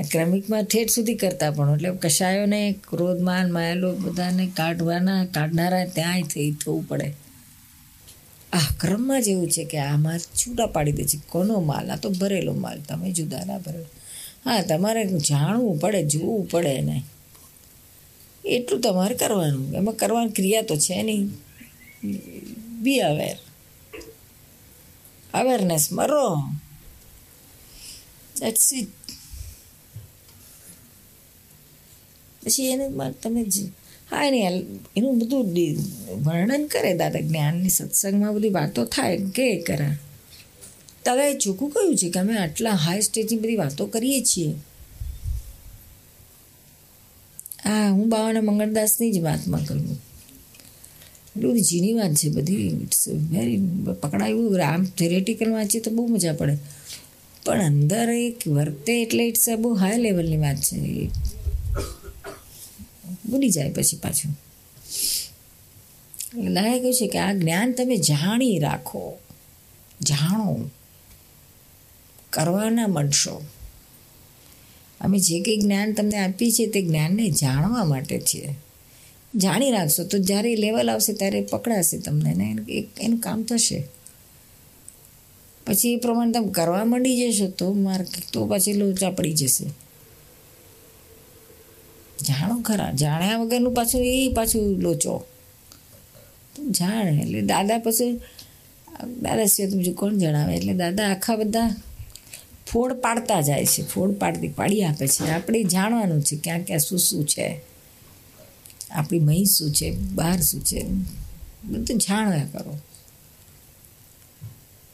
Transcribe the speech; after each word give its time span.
ક્રમિકમાં 0.00 0.64
ઠેઠ 0.64 0.90
સુધી 0.90 1.14
કરતા 1.14 1.50
પણ 1.50 1.74
એટલે 1.74 1.90
કશાયોને 1.90 2.74
ક્રોધમાન, 2.88 3.52
માયેલો 3.52 3.94
બધાને 3.94 4.46
કાઢવાના, 4.56 5.24
કાઢનારા 5.24 5.84
ત્યાંય 5.84 6.22
થઈ 6.22 6.50
થવું 6.50 6.88
પડે. 6.88 7.14
આ 8.52 8.58
ક્રમમાં 8.80 9.22
જ 9.22 9.28
એવું 9.28 9.50
છે 9.50 9.64
કે 9.64 9.78
આમાં 9.78 10.18
છૂટા 10.18 10.66
પાડી 10.66 10.92
દે 10.92 11.04
છે. 11.04 11.18
કોનો 11.28 11.60
માલ? 11.60 11.90
આ 11.90 11.96
તો 11.96 12.10
ભરેલો 12.10 12.52
માલ. 12.52 12.80
તમે 12.80 13.12
જુદા 13.12 13.44
ના 13.44 13.58
ભરેલો. 13.58 13.84
હા, 14.44 14.62
તમારે 14.62 15.04
જાણવું 15.04 15.78
પડે, 15.78 16.06
જોવું 16.06 16.50
પડે 16.50 16.68
એને. 16.68 17.02
એટલું 18.44 18.80
તમારે 18.80 19.14
કરવાનું. 19.14 19.72
એમાં 19.72 19.94
કરવાની 19.94 20.30
ક્રિયા 20.30 20.62
તો 20.62 20.76
છે 20.76 21.02
નહીં. 21.02 21.30
બી 22.80 22.98
અવેર 22.98 23.36
અવેરનેસ 25.34 25.92
મરો 25.92 26.36
દેટ્સ 28.40 28.74
ઇટ 28.74 29.01
પછી 32.42 32.66
એને 32.66 32.86
તમે 33.22 33.42
હા, 34.10 34.26
એને 34.26 34.40
એનું 34.96 35.18
બધું 35.18 35.46
વર્ણન 36.22 36.66
કરે 36.66 36.94
દાદા 36.94 37.20
જ્ઞાનની 37.20 37.68
સત્સંગમાં 37.68 38.34
બધી 38.34 38.48
વાતો 38.48 38.84
થાય 38.84 39.16
કે 39.16 39.56
કરે. 39.60 39.88
દાદાએ 41.04 41.38
ચોખ્ખું 41.38 41.70
કહ્યું 41.70 41.96
છે 41.96 42.10
કે 42.10 42.20
અમે 42.20 42.38
આટલા 42.38 42.70
હાઈ 42.70 43.00
સ્ટેજની 43.00 43.38
બધી 43.38 43.56
વાતો 43.56 43.86
કરીએ 43.86 44.20
છીએ? 44.20 44.52
હા, 47.64 47.88
હું 47.90 48.08
બાવાના 48.08 48.40
મંગળદાસની 48.40 49.12
જ 49.12 49.18
વાતમાં 49.18 49.64
કરું 49.64 50.00
એટલું 51.36 51.58
ઝીણી 51.60 51.92
વાત 51.92 52.14
છે 52.14 52.28
બધી. 52.28 52.66
ઇટ્સ 52.66 53.08
વેરી 53.08 53.58
પકડાયું, 54.02 54.64
આમ 54.64 54.84
થેરેટિકલ 54.84 55.50
વાંચીએ 55.50 55.80
તો 55.80 55.90
બહુ 55.90 56.06
મજા 56.06 56.32
પડે. 56.32 56.56
પણ 57.46 57.62
અંદર 57.62 58.08
એક 58.10 58.48
વર્તે 58.48 59.02
એટલે 59.02 59.28
ઇટ્સ 59.28 59.48
બહુ 59.58 59.74
હાઈ 59.74 59.98
લેવલની 59.98 60.36
વાત 60.36 60.56
છે. 60.56 60.78
ભૂલી 63.32 63.50
જાય 63.50 63.70
પછી 63.70 63.96
પાછું. 63.96 64.32
દાદાએ 66.42 66.78
કહ્યું 66.78 66.94
છે 66.94 67.06
કે 67.06 67.18
આ 67.18 67.32
જ્ઞાન 67.32 67.72
તમે 67.72 67.96
જાણી 67.96 68.58
રાખો. 68.58 69.04
જાણો. 70.00 70.70
કરવાના 72.30 72.86
મળશો 72.86 73.42
અમે 75.00 75.18
જે 75.18 75.40
કંઈ 75.40 75.56
જ્ઞાન 75.56 75.92
તમને 75.92 76.18
આપીએ 76.18 76.50
છીએ 76.50 76.66
તે 76.66 76.82
જ્ઞાનને 76.82 77.30
જાણવા 77.30 77.84
માટે 77.84 78.18
છે. 78.20 78.42
જાણી 79.36 79.70
રાખશો 79.70 80.04
તો 80.04 80.18
જ્યારે 80.18 80.56
લેવલ 80.56 80.90
આવશે 80.90 81.12
ત્યારે 81.12 81.40
પકડાશે 81.40 81.98
તમને 81.98 82.34
ને 82.34 82.48
એનું 83.00 83.18
કામ 83.18 83.42
થશે. 83.42 83.78
પછી 85.66 85.92
એ 85.92 85.96
પ્રમાણે 85.96 86.32
તમે 86.32 86.52
કરવા 86.52 86.84
માંડી 86.84 87.32
જશો 87.32 87.48
તો 87.50 87.72
માર્ક 87.72 88.08
તો 88.32 88.46
પછી 88.46 88.72
લોચા 88.72 89.10
પડી 89.10 89.32
જશે. 89.32 89.66
જાણો 92.26 92.62
ખરા. 92.62 92.92
જાણ્યા 92.92 93.38
વગરનું 93.38 93.74
પાછું 93.74 94.06
એ 94.06 94.32
પાછું 94.34 94.80
લોચો. 94.80 95.24
જાણે. 96.70 97.16
એટલે 97.16 97.40
દાદા 97.40 97.78
પછી 97.78 98.20
દાદા 99.22 99.44
સિવાય 99.44 99.70
તો 99.70 99.76
બીજું 99.76 99.94
કોણ 99.94 100.14
જણાવે? 100.14 100.56
એટલે 100.56 100.74
દાદા 100.74 101.10
આખા 101.10 101.36
બધા 101.36 101.76
ફોડ 102.66 102.92
પાડતા 102.92 103.40
જાય 103.40 103.66
છે. 103.66 103.82
ફોડ 103.82 104.18
પાડતી, 104.18 104.48
પાડી 104.48 104.82
આપે 104.82 105.06
છે. 105.06 105.30
આપણે 105.30 105.62
જાણવાનું 105.62 106.22
છે 106.22 106.36
ક્યાં 106.36 106.62
ક્યાં 106.62 106.80
શું 106.80 106.98
શું 106.98 107.26
છે. 107.26 107.60
આપણી 108.90 109.18
મહી 109.18 109.44
શું 109.44 109.70
છે, 109.70 109.96
બહાર 109.96 110.40
શું 110.40 110.64
છે. 110.64 110.82
બધું 111.64 111.98
જાણવા 111.98 112.44
કરો. 112.52 112.78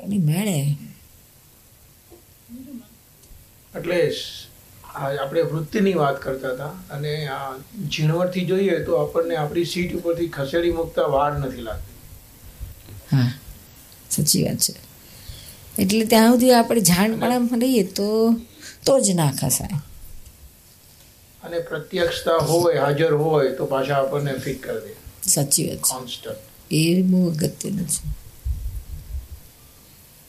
એની 0.00 0.18
મેળે 0.18 0.76
એટલે 3.76 4.12
આપણે 5.00 5.42
વૃત્તિની 5.46 5.94
વાત 5.96 6.18
કરતા 6.20 6.52
હતા 6.52 6.68
અને 6.90 7.12
આ 7.30 7.50
ઝીણવટથી 7.88 8.46
જોઈએ 8.46 8.78
તો 8.82 8.98
આપણને 8.98 9.38
આપણી 9.38 9.68
સીટ 9.68 9.94
ઉપરથી 9.94 10.30
ખસેડી 10.32 10.74
મૂકતા 10.74 11.08
વાર 11.10 11.32
નથી 11.38 11.64
લાગતી. 11.64 11.96
હા 13.08 13.30
સાચી 14.10 14.44
વાત 14.44 14.60
છે. 14.64 14.72
એટલે 15.78 16.04
ત્યાં 16.06 16.32
સુધી 16.32 16.52
આપણે 16.54 16.82
જાણપણામાં 16.88 17.62
રહીએ 17.62 17.84
તો 17.92 18.08
તો 18.84 18.92
જ 19.00 19.16
ના 19.16 19.32
ખસાય. 19.34 19.78
અને 21.42 21.60
પ્રત્યક્ષતા 21.62 22.36
હોય 22.42 22.82
હાજર 22.82 23.12
હોય 23.20 23.50
તો 23.54 23.66
પાછા 23.68 23.98
આપણને 23.98 24.38
ફિટ 24.40 24.60
કરી 24.62 24.82
દે. 24.84 24.92
સાચી 25.24 25.66
વાત 25.68 25.86
કોન્સ્ટન્ટ 25.86 26.42
એ 26.72 26.80
બહુ 27.04 27.20
અગત્યનું 27.32 27.88
છે. 27.88 28.02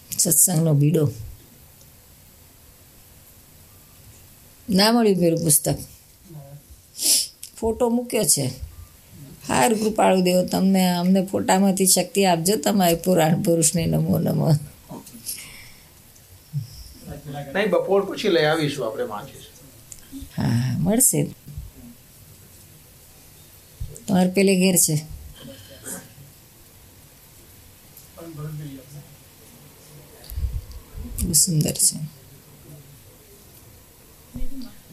સત્સંગનો 0.09 0.74
બીડો. 0.75 1.03
ના 4.69 4.91
મળ્યું 4.91 5.19
પેલું 5.19 5.40
પુસ્તક. 5.40 5.78
ફોટો 7.59 7.90
મૂક્યો 7.90 8.24
છે. 8.24 8.46
હાર 9.47 9.74
કૃપાળુ 9.74 10.22
દેવ 10.22 10.46
તમને 10.46 10.84
અમને 10.90 11.22
ફોટામાંથી 11.25 11.85
શક્તિ 11.85 12.25
આપજો 12.25 12.56
તમારી 12.56 12.96
પુરાણ 12.96 13.41
પુરુષને 13.41 13.85
નમો 13.85 14.19
નમો. 14.19 14.50
નહીં 17.53 17.69
બપોર 17.69 18.02
પછી 18.06 18.30
લઈ 18.30 18.44
આવીશું 18.44 18.88
આપણે 18.88 19.03
વાંચીશું 19.03 19.56
હા 20.38 20.78
મળશે. 20.80 21.19
તમારે 24.07 24.30
પેલે 24.30 24.53
ઘેર 24.56 24.75
છે. 24.75 24.96
સુંદર 31.34 31.72
છે. 31.72 32.19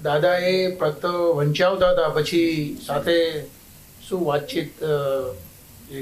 દાદા 0.07 0.35
એ 0.49 0.53
ફક્ત 0.77 1.05
વંચાવતા 1.37 1.91
હતા. 1.91 2.09
પછી 2.17 2.43
સાથે 2.87 3.17
શું 4.09 4.21
વાતચીત 4.27 4.71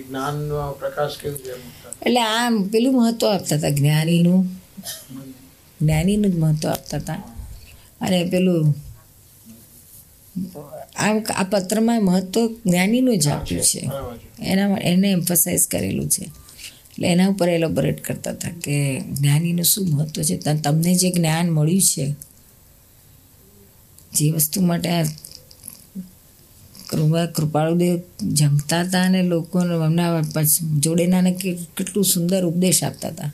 જ્ઞાનનો 0.09 0.73
પ્રકાશ 0.73 1.15
કેવું 1.23 1.39
છે 1.39 1.53
એટલે 2.07 2.21
આમ 2.21 2.55
પેલું 2.69 2.95
મહત્વ 2.95 3.27
આપતા 3.27 3.57
હતા 3.57 3.69
જ્ઞાનીનું. 3.71 4.41
જ્ઞાનીનું 5.81 6.31
જ 6.33 6.37
મહત્વ 6.39 6.69
આપતા 6.69 6.99
હતા. 6.99 7.19
અને 8.01 8.19
પેલું 8.25 8.75
આ 10.97 11.09
આ 11.35 11.45
પત્રમાં 11.51 12.05
મહત્વ 12.05 12.47
જ્ઞાનીનું 12.67 13.19
જ 13.19 13.29
આપ્યું 13.29 13.63
છે. 13.63 13.83
એના 14.43 14.67
એને 14.83 15.09
એમ્ફસાઇઝ 15.11 15.67
કરેલું 15.69 16.09
છે. 16.09 16.25
એટલે 16.91 17.09
એના 17.09 17.29
ઉપર 17.29 17.49
એલોબરેટ 17.49 17.99
કરતા 18.05 18.31
હતા 18.31 18.51
કે 18.65 18.77
જ્ઞાનીનું 19.01 19.65
શું 19.65 19.89
મહત્વ 19.89 20.23
છે? 20.23 20.37
તમને 20.65 20.95
જે 20.95 21.11
જ્ઞાન 21.11 21.47
મળ્યું 21.51 21.83
છે 21.83 22.07
જે 24.15 24.31
વસ્તુ 24.31 24.61
માટે 24.61 24.91
કૃપાળુદેવ 27.35 28.01
જંગતા 28.33 28.81
હતા 28.81 29.03
અને 29.03 29.23
લોકોને 29.23 29.75
એમના 29.75 30.23
જોડેનાને 30.79 31.33
કેટલું 31.77 32.05
સુંદર 32.05 32.45
ઉપદેશ 32.45 32.85
આપતા 32.85 33.09
હતા. 33.09 33.31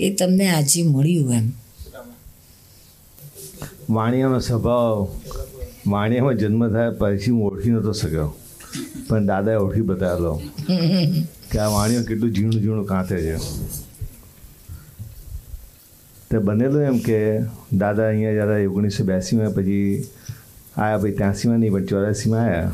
એ 0.00 0.14
તમને 0.14 0.48
આજે 0.50 0.82
મળ્યું 0.82 1.34
એમ. 1.34 1.50
વાણિયાનો 3.90 4.40
સ્વભાવ 4.40 5.08
વાણિયામાં 5.86 6.34
જન્મ 6.34 6.68
થયા 6.68 6.90
પછી 6.98 7.30
હું 7.30 7.46
ઓળખી 7.46 7.70
નહોતો 7.70 7.92
શક્યો. 7.92 8.36
પણ 9.08 9.26
દાદાએ 9.26 9.56
ઓળખી 9.56 9.80
બતાવેલો 9.80 10.42
કે 11.50 11.58
આ 11.58 11.68
વાણીઓ 11.68 12.02
કેટલું 12.02 12.30
ઝીણું 12.34 12.52
ઝીણું 12.52 12.86
કાંતે 12.86 13.16
છે. 13.16 13.36
તે 16.28 16.36
બનેલું 16.46 16.84
એમ 16.90 16.98
કે 17.06 17.18
દાદા 17.82 18.08
અહીંયા 18.10 18.36
જ્યારે 18.38 18.66
ઓગણીસો 18.70 19.04
બ્યાસીમાં 19.10 19.52
પછી 19.56 19.86
આવ્યા 20.76 20.98
પછી 21.02 21.16
ત્યાંસીમાં 21.20 21.60
નહીં 21.60 21.74
પણ 21.74 21.88
ચોર્યાસીમાં 21.90 22.46
આવ્યા 22.46 22.72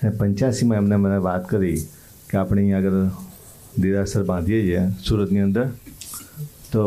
અને 0.00 0.10
પંચ્યાસીમાં 0.18 0.78
એમને 0.82 0.96
મને 1.04 1.18
વાત 1.28 1.44
કરી 1.50 1.78
કે 2.28 2.34
આપણે 2.38 2.60
અહીંયા 2.62 2.82
આગળ 2.84 3.26
દેરાસર 3.82 4.24
બાંધીએ 4.30 4.60
છીએ 4.66 4.82
સુરતની 5.06 5.44
અંદર. 5.48 5.66
તો 6.72 6.82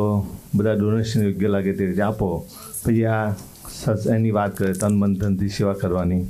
બધા 0.56 0.76
ડોનેશન 0.80 1.24
યોગ્ય 1.26 1.50
લાગે 1.54 1.74
તે 1.78 1.84
રીતે 1.90 2.04
આપો. 2.10 2.28
પછી 2.84 3.06
આ 3.16 3.26
એની 4.16 4.34
વાત 4.38 4.52
કરે 4.58 4.74
તન 4.82 4.94
મન 5.00 5.14
ધનથી 5.20 5.52
સેવા 5.58 5.78
કરવાની. 5.82 6.24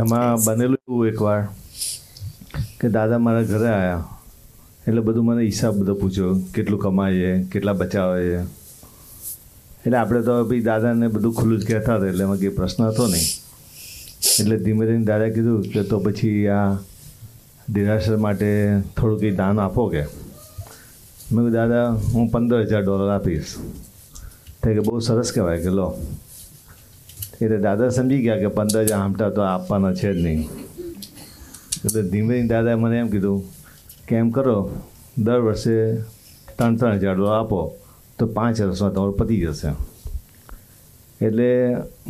એમાં 0.00 0.42
બનેલું 0.46 0.80
એવું 0.88 1.08
એકવાર 1.10 1.40
કે 2.80 2.86
દાદા 2.96 3.20
મારા 3.26 3.50
ઘરે 3.52 3.70
આવ્યા 3.70 4.19
એટલે 4.90 5.02
બધું 5.08 5.24
મને 5.26 5.42
હિસાબ 5.46 5.74
બધો 5.80 5.94
પૂછ્યો. 6.00 6.30
કેટલું 6.54 6.80
કમાઈએ, 6.84 7.32
કેટલા 7.52 7.74
બચાવે 7.80 8.22
એટલે 9.84 9.96
આપણે 9.98 10.20
તો 10.28 10.32
ભાઈ 10.48 10.64
દાદાને 10.68 11.06
બધું 11.14 11.34
ખુલ્લું 11.38 11.60
જ 11.60 11.66
કહેતા 11.68 11.96
હતા, 11.96 12.08
એટલે 12.12 12.24
એમાં 12.24 12.38
કંઈ 12.40 12.54
પ્રશ્ન 12.56 12.82
હતો 12.86 13.04
નહીં. 13.12 13.28
એટલે 14.40 14.56
ધીમે 14.64 14.82
ધીમે 14.88 15.04
દાદાએ 15.10 15.30
કીધું 15.36 15.60
કે 15.72 15.84
તો 15.90 16.00
પછી 16.06 16.40
આ 16.56 16.64
ડિઝાસ્ટર 17.68 18.16
માટે 18.24 18.48
થોડું 18.96 19.18
કંઈ 19.20 19.36
દાન 19.40 19.62
આપો 19.66 19.84
કે. 19.94 20.02
મેં 21.32 21.44
કીધું, 21.44 21.52
દાદા, 21.52 21.86
હું 22.14 22.26
પંદર 22.32 22.66
હજાર 22.66 22.82
ડોલર 22.82 23.12
આપીશ. 23.16 23.54
તે 24.62 24.74
કે, 24.74 24.80
બહુ 24.80 25.00
સરસ 25.00 25.30
કહેવાય 25.36 25.62
કે 25.64 25.70
લો. 25.78 25.86
એટલે 27.42 27.58
દાદા 27.68 27.90
સમજી 27.90 28.20
ગયા 28.26 28.42
કે 28.42 28.48
પંદર 28.58 28.82
હજાર 28.88 29.00
આમટા 29.04 29.30
તો 29.30 29.40
આપવાના 29.42 29.94
છે 30.00 30.10
જ 30.14 30.18
નહીં. 30.26 30.40
એટલે 31.84 32.02
ધીમે 32.12 32.32
ધીમે 32.34 32.48
દાદાએ 32.54 32.76
મને 32.82 32.98
એમ 33.04 33.08
કીધું 33.08 33.40
કે 34.10 34.16
એમ 34.18 34.30
કરો 34.36 34.56
દર 35.16 35.40
વર્ષે 35.46 35.76
ત્રણ 36.56 36.76
ત્રણ 36.76 37.00
હજાર 37.02 37.16
ડોલર 37.16 37.34
આપો 37.34 37.58
તો 38.18 38.26
પાંચ 38.36 38.60
વર્ષમાં 38.60 38.92
તમારું 38.94 39.16
પતી 39.18 39.40
જશે. 39.44 39.70
એટલે 41.26 41.50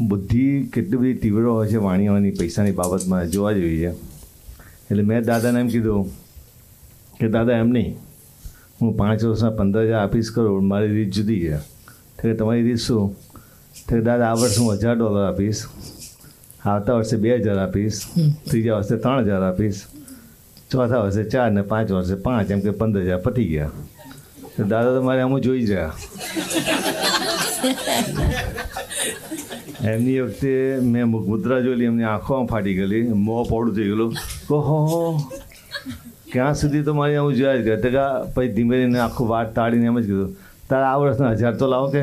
બુદ્ધિ 0.08 0.44
કેટલી 0.74 1.00
બધી 1.02 1.18
તીવ્ર 1.22 1.44
હોય 1.48 1.68
છે 1.70 1.78
વાણીઓની 1.86 2.34
પૈસાની 2.40 2.72
બાબતમાં 2.72 3.30
જોવા 3.34 3.52
જેવી 3.58 3.78
છે 3.82 3.90
એટલે 4.90 5.02
મેં 5.02 5.26
દાદાને 5.30 5.60
એમ 5.60 5.68
કીધું 5.68 6.08
કે 7.20 7.28
દાદા 7.28 7.58
એમ 7.62 7.70
નહીં. 7.76 7.96
હું 8.80 8.96
પાંચ 8.96 9.20
વર્ષના 9.24 9.56
પંદર 9.58 9.84
હજાર 9.86 10.00
આપીશ 10.02 10.30
કરું 10.34 10.66
મારી 10.72 10.92
રીત 10.96 11.10
જુદી 11.16 11.40
છે. 11.44 11.58
ત્યારે 12.16 12.36
તમારી 12.38 12.62
રીત 12.62 12.80
શું? 12.86 13.04
તો 13.88 14.00
દાદા 14.08 14.32
આ 14.32 14.40
વર્ષે 14.40 14.60
હું 14.62 14.74
હજાર 14.74 14.96
ડોલર 14.96 15.24
આપીશ 15.28 15.62
આવતા 16.64 16.94
વર્ષે 16.98 17.16
બે 17.16 17.30
હજાર 17.36 17.58
આપીશ 17.58 17.98
ત્રીજા 18.48 18.76
વર્ષે 18.78 18.96
ત્રણ 18.96 19.24
હજાર 19.28 19.42
આપીશ. 19.42 19.80
ચોથા 20.70 21.02
વર્ષે 21.04 21.22
ચાર 21.32 21.48
ને 21.56 21.62
પાંચ 21.70 21.88
વર્ષે 21.96 22.16
પાંચ, 22.26 22.50
એમ 22.54 22.60
કે 22.64 22.70
પંદર 22.80 23.02
હજાર 23.06 23.20
પતી 23.26 23.48
ગયા. 23.52 23.72
તો 24.56 24.62
દાદા 24.72 24.92
તો 24.96 25.00
મારે 25.08 25.20
આમ 25.22 25.34
જોઈ 25.46 25.64
રહ્યા 25.70 25.94
એમની 29.92 30.20
વખતે 30.24 30.52
મેં 30.92 31.04
મુદ્રા 31.30 31.60
જોયેલી, 31.66 31.88
એમની 31.92 32.08
આંખો 32.12 32.32
ફાટી 32.52 32.76
ગયેલી, 32.78 33.04
મોં 33.26 33.40
પોડું 33.50 33.72
થઈ 33.76 33.88
ગયેલું. 33.90 34.10
કહો 34.48 34.58
ક્યાં 36.32 36.56
સુધી 36.62 36.84
તો 36.88 36.92
મારી 37.00 37.18
આમ 37.20 37.28
જોયા 37.38 37.58
જ 37.58 37.62
ગયા 37.68 37.82
તો 37.84 37.88
પછી 38.34 38.52
ધીમે 38.56 38.74
ધીમે 38.80 38.98
આખું 39.06 39.26
વાત 39.32 39.48
તાળીને 39.58 39.86
એમ 39.92 39.98
જ 40.00 40.06
કીધું, 40.10 40.30
તારા 40.70 40.90
આ 40.94 41.00
વર્ષના 41.02 41.32
હજાર 41.40 41.54
તો 41.62 41.66
લાવો 41.74 41.88
કે. 41.94 42.02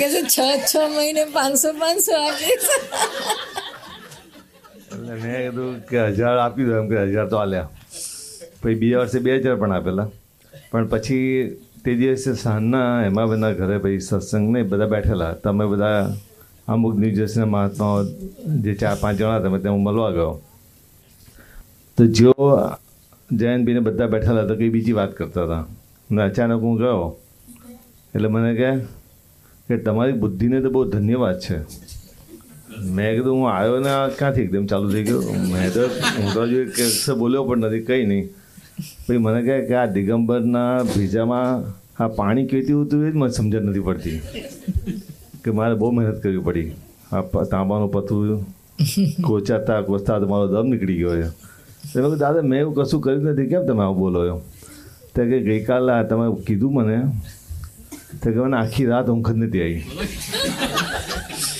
કહે 0.00 0.06
છે, 0.14 0.20
છ 0.34 0.36
છ 0.70 0.74
મહિને 0.96 1.22
પાંચસો 1.36 1.68
પાંચસો 1.82 2.12
આપીશ 2.26 2.68
એટલે 4.94 5.14
મેં 5.22 5.34
કીધું 5.44 5.72
કે 5.90 6.00
હજાર 6.18 6.36
આપી 6.46 6.66
દો 6.68 6.72
એમ 6.80 6.86
કે 6.90 6.96
હજાર 7.12 7.26
તો 7.32 7.36
આલ્યા. 7.42 7.68
પછી 8.60 8.76
બીજા 8.80 9.00
વર્ષે 9.02 9.18
બે 9.26 9.30
હજાર 9.44 9.56
પણ 9.62 9.74
આપેલા. 9.78 10.08
પણ 10.70 10.86
પછી 10.92 11.26
તે 11.84 11.90
દિવસે 12.00 12.30
સાંજના 12.44 12.88
હેમાબેનના 13.06 13.52
ઘરે 13.58 13.76
પછી 13.84 14.00
સત્સંગ 14.08 14.46
નહીં, 14.52 14.66
બધા 14.70 14.90
બેઠેલા. 14.94 15.32
તમે 15.42 15.64
બધા 15.72 16.00
અમુક 16.72 16.94
ન્યૂ 17.00 17.14
જર્સીના 17.18 17.50
મહાત્માઓ 17.54 17.98
જે 18.64 18.72
ચાર, 18.80 18.94
પાંચ 19.02 19.18
જણા 19.18 19.38
હતા 19.40 19.62
તે 19.64 19.68
હું 19.74 19.82
મળવા 19.86 20.12
ગયો. 20.16 20.32
તો 21.98 22.02
જો 22.18 22.32
જયંતભાઈને 23.40 23.82
બધા 23.88 24.08
બેઠેલા 24.14 24.46
તો 24.48 24.54
કંઈ 24.58 24.72
બીજી 24.76 24.96
વાત 25.00 25.12
કરતા 25.18 25.44
હતા. 25.46 25.64
અને 26.10 26.20
અચાનક 26.28 26.62
હું 26.66 26.76
ગયો. 26.82 27.04
એટલે 28.14 28.28
મને 28.34 28.50
કહે 28.60 28.70
કે 29.68 29.76
તમારી 29.76 30.12
બુદ્ધિને 30.12 30.60
તો 30.60 30.70
બહુ 30.70 30.84
ધન્યવાદ 30.84 31.38
છે. 31.40 31.56
મેં 32.94 33.08
કીધું, 33.16 33.34
હું 33.34 33.50
આવ્યો 33.50 33.80
ને 33.80 33.90
આ 33.90 34.08
ક્યાંથી? 34.08 34.42
એકદમ 34.42 34.66
ચાલુ 34.66 34.90
થઈ 34.90 35.02
ગયું. 35.02 35.24
મેં 35.52 35.72
તો 35.72 35.84
હું 36.16 36.32
તો 36.34 36.42
હજુ 36.42 36.62
અક્ષર 36.62 37.14
બોલ્યો, 37.14 37.44
પણ 37.44 37.58
નથી, 37.58 37.80
કંઈ 37.80 38.06
નહીં. 38.06 38.24
પછી 39.06 39.16
મને 39.16 39.40
કહે 39.42 39.56
કે 39.66 39.74
આ 39.74 39.86
દિગંબરના 39.86 40.82
ભીજામાં 40.82 41.64
આ 42.02 42.08
પાણી 42.08 42.46
કેતી 42.46 42.72
હતું 42.72 43.06
એ 43.06 43.10
જ 43.10 43.14
મને 43.14 43.30
સમજણ 43.30 43.62
નથી 43.62 43.80
પડતી. 43.80 44.18
કે 45.44 45.50
મારે 45.50 45.74
બહુ 45.74 45.90
મહેનત 45.90 46.22
કરવી 46.22 46.38
પડી. 46.38 46.70
આ 47.12 47.20
તાંબાનું 47.50 47.90
પથું 47.92 48.46
કોચાતા 49.22 49.80
કોચતા 49.82 50.18
તો 50.18 50.26
મારો 50.26 50.46
દમ 50.46 50.66
નીકળી 50.68 50.98
ગયો 50.98 51.14
છે. 51.22 51.28
તો 51.92 52.16
દાદા, 52.16 52.42
મેં 52.42 52.60
એવું 52.60 52.74
કશું 52.74 53.00
કર્યું 53.00 53.22
નથી. 53.22 53.46
કેમ 53.46 53.66
તમે 53.66 53.82
આવું 53.82 53.98
બોલો 53.98 54.20
છો? 54.28 54.36
તો 55.14 55.22
કે 55.30 55.38
ગઈકાલે 55.40 55.94
તમે 56.08 56.26
કીધું 56.46 56.72
મને 56.74 56.96
તો 58.20 58.26
કે 58.28 58.38
મને 58.38 58.56
આખી 58.56 58.86
રાત 58.86 59.06
ઊંઘ 59.08 59.30
જ 59.30 59.36
નથી 59.36 59.62
આવી 59.62 59.84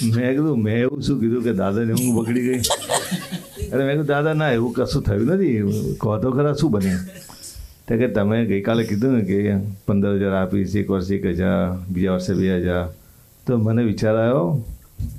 મેં 0.07 0.25
કીધું 0.29 0.59
મેં 0.61 0.77
એવું 0.79 1.01
શું 1.03 1.17
કીધું 1.21 1.43
કે 1.43 1.53
દાદાને 1.55 1.93
ઊંઘ 1.95 2.15
બગડી 2.17 2.45
ગઈ 2.49 2.61
અરે 3.71 3.81
મેં 3.81 3.93
કીધું 3.93 4.09
દાદા 4.09 4.35
ના 4.37 4.51
એવું 4.53 4.73
કશું 4.75 5.03
થયું 5.05 5.27
નથી 5.29 5.59
કહો 5.99 6.19
તો 6.19 6.29
ખરા 6.33 6.55
શું 6.57 6.71
બન્યું 6.73 7.03
તો 7.87 7.93
કે 7.97 8.07
તમે 8.11 8.37
ગઈકાલે 8.47 8.83
કીધું 8.85 9.13
ને 9.15 9.23
કે 9.25 9.39
પંદર 9.87 10.15
હજાર 10.17 10.35
આપીશ 10.37 10.75
એક 10.77 10.89
વર્ષે 10.89 11.13
એક 11.15 11.25
હજાર 11.33 11.59
બીજા 11.89 12.15
વર્ષે 12.15 12.33
બે 12.35 12.47
હજાર 12.59 12.85
તો 13.47 13.59
મને 13.59 13.83
વિચાર 13.85 14.15
આવ્યો 14.17 14.47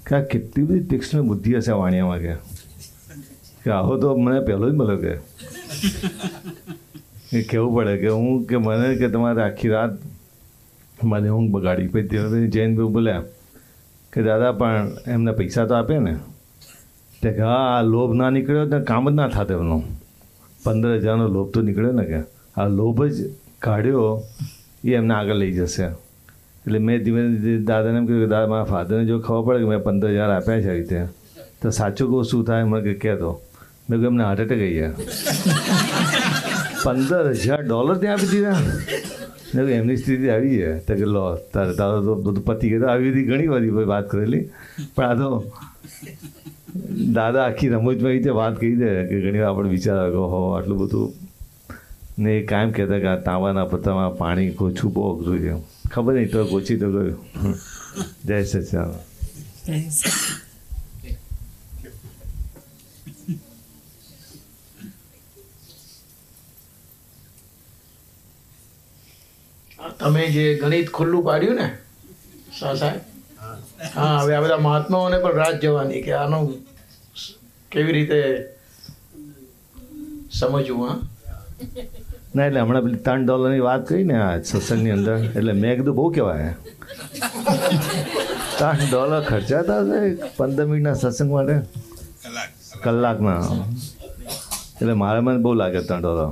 કે 0.04 0.12
આ 0.14 0.24
કેટલી 0.26 0.66
બધી 0.66 0.88
તીક્ષ્ણ 0.90 1.24
બુદ્ધિ 1.26 1.52
હશે 1.54 1.74
વાણિયામાં 1.74 2.22
કે 2.22 2.34
કે 3.64 3.70
આવો 3.72 3.94
તો 3.98 4.08
મને 4.18 4.38
પહેલો 4.44 4.66
જ 4.68 4.74
મળ્યો 4.74 5.00
કે 5.00 5.14
કહેવું 7.44 7.72
પડે 7.76 7.96
કે 7.98 8.10
હું 8.12 8.46
કે 8.46 8.58
મને 8.60 8.90
કે 8.98 9.08
તમારે 9.10 9.42
આખી 9.42 9.72
રાત 9.72 9.94
મને 11.04 11.30
ઊંઘ 11.30 11.52
બગાડી 11.52 11.88
પછી 11.88 12.08
તે 12.08 12.18
વખતે 12.18 12.48
જૈનભાઈ 12.48 12.88
બોલ્યા 12.88 13.24
કે, 14.14 14.22
દાદા, 14.22 14.52
પણ 14.52 14.92
એમને 15.08 15.32
પૈસા 15.32 15.66
તો 15.66 15.74
આપે 15.74 16.00
ને. 16.00 16.16
તે 17.22 17.32
કે, 17.32 17.42
હા, 17.42 17.78
આ 17.78 17.82
લોભ 17.82 18.14
ના 18.14 18.30
નીકળ્યો 18.30 18.66
ને 18.66 18.84
કામ 18.84 19.10
જ 19.10 19.14
ના 19.14 19.28
થાત 19.28 19.52
એમનો. 19.52 19.84
પંદર 20.64 20.96
હજારનો 20.96 21.28
લોભ 21.28 21.52
તો 21.52 21.62
નીકળ્યો 21.62 21.92
ને 21.92 22.06
કે, 22.06 22.20
આ 22.58 22.68
લોભ 22.68 23.04
જ 23.04 23.30
કાઢ્યો, 23.60 24.22
એ 24.86 24.94
એમને 24.94 25.14
આગળ 25.14 25.34
લઈ 25.34 25.52
જશે. 25.52 25.84
એટલે 26.66 26.80
મેં 26.80 27.04
ધીમે 27.04 27.38
ધીમે 27.38 27.64
દાદાને 27.64 27.98
એમ 27.98 28.06
કહ્યું 28.06 28.24
કે, 28.24 28.28
દાદા, 28.28 28.48
મારા 28.48 28.64
ફાધરને 28.64 29.06
જો 29.06 29.20
ખબર 29.20 29.44
પડે 29.46 29.60
કે 29.60 29.70
મેં 29.70 29.84
પંદર 29.84 30.10
હજાર 30.10 30.30
આપ્યા 30.30 30.62
છે 30.62 30.70
આવી 30.70 30.80
રીતે, 30.80 31.06
તો 31.62 31.70
સાચું 31.70 32.08
કહું, 32.10 32.24
શું 32.24 32.46
થાય? 32.46 32.64
મને 32.64 32.82
કે, 32.82 32.94
કહેતો. 32.94 33.42
મેં 33.90 34.00
કહ્યું, 34.00 34.14
એમને 34.14 34.24
હાર્ટ 34.24 34.40
એટેક 34.40 34.60
ગયા. 34.60 34.94
પંદર 36.84 37.32
હજાર 37.32 37.62
ડોલર 37.62 37.98
ત્યાં 37.98 38.16
આપી 38.16 38.28
દીધા. 38.28 38.58
એમની 39.54 39.98
સ્થિતિ 39.98 40.28
આવી 40.30 40.58
છે. 40.58 40.96
કે 41.00 41.06
લો, 41.16 41.24
તારે 41.54 41.74
તારો 41.80 41.98
તો 42.08 42.14
બધું 42.26 42.44
પતી 42.48 42.70
ગયું. 42.72 42.90
આવી 42.92 43.12
બધી 43.12 43.28
ઘણી 43.30 43.50
બધી 43.54 43.90
વાત 43.94 44.06
કરેલી. 44.12 44.44
પણ 44.96 45.06
આ 45.06 45.16
તો 45.22 45.30
દાદા 47.18 47.44
આખી 47.50 47.70
રમૂજમાં 47.74 48.12
એ 48.12 48.16
રીતે 48.16 48.32
વાત 48.40 48.56
કહી 48.62 48.76
દે 48.82 48.90
કે 49.10 49.16
ઘણી 49.26 49.42
વાર 49.44 49.52
આપણે 49.52 49.70
વિચાર 49.76 49.98
આવે 50.00 50.12
કે 50.16 50.22
હો 50.34 50.42
આટલું 50.56 50.78
બધું. 50.82 51.08
ને 52.24 52.32
એ 52.40 52.42
કાયમ 52.52 52.70
કહેતા 52.76 53.00
કે 53.04 53.08
આ 53.12 53.20
તાંબાના 53.28 53.68
પત્તામાં 53.72 54.14
પાણી 54.22 54.52
કોચું 54.60 54.90
બહુ 54.94 55.02
અઘરું 55.12 55.40
છે 55.46 55.54
ખબર 55.94 56.14
નહીં, 56.16 56.30
તો 56.34 56.40
ઓછી 56.58 56.80
તો 56.82 56.88
ગયું 56.94 57.18
જય 58.28 58.38
સચ્ચાન 58.52 58.90
તમે 70.00 70.24
જે 70.30 70.46
ગણિત 70.60 70.90
ખુલ્લું 70.92 71.24
પાડ્યું 71.24 71.58
ને 71.58 71.68
શાહ 72.58 72.74
સાહેબ? 72.76 73.02
હા 73.96 74.16
હવે 74.20 74.34
આ 74.36 74.44
બધા 74.44 74.62
મહાત્માઓને 74.68 75.18
પણ 75.24 75.38
રાત 75.42 75.58
જવાની 75.64 76.02
કે 76.06 76.14
આનું 76.16 76.44
કેવી 77.72 77.96
રીતે 77.98 78.20
સમજવું 80.32 80.84
હા? 80.84 80.98
ના 82.36 82.46
એટલે 82.48 82.60
હમણાં 82.62 82.84
પેલી 82.86 83.02
ત્રણ 83.06 83.26
ડોલરની 83.26 83.64
વાત 83.68 83.84
કરી 83.90 84.06
ને 84.06 84.16
આ 84.22 84.32
સત્સંગની 84.44 84.94
અંદર 84.98 85.18
એટલે 85.30 85.54
મેં 85.56 85.74
કીધું 85.78 85.96
બહુ 86.00 86.06
કહેવાય. 86.12 86.52
ત્રણ 88.58 88.86
ડોલર 88.86 89.22
ખર્ચાતા 89.30 89.80
હશે 89.84 90.00
પંદર 90.38 90.66
મિનિટના 90.70 90.96
સત્સંગ 90.96 91.32
માટે? 91.32 91.56
કલાકના. 92.84 93.42
એટલે 94.76 94.94
મારે 95.04 95.20
મને 95.22 95.40
બહુ 95.46 95.54
લાગે 95.62 95.80
ત્રણ 95.84 96.02
ડોલર 96.02 96.30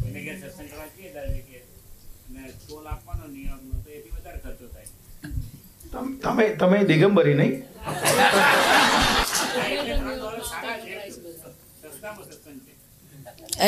કોઈને 0.00 0.20
ઘેર 0.26 0.36
સત્સંગ 0.40 0.68
કરવા 0.70 0.88
જઈએ 0.96 1.10
ધારો 1.14 1.40
કે 1.48 1.58
અને 2.28 2.42
ટોલ 2.60 2.86
આપવાનો 2.92 3.24
નિયમ 3.34 3.60
તો 3.84 3.88
એથી 3.98 4.12
વધારે 4.16 4.38
ખર્ચો 4.44 4.66
થાય. 4.74 4.88
તમે 6.24 6.44
તમે 6.60 6.78
દિગંબરી 6.90 7.36
નહીં? 7.40 7.54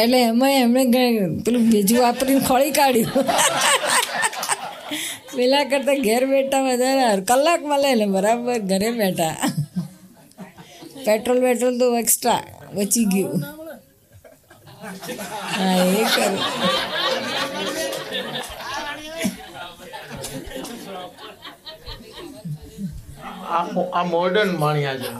એટલે 0.01 0.19
એમાં 0.31 0.55
એમણે 0.65 0.83
પેલું 1.45 1.63
બીજું 1.73 2.01
વાપરીને 2.05 2.43
ખોળી 2.49 2.75
કાઢ્યું. 2.79 3.27
પેલા 5.37 5.65
કરતાં 5.71 6.01
ઘેર 6.07 6.23
બેઠા 6.33 6.63
વધારે 6.69 7.23
કલાક 7.31 7.61
મળે 7.71 7.89
એટલે 7.95 8.07
બરાબર 8.17 8.59
ઘરે 8.71 8.91
બેઠા. 9.01 9.37
પેટ્રોલ 11.07 11.39
પેટ્રોલ 11.47 11.75
તો 11.81 11.87
એક્સ્ટ્રા 12.03 12.43
બચી 12.75 13.07
ગયું. 13.13 13.41
હા 15.57 15.85
એ 16.01 16.05
કરું. 16.13 16.37
આ 23.93 24.05
મોડર્ન 24.13 24.51
માણ્યા 24.63 24.99
છે 25.03 25.11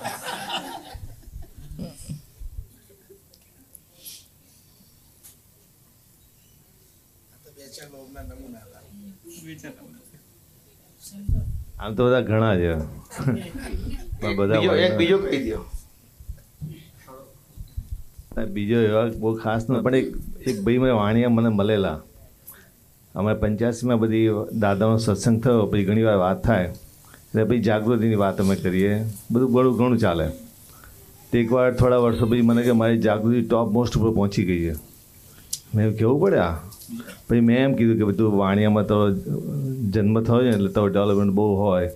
આમ 11.81 11.93
તો 11.97 12.03
બધા 12.07 12.27
ઘણા 12.29 12.57
છે 12.61 12.71
બીજો 14.21 14.75
એક 14.75 14.97
બીજો 14.97 15.19
કહી 15.19 15.51
દો 15.51 15.61
બીજો 18.55 18.79
એવા 18.81 19.07
બહુ 19.19 19.35
ખાસ 19.35 19.71
ન 19.71 19.81
પણ 19.81 19.95
એક 19.95 20.07
એક 20.47 20.63
ભાઈ 20.65 20.79
મેં 20.79 20.95
વાણિયા 20.95 21.29
મને 21.29 21.49
મળેલા. 21.49 21.99
અમે 23.15 23.35
પંચ્યાસીમાં 23.35 23.99
બધી 23.99 24.29
દાદાનો 24.53 24.99
સત્સંગ 24.99 25.43
થયો 25.43 25.67
પછી 25.67 25.85
ઘણી 25.85 26.03
વાર 26.03 26.17
વાત 26.17 26.45
થાય. 26.45 26.65
એટલે 26.65 27.45
પછી 27.45 27.61
જાગૃતિની 27.61 28.15
વાત 28.15 28.41
અમે 28.41 28.57
કરીએ. 28.57 28.93
બધું 29.31 29.53
ઘણું 29.53 29.77
ઘણું 29.77 29.99
ચાલે. 29.99 30.27
તે 31.33 31.41
એકવાર 31.41 31.75
થોડા 31.75 31.97
વર્ષો 31.97 32.27
પછી 32.27 32.43
મને 32.43 32.63
કે 32.63 32.73
મારી 32.73 32.99
જાગૃતિ 32.99 33.43
ટોપ 33.43 33.73
મોસ્ટ 33.73 33.97
ઉપર 33.97 34.11
પહોંચી 34.11 34.45
ગઈ 34.45 34.63
છે. 34.67 34.75
મેં 35.75 35.97
કહેવું 35.99 36.21
પડે 36.21 36.39
આ? 36.39 36.55
પછી 37.29 37.41
મેં 37.41 37.59
એમ 37.65 37.75
કીધું 37.75 37.99
કે 37.99 38.05
બધું 38.05 38.37
વાણિયામાં 38.37 38.87
તો 38.87 39.11
જન્મ 39.91 40.23
થયો 40.23 40.41
છે 40.43 40.49
એટલે 40.49 40.69
તો 40.69 40.89
ડેવલપમેન્ટ 40.89 41.33
બહુ 41.33 41.55
હોય. 41.57 41.91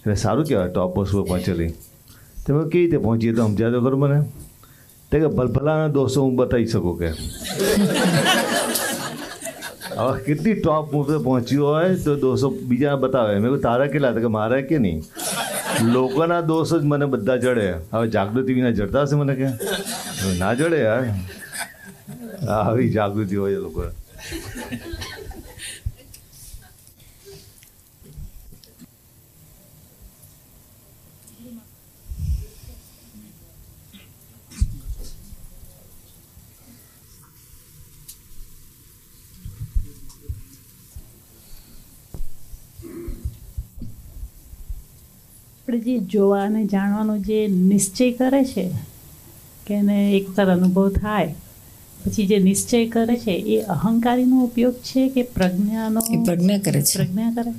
એટલે 0.00 0.14
સારું 0.14 0.44
કહેવાય 0.44 0.68
ટોપ 0.68 0.94
પર 0.94 1.04
પહોંચેલી. 1.04 1.68
તમે 2.46 2.68
કેવી 2.70 2.84
રીતે 2.86 2.98
પહોંચીએ 2.98 3.32
તો 3.32 3.46
સમજાય 3.46 3.70
કરો 3.70 3.96
મને. 3.96 4.22
તે 5.10 5.20
કે 5.20 5.26
ભલભલાના 5.26 5.88
દોસ્તો 5.88 6.22
હું 6.22 6.36
બતાવી 6.36 6.66
શકું 6.66 6.98
કે. 6.98 7.08
હવે 9.98 10.22
કેટલી 10.22 10.54
ટોપ 10.54 10.94
ઉપર 10.94 11.18
પહોંચ્યું 11.18 11.68
હોય 11.68 11.96
તો 11.96 12.16
દોસ્તો 12.16 12.50
બીજા 12.50 12.96
બતાવે. 12.96 13.34
મેં 13.34 13.42
કહ્યું 13.42 13.60
તારા 13.60 13.86
કેટલા 13.86 14.08
હતા? 14.08 14.20
કે 14.20 14.26
મારા 14.26 14.60
કે 14.60 14.78
નહીં. 14.78 15.02
લોકોના 15.82 16.40
દોષ 16.40 16.74
જ 16.74 16.84
મને 16.84 17.06
બધા 17.06 17.36
જડે. 17.36 17.74
હવે 17.92 18.08
જાગૃતિ 18.08 18.52
વિના 18.52 18.70
જડતા 18.70 19.02
હશે 19.02 19.16
મને 19.16 19.34
કે? 19.34 19.48
ના 20.38 20.54
જડે 20.54 20.80
યાર. 20.80 21.04
આવી 22.48 22.90
જાગૃતિ 22.90 23.36
હોય 23.36 23.52
એ 23.52 23.56
લોકો 23.56 23.82
આપણે 45.70 45.84
જે 45.84 45.98
જોવા 45.98 46.42
અને 46.42 46.64
જાણવાનો 46.64 47.18
જે 47.18 47.48
નિશ્ચય 47.48 48.12
કરે 48.12 48.44
છે 48.44 48.70
કે 49.66 49.74
એને 49.74 50.12
એક 50.12 50.30
વખત 50.30 50.40
અનુભવ 50.40 50.90
થાય 50.90 51.34
પછી 52.04 52.26
જે 52.26 52.38
નિશ્ચય 52.38 52.86
કરે 52.86 53.16
છે 53.16 53.30
એ 53.30 53.60
અહંકારીનો 53.60 54.44
ઉપયોગ 54.44 54.74
છે 54.74 55.08
કે 55.08 55.22
પ્રજ્ઞાનો? 55.22 56.00
પ્રજ્ઞા 56.24 56.58
કરે 56.58 56.82
છે. 56.82 56.94
પ્રજ્ઞા 56.94 57.34
કરે? 57.34 57.50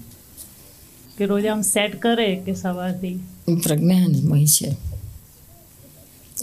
કે 1.18 1.26
રોજ 1.26 1.46
આમ 1.46 1.62
સેટ 1.62 2.02
કરે 2.02 2.36
કે 2.36 2.54
સવારથી? 2.54 3.20
એ 3.48 3.56
પ્રજ્ઞામય 3.56 4.46
છે. 4.46 4.78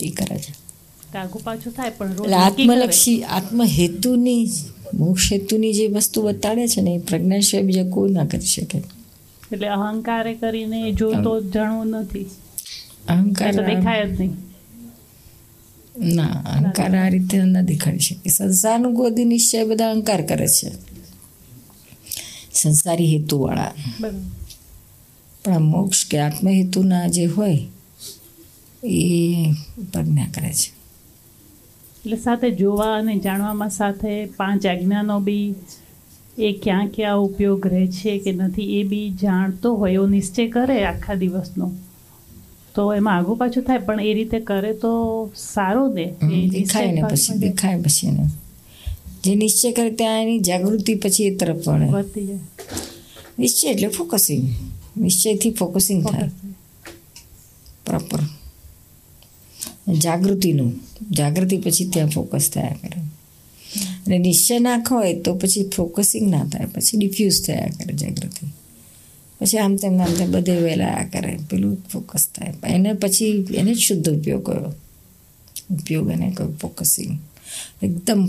એ 0.00 0.10
કરે 0.10 0.38
છે. 0.38 0.54
આગું 1.18 1.42
પાછું 1.44 1.72
થાય 1.72 1.90
પણ 1.90 2.14
રોજ. 2.14 2.32
આત્મલક્ષી 2.32 3.22
આત્મહેતુની 3.22 4.50
મોક્ષ 4.94 5.32
હેતુની 5.32 5.72
જે 5.72 5.86
વસ્તુ 5.86 6.22
બતાડે 6.22 6.68
છે 6.68 6.80
ને 6.80 6.90
એ 6.90 6.98
પ્રજ્ઞા 6.98 7.40
સિવાય 7.40 7.64
બીજા 7.64 7.90
કોઈ 7.90 8.10
ના 8.10 8.24
કરી 8.24 8.40
શકે. 8.40 8.97
એટલે 9.52 9.68
અહંકારે 9.68 10.34
કરીને 10.34 10.92
જોતો 10.92 11.40
જાણવું 11.40 11.86
નથી. 11.86 12.26
અહંકાર 13.08 13.52
દેખાય 13.52 14.10
જ 14.10 14.20
નહીં. 14.20 14.36
ના 16.14 16.26
અહંકાર 16.26 16.98
આ 16.98 17.08
રીતે 17.08 17.38
ન 17.38 17.60
દેખાડી 17.60 17.98
શકે. 17.98 18.30
સંસારનું 18.30 18.94
ગોદી 18.94 19.24
નિશ્ચય 19.24 19.64
બધા 19.64 19.90
અહંકાર 19.90 20.26
કરે 20.26 20.48
છે. 20.48 20.72
સંસારી 22.54 23.16
હેતુવાળા. 23.16 23.72
પણ 24.00 25.52
આ 25.52 25.58
મોક્ષ 25.58 26.06
કે 26.10 26.18
આત્મહેતુના 26.18 27.06
જે 27.06 27.26
હોય 27.26 27.58
એ 28.84 29.44
પ્રજ્ઞા 29.92 30.26
કરે 30.34 30.52
છે. 30.52 30.78
એટલે 31.98 32.16
સાથે 32.16 32.50
જોવા 32.50 32.94
અને 32.94 33.18
જાણવામાં 33.18 33.70
સાથે 33.70 34.26
પાંચ 34.26 34.66
આજ્ઞાનો 34.66 35.20
બી 35.20 35.54
એ 36.38 36.52
ક્યાં 36.52 36.88
ક્યાં 36.88 37.16
ઉપયોગ 37.16 37.66
રહે 37.66 37.86
છે 37.86 38.18
કે 38.18 38.32
નથી 38.32 38.80
એ 38.80 38.82
બી 38.84 39.10
જાણતો 39.10 39.74
હોય 39.74 39.92
એવો 39.92 40.06
નિશ્ચય 40.06 40.48
કરે 40.48 40.84
આખા 40.84 41.14
દિવસનો. 41.14 41.72
તો 42.74 42.94
એમાં 42.94 43.16
આગું 43.16 43.36
પાછું 43.36 43.62
થાય 43.62 43.78
પણ 43.78 44.00
એ 44.00 44.14
રીતે 44.14 44.40
કરે 44.40 44.72
તો 44.72 45.26
સારું 45.36 45.94
ને 45.94 46.14
દેખાય 46.48 46.92
ને 46.92 47.02
પછી 47.02 47.38
દેખાય 47.38 47.82
પછી 47.82 48.06
એને. 48.06 48.24
જે 49.24 49.34
નિશ્ચય 49.34 49.72
કરે 49.72 49.90
ત્યાં 49.90 50.22
એની 50.22 50.38
જાગૃતિ 50.38 50.94
પછી 50.94 51.24
એ 51.24 51.36
તરફ 51.36 51.68
વળે. 51.68 51.86
વધતી 51.86 52.26
જાય. 52.26 52.38
નિશ્ચય 53.38 53.68
એટલે 53.68 53.88
ફોકસિંગ. 53.88 54.48
નિશ્ચયથી 55.00 55.50
ફોકસિંગ 55.50 56.06
થાય. 56.06 56.28
પ્રોપર. 57.86 58.18
જાગૃતિનું. 59.94 60.72
જાગૃતિ 61.10 61.58
પછી 61.58 61.88
ત્યાં 61.88 62.08
ફોકસ 62.08 62.50
થયા 62.54 62.76
કરે 62.82 63.02
અને 64.08 64.18
નિશ્ચય 64.18 64.58
નાખો 64.58 64.94
હોય 64.96 65.14
તો 65.20 65.34
પછી 65.34 65.68
ફોકસિંગ 65.68 66.26
ના 66.30 66.44
થાય, 66.44 66.66
પછી 66.66 66.98
ડિફ્યુઝ 66.98 67.38
થયા 67.46 67.68
કરે 67.76 67.94
જાગૃતિ. 67.94 68.46
પછી 69.40 69.58
આમ 69.58 69.74
તેમ 69.76 70.00
આમ 70.00 70.12
તેમ 70.14 70.30
બધે 70.32 70.54
વહેલા 70.56 71.04
કરે, 71.12 71.32
પેલું 71.50 71.74
ફોકસ 71.92 72.24
થાય. 72.34 72.54
એને 72.66 72.90
પછી, 72.94 73.32
એને 73.54 73.74
જ 73.74 73.78
શુદ્ધ 73.78 74.08
ઉપયોગ 74.10 74.42
કર્યો 74.46 74.72
ઉપયોગ 75.70 76.06
એને 76.10 76.30
કહ્યું 76.30 76.54
ફોકસિંગ 76.58 77.12
એકદમ 77.82 78.22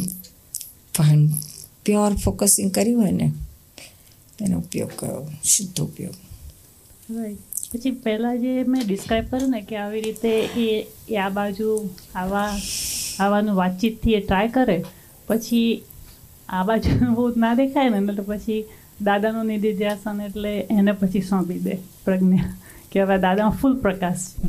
પ્યોર 1.85 2.11
ફોકસિંગ 2.15 2.69
કર્યું 2.71 3.01
હોય 3.01 3.11
ને, 3.11 3.27
એનો 4.41 4.55
ઉપયોગ 4.59 4.91
કર્યો 4.99 5.23
શુદ્ધ 5.45 5.81
ઉપયોગ. 5.81 6.17
પછી 7.71 7.91
પહેલાં 8.03 8.37
જે 8.41 8.51
મેં 8.63 8.81
ડિસ્ક્રાઈબ 8.87 9.25
કર્યું 9.31 9.51
ને 9.51 9.61
કે 9.61 9.75
આવી 9.77 10.01
રીતે 10.01 10.31
એ 10.65 11.15
આ 11.15 11.29
બાજુ 11.29 11.67
આવા, 12.15 12.51
આવાનું 13.19 13.55
વાતચીતથી 13.55 14.13
એ 14.13 14.21
ટ્રાય 14.21 14.47
કરે 14.47 14.77
પછી 15.29 15.83
આ 16.49 16.63
બાજુ 16.63 16.89
બહુ 17.15 17.27
ના 17.35 17.55
દેખાય 17.55 17.89
ને 17.89 17.97
એટલે 17.97 18.23
પછી 18.23 18.61
દાદાનું 19.03 19.47
નિધિધ્યાસન 19.47 20.21
એટલે 20.21 20.51
એને 20.69 20.93
પછી 20.93 21.21
સોંપી 21.21 21.59
દે 21.59 21.75
પ્રજ્ઞા 22.05 22.49
કે 22.91 23.03
હવે 23.03 23.17
દાદામાં 23.17 23.57
ફૂલ 23.57 23.75
પ્રકાશ 23.75 24.25
છે. 24.33 24.47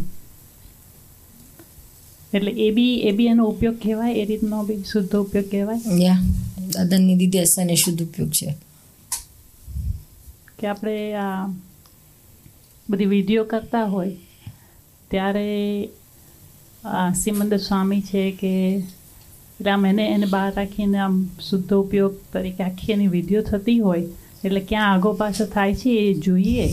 એટલે 2.33 2.53
એ 2.67 2.71
બી 2.73 2.95
એ 3.01 3.13
બી 3.13 3.27
એનો 3.27 3.45
ઉપયોગ 3.49 3.79
કહેવાય 3.79 4.15
એ 4.15 4.25
રીતનો 4.25 4.65
બી 4.65 4.83
શુદ્ધ 4.85 5.17
ઉપયોગ 5.17 5.47
કહેવાય? 5.51 5.97
યા 5.99 6.21
દાદાની 6.75 7.17
દીદી 7.17 7.45
એ 7.69 7.77
શુદ્ધ 7.77 8.03
ઉપયોગ 8.03 8.31
છે. 8.31 8.57
કે 10.59 10.67
આપણે 10.67 11.15
આ 11.15 11.49
બધી 12.89 13.07
વીડિયો 13.07 13.45
કરતા 13.45 13.87
હોય 13.87 14.17
ત્યારે 15.11 15.47
આ 16.85 17.13
સિમંદર 17.13 17.59
સ્વામી 17.59 18.01
છે 18.01 18.23
કે 18.33 18.53
એટલે 19.61 19.73
આમ 19.73 19.85
એને 19.85 20.05
એને 20.07 20.27
બહાર 20.27 20.47
રાખીને 20.55 20.99
આમ 20.99 21.17
શુદ્ધ 21.41 21.73
ઉપયોગ 21.79 22.15
તરીકે 22.33 22.63
આખી 22.65 22.93
એની 22.93 23.09
વીડિયો 23.09 23.43
થતી 23.43 23.81
હોય 23.81 24.05
એટલે 24.45 24.61
ક્યાં 24.61 24.93
આગો 24.93 25.13
પાછો 25.15 25.47
થાય 25.47 25.75
છે 25.75 25.91
એ 26.05 26.15
જોઈએ. 26.27 26.67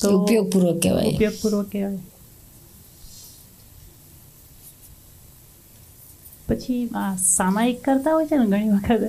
તો 0.00 0.08
ઉપયોગપૂર્વક 0.18 0.78
કહેવાય. 0.82 1.10
ઉપયોગપૂર્વક 1.10 1.68
કહેવાય. 1.72 2.00
પછી 6.48 6.80
સામાયિક 7.26 7.82
કરતા 7.82 8.14
હોય 8.14 8.26
છે 8.26 8.36
ને 8.36 8.46
ઘણી 8.46 8.70
વખત 8.70 9.02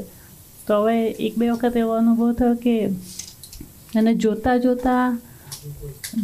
તો 0.68 0.82
હવે 0.82 0.96
એક 1.20 1.34
બે 1.38 1.52
વખત 1.52 1.75
એવો 1.75 1.94
અનુભવ 1.94 2.34
થયો 2.36 2.56
કે 2.56 2.75
એને 3.96 4.12
જોતા 4.16 4.58
જોતા 4.58 5.06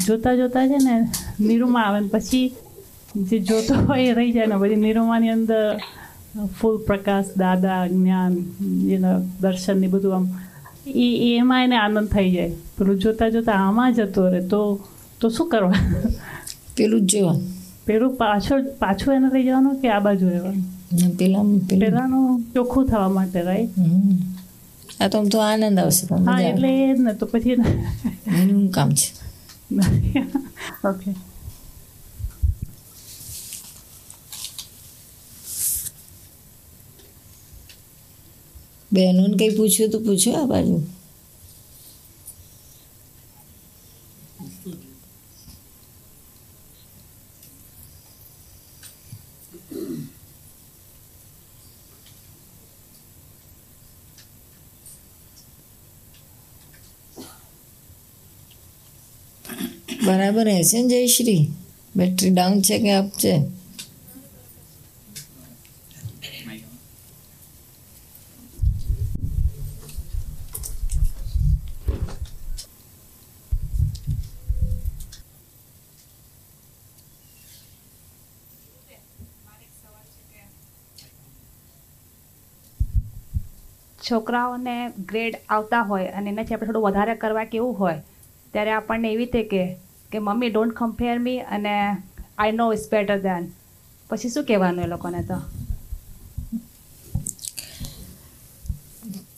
જોતા 0.08 0.36
જોતા 0.36 0.66
છે 0.68 0.80
ને 0.88 0.96
નિરૂમા 1.40 1.86
આવે 1.86 2.00
ને 2.02 2.10
પછી 2.10 2.48
જે 3.24 3.40
જોતો 3.40 3.74
હોય 3.86 4.12
એ 4.12 4.14
રહી 4.14 4.32
જાય 4.32 4.48
ને 4.48 4.58
પછી 4.62 4.82
નિરૂમાની 4.86 5.30
અંદર 5.30 5.64
ફૂલ 6.58 6.78
પ્રકાશ 6.88 7.30
દાદા 7.36 7.82
જ્ઞાન 7.88 8.34
એના 8.92 9.18
દર્શન 9.42 9.78
ને 9.78 9.88
બધું 9.88 10.14
આમ 10.14 10.26
એ 11.04 11.08
એમાં 11.34 11.64
એને 11.64 11.78
આનંદ 11.78 12.10
થઈ 12.10 12.30
જાય 12.32 12.52
પેલું 12.78 13.00
જોતા 13.00 13.30
જોતા 13.30 13.58
આમાં 13.60 13.94
જતો 13.94 14.26
રહે 14.30 14.42
તો 14.48 14.62
તો 15.20 15.30
શું 15.30 15.48
કરવા 15.50 15.82
પેલું 16.76 17.08
જ 17.08 17.12
જોવા 17.14 17.38
પેલું 17.86 18.12
પાછળ 18.18 18.62
પાછું 18.80 19.16
એને 19.16 19.30
લઈ 19.34 19.46
જવાનું 19.46 19.80
કે 19.82 19.88
આ 19.92 20.00
બાજુ 20.00 20.26
રહેવાનું 20.30 21.16
પેલા 21.18 21.46
પેલાનું 21.70 22.44
ચોખ્ખું 22.54 22.86
થવા 22.88 23.10
માટે 23.10 23.40
રાઈટ. 23.42 23.74
આ 25.02 25.08
તો 25.10 25.18
આમ 25.18 25.30
તો 25.30 25.42
આનંદ 25.42 25.80
આવશે 25.80 26.04
હા 26.28 26.40
એટલે 26.42 26.70
એ 26.76 26.94
જ 26.94 27.00
ને 27.00 27.14
તો 27.14 27.26
પછી 27.26 27.58
એનું 28.36 28.70
કામ 28.70 28.90
છે 28.94 29.08
ઓકે 30.84 31.10
બહેનોને 38.94 39.38
કંઈ 39.38 39.50
પૂછ્યું 39.50 39.92
તો 39.92 40.00
પૂછો 40.00 40.32
આ 40.32 40.46
બાજુ. 40.46 40.82
બરાબર 60.06 60.50
હશે 60.50 60.82
ને 60.82 60.90
જયશ્રી? 60.90 61.50
બેટરી 61.96 62.30
ડાઉન 62.30 62.62
છે 62.62 62.80
કે 62.80 62.92
અપ 62.92 63.10
છે? 63.18 63.59
છોકરાઓને 84.12 84.90
ગ્રેડ 84.90 85.36
આવતા 85.50 85.82
હોય 85.82 86.08
અને 86.08 86.30
એનાથી 86.30 86.54
આપણે 86.54 86.66
થોડું 86.68 86.84
વધારે 86.84 87.16
કરવા 87.16 87.44
કેવું 87.44 87.80
હોય, 87.80 88.02
ત્યારે 88.54 88.72
આપણને 88.72 89.12
એવી 89.12 89.26
રીતે 89.26 89.44
કે 89.44 89.76
કે 90.12 90.20
મમ્મી 90.20 90.50
ડોન્ટ 90.50 90.74
કમ્પેર 90.74 91.20
મી 91.20 91.38
અને 91.38 91.98
I 92.38 92.52
know 92.52 92.74
is 92.74 92.90
better 92.92 93.20
than 93.20 93.52
પછી 94.10 94.30
શું 94.30 94.46
કહેવાનું 94.46 94.84
એ 94.84 94.88
લોકોને 94.88 95.24
તો? 95.24 95.36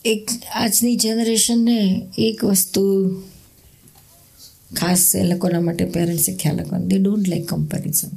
એક 0.06 0.30
આજની 0.54 0.96
જનરેશનને 0.96 2.08
એક 2.18 2.46
વસ્તુ 2.46 2.84
ખાસ 4.76 5.16
એ 5.16 5.24
લોકોના 5.24 5.60
માટે 5.60 5.86
પેરેન્ટ્સે 5.86 6.36
ખ્યાલ 6.36 6.58
રાખવાનું 6.58 6.88
દે 6.88 6.98
ડોન્ટ 6.98 7.28
લાઈક 7.30 7.50
કમ્પેરિઝન 7.50 8.10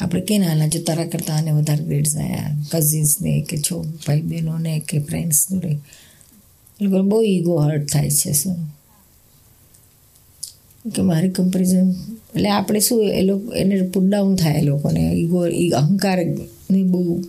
આપણે 0.00 0.20
કે 0.20 0.38
નાના 0.38 0.66
જો 0.66 0.82
તારા 0.82 1.06
કરતાં 1.06 1.36
આને 1.36 1.50
વધારે 1.50 1.84
ગ્રેડ્સ 1.84 2.16
આવ્યા 2.16 2.56
કઝિન્સને 2.72 3.46
કે 3.48 3.56
છો 3.56 3.82
ભાઈ 3.82 4.22
બહેનોને 4.22 4.82
કે 4.88 4.98
ફ્રેન્ડ્સ 4.98 5.50
જોડે. 5.50 5.78
એ 6.80 6.84
લોકોને 6.84 7.08
બહુ 7.08 7.22
ઈગો 7.22 7.58
હર્ટ 7.58 7.92
થાય 7.92 8.10
છે 8.10 8.32
શું. 8.32 8.56
કે 10.94 11.02
મારી 11.02 11.30
કમ્પેરિઝન 11.30 11.90
એટલે 12.34 12.48
આપણે 12.48 12.80
શું, 12.80 13.04
એ 13.04 13.22
લોકો 13.22 13.52
એને 13.52 13.82
પુટડાઉન 13.82 14.36
થાય 14.36 14.54
એ 14.54 14.62
લોકોને. 14.62 15.00
ઈગો 15.00 15.38
અહંકારની 15.76 16.82
બહુ 16.82 17.20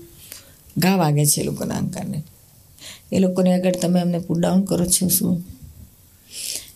ઘા 0.77 0.95
વાગે 0.95 1.25
છે 1.25 1.41
એ 1.41 1.43
લોકોના 1.43 1.75
અહંકારને. 1.75 2.23
એ 3.11 3.19
લોકોને 3.19 3.53
આગળ 3.53 3.75
તમે 3.81 4.01
અમને 4.01 4.19
પુટડાઉન 4.19 4.61
કરો 4.61 4.85
છો 4.85 5.07
શું. 5.07 5.43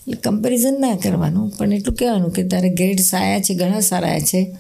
એટલે 0.08 0.14
કમ્પેરિઝન 0.14 0.76
ના 0.80 0.96
કરવાનું. 0.96 1.50
પણ 1.50 1.74
એટલું 1.74 1.96
કહેવાનું 1.96 2.32
કે 2.32 2.48
તારે 2.48 2.70
ગ્રેડ્સ 2.70 3.14
આવ્યા 3.14 3.40
છે, 3.40 3.54
ઘણા 3.54 3.80
સારા 3.80 4.08
આવ્યા 4.08 4.20
છે. 4.20 4.56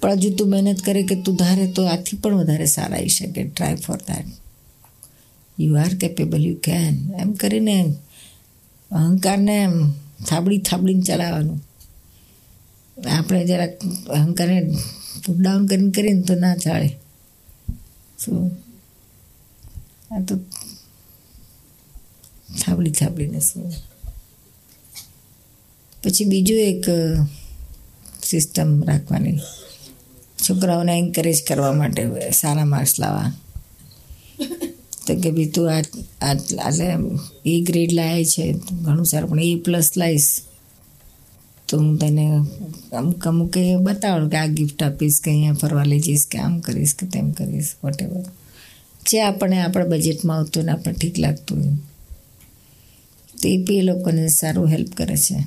પણ 0.00 0.12
હજુ 0.12 0.36
તું 0.36 0.50
મહેનત 0.50 0.80
કરે 0.80 1.02
કે 1.02 1.14
તું 1.22 1.36
ધારે 1.36 1.66
તો 1.66 1.86
આથી 1.86 2.16
પણ 2.16 2.34
વધારે 2.34 2.66
સારા 2.66 2.96
આવી 2.96 3.08
શકે. 3.08 3.44
Try 3.44 3.74
for 3.74 3.96
that 3.96 4.26
you 5.60 5.74
are 5.74 5.94
capable 5.94 6.46
you 6.46 6.56
can 6.56 7.14
એમ 7.20 7.32
કરીને 7.32 7.94
અહંકારને 8.90 9.62
એમ 9.62 9.90
થાબડી 10.28 10.58
થાબડીને 10.58 11.02
ચલાવવાનું. 11.02 11.60
આપણે 13.10 13.46
જરાક 13.46 13.72
અહંકારને 14.08 14.76
પુટ 15.26 15.36
ડાઉન 15.36 15.66
કરીને 15.66 15.90
કરીને 15.90 16.22
તો 16.22 16.34
ના 16.34 16.56
ચાલે. 16.56 16.88
શું 18.18 18.50
આ 20.10 20.20
તો 20.20 20.36
થાબડી 22.64 22.90
થાબડીને 22.90 23.40
શું? 23.40 23.72
પછી 26.02 26.24
બીજું 26.24 26.58
એક 26.58 26.84
સિસ્ટમ 28.22 28.84
રાખવાની. 28.84 29.38
છોકરાઓને 30.50 30.92
એન્કરેજ 30.98 31.38
કરવા 31.48 31.72
માટે 31.80 32.02
સારા 32.40 32.68
માર્ક્સ 32.74 32.94
લાવવા. 33.02 33.30
તો 35.06 35.12
કે 35.22 35.30
ભાઈ 35.36 35.50
તું 35.54 35.66
આ 35.70 35.80
એટલે 36.32 36.86
એ 37.52 37.54
ગ્રેડ 37.68 37.92
લાવે 37.98 38.22
છે, 38.32 38.44
ઘણું 38.84 39.06
સારું, 39.10 39.30
પણ 39.30 39.42
એ 39.42 39.56
પ્લસ 39.66 39.90
લાવીશ 40.00 40.30
તો 41.68 41.78
હું 41.78 41.90
તને 41.98 42.24
અમુક 42.98 43.26
અમુક 43.30 43.56
એ 43.56 43.64
બતાવું 43.86 44.26
કે 44.32 44.36
આ 44.36 44.48
ગિફ્ટ 44.58 44.80
આપીશ 44.82 45.18
કે 45.24 45.28
અહીંયા 45.30 45.60
ફરવા 45.60 45.86
લઈ 45.90 46.02
જઈશ 46.06 46.26
કે 46.30 46.38
આમ 46.38 46.54
કરીશ 46.66 46.94
કે 46.98 47.04
તેમ 47.06 47.26
કરીશ 47.38 47.70
વોટ 47.82 48.00
એવર 48.04 48.24
જે 49.06 49.20
આપણે 49.22 49.56
આપણા 49.60 49.90
બજેટમાં 49.92 50.38
આવતું 50.38 50.64
ને 50.66 50.72
આપણે 50.72 50.92
ઠીક 50.92 51.16
લાગતું 51.18 51.58
હોય. 51.62 51.76
તો 53.30 53.44
એ 53.48 53.56
બી 53.64 53.78
એ 53.78 53.82
લોકોને 53.82 54.24
સારું 54.40 54.68
હેલ્પ 54.72 54.90
કરે 54.98 55.16
છે. 55.26 55.38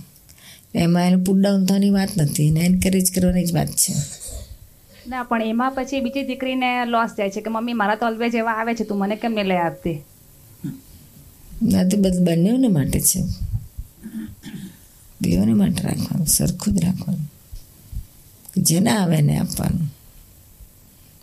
એમાં 0.75 1.07
એને 1.07 1.17
પુટ 1.25 1.39
ડાઉન 1.41 1.65
થવાની 1.65 1.93
વાત 1.97 2.11
નથી, 2.17 2.47
એને 2.47 2.61
એન્કરેજ 2.69 3.07
કરવાની 3.15 3.45
જ 3.45 3.51
વાત 3.53 3.71
છે. 3.81 3.93
ના, 5.07 5.23
પણ 5.23 5.41
એમાં 5.41 5.71
પછી 5.75 5.99
બીજી 5.99 6.23
દીકરીને 6.23 6.85
લોસ 6.85 7.11
જાય 7.17 7.29
છે 7.29 7.41
કે 7.41 7.49
મમ્મી, 7.49 7.73
મારા 7.73 7.95
તો 7.95 8.05
ઓલવેજ 8.05 8.35
એવા 8.35 8.51
આવે 8.51 8.75
છે, 8.75 8.83
તું 8.83 8.97
મને 8.97 9.15
કેમ 9.15 9.33
નહીં 9.33 9.45
લઈ 9.45 9.57
આપતી? 9.57 9.97
ના 11.63 11.83
તો 11.83 11.97
બધું 11.97 12.25
બંનેઓને 12.25 12.67
માટે 12.67 12.99
છે. 12.99 13.19
બેઓને 15.21 15.53
માટે 15.53 15.81
રાખવાનું, 15.83 16.27
સરખું 16.27 16.73
જ 16.73 16.83
રાખવાનું. 16.83 17.27
જેના 18.57 19.03
આવે 19.03 19.21
ને 19.21 19.37
આપવાનું. 19.37 19.87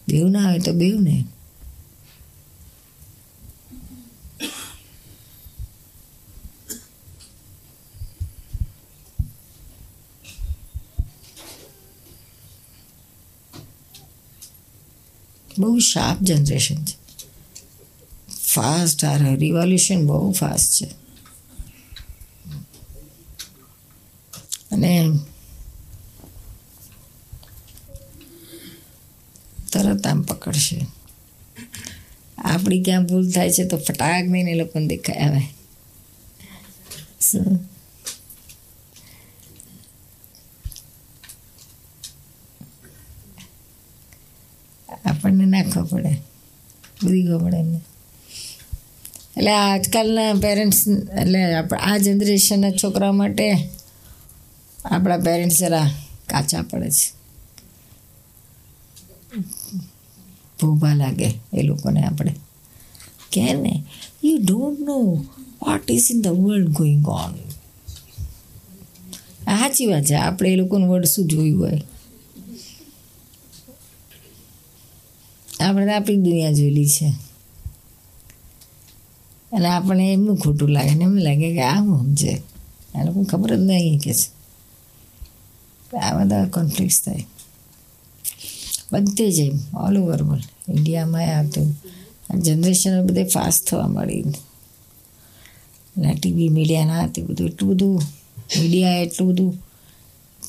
બેવ 0.09 0.29
ના 0.29 0.49
આવે 0.49 0.59
તો 0.59 0.73
બેવ 0.73 1.01
ને 1.01 1.25
બહુ 15.61 15.79
શાર્પ 15.79 16.23
જનરેશન 16.23 16.85
છે. 16.85 17.01
ફાસ્ટ 18.53 19.05
આ 19.05 19.17
રિવોલ્યુશન 19.35 20.07
બહુ 20.07 20.33
ફાસ્ટ 20.33 20.73
છે. 20.73 21.01
અને 24.73 25.19
તરત 29.73 30.07
આમ 30.07 30.23
પકડશે. 30.23 30.87
આપણી 32.39 32.83
ક્યાં 32.83 33.05
ભૂલ 33.05 33.31
થાય 33.31 33.51
છે 33.51 33.65
તો 33.65 33.77
ફટાક 33.77 34.25
નહીં 34.25 34.49
એ 34.49 34.55
લોકોને 34.55 34.87
દેખાય 34.87 35.17
આવે. 35.17 35.41
શું? 37.21 37.70
આપણને 45.77 46.03
પડે. 46.03 46.23
બધી 47.05 47.27
ખબર 47.27 47.55
એટલે 49.37 49.51
આજકાલના 49.51 50.33
પેરેન્ટ્સ 50.35 50.89
એટલે 50.89 51.55
આ 51.77 51.97
જનરેશનના 51.97 52.71
છોકરા 52.71 53.13
માટે 53.13 53.69
આપણા 54.85 55.19
પેરેન્ટ્સ 55.19 55.59
જરા 55.59 55.91
કાચા 56.29 56.63
પડે 56.63 56.91
છે. 56.91 57.21
ભોભા 60.61 60.95
લાગે 60.95 61.29
એ 61.55 61.63
લોકોને 61.63 62.03
આપણે. 62.03 62.35
કે 63.33 63.55
ને 63.55 63.85
you 64.25 64.39
don't 64.39 64.81
know 64.81 64.99
what 65.63 65.91
is 65.91 66.09
in 66.11 66.23
the 66.23 66.27
world 66.27 66.69
going 66.69 67.09
on 67.09 67.35
સાચી 69.45 69.87
વાત 69.87 70.05
છે. 70.05 70.15
આપણે 70.15 70.53
એ 70.53 70.57
લોકોનું 70.57 70.89
વર્ડ 70.89 71.05
શું 71.05 71.29
જોયું 71.29 71.61
હોય. 71.61 71.83
આપણે 75.61 75.95
આપણી 75.95 76.17
દુનિયા 76.17 76.53
જોયેલી 76.53 76.89
છે. 76.89 77.13
અને 79.53 79.69
આપણને 79.69 80.13
એમનું 80.13 80.37
ખોટું 80.37 80.69
લાગે 80.69 80.95
ને 80.95 81.05
એમ 81.05 81.17
લાગે 81.17 81.55
કે 81.55 81.63
આ 81.63 81.81
હું 81.81 81.99
સમજે. 81.99 82.43
આ 82.95 83.05
લોકોને 83.05 83.25
ખબર 83.25 83.57
જ 83.57 83.61
નહીં 83.61 83.99
કે 83.99 84.15
છે. 84.15 84.29
આ 85.97 86.19
બધા 86.19 86.45
કોન્ફ્લિક્ટ 86.45 87.05
થાય. 87.05 87.27
બધે 88.93 89.31
જ 89.31 89.41
એમ 89.41 89.77
ઓલ 89.77 89.99
ઓવર 89.99 90.23
વર્લ્ડ 90.23 90.45
ઇન્ડિયામાં 90.69 91.39
આવતું. 91.39 91.77
જનરેશન 92.39 93.07
બધે 93.07 93.25
ફાસ્ટ 93.25 93.69
થવા 93.69 93.87
મળી 93.87 94.23
અને 95.97 96.15
ટીવી 96.15 96.49
મીડિયા 96.49 96.85
ના 96.85 97.07
તે 97.07 97.23
બધું 97.23 97.49
એટલું 97.49 97.71
બધું. 97.71 98.03
મીડિયા 98.61 98.91
એટલું 98.91 99.29
બધું. 99.29 99.55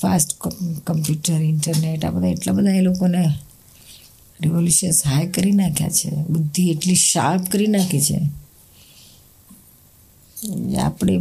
ફાસ્ટ 0.02 0.38
કમ્પ્યુટર 0.84 1.34
ઇન્ટરનેટ 1.34 2.06
આ 2.06 2.10
બધા 2.10 2.28
એટલા 2.28 2.54
બધા 2.54 2.72
એ 2.72 2.82
લોકોને 2.82 3.34
રિવોલ્યુશન્સ 4.42 5.08
હાઈ 5.08 5.28
કરી 5.28 5.52
નાખ્યા 5.52 5.90
છે. 5.90 6.10
બુદ્ધિ 6.10 6.70
એટલી 6.70 6.96
શાર્પ 6.96 7.52
કરી 7.52 7.68
નાખી 7.68 8.02
છે. 8.02 8.20
આપણે 10.76 11.18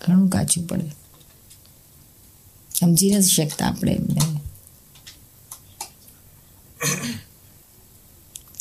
ઘણું 0.00 0.28
કાચું 0.28 0.66
પડે. 0.66 0.90
સમજી 2.80 3.10
નથી 3.10 3.26
શકતા 3.26 3.66
આપણે 3.66 3.92
એમને. 3.92 4.20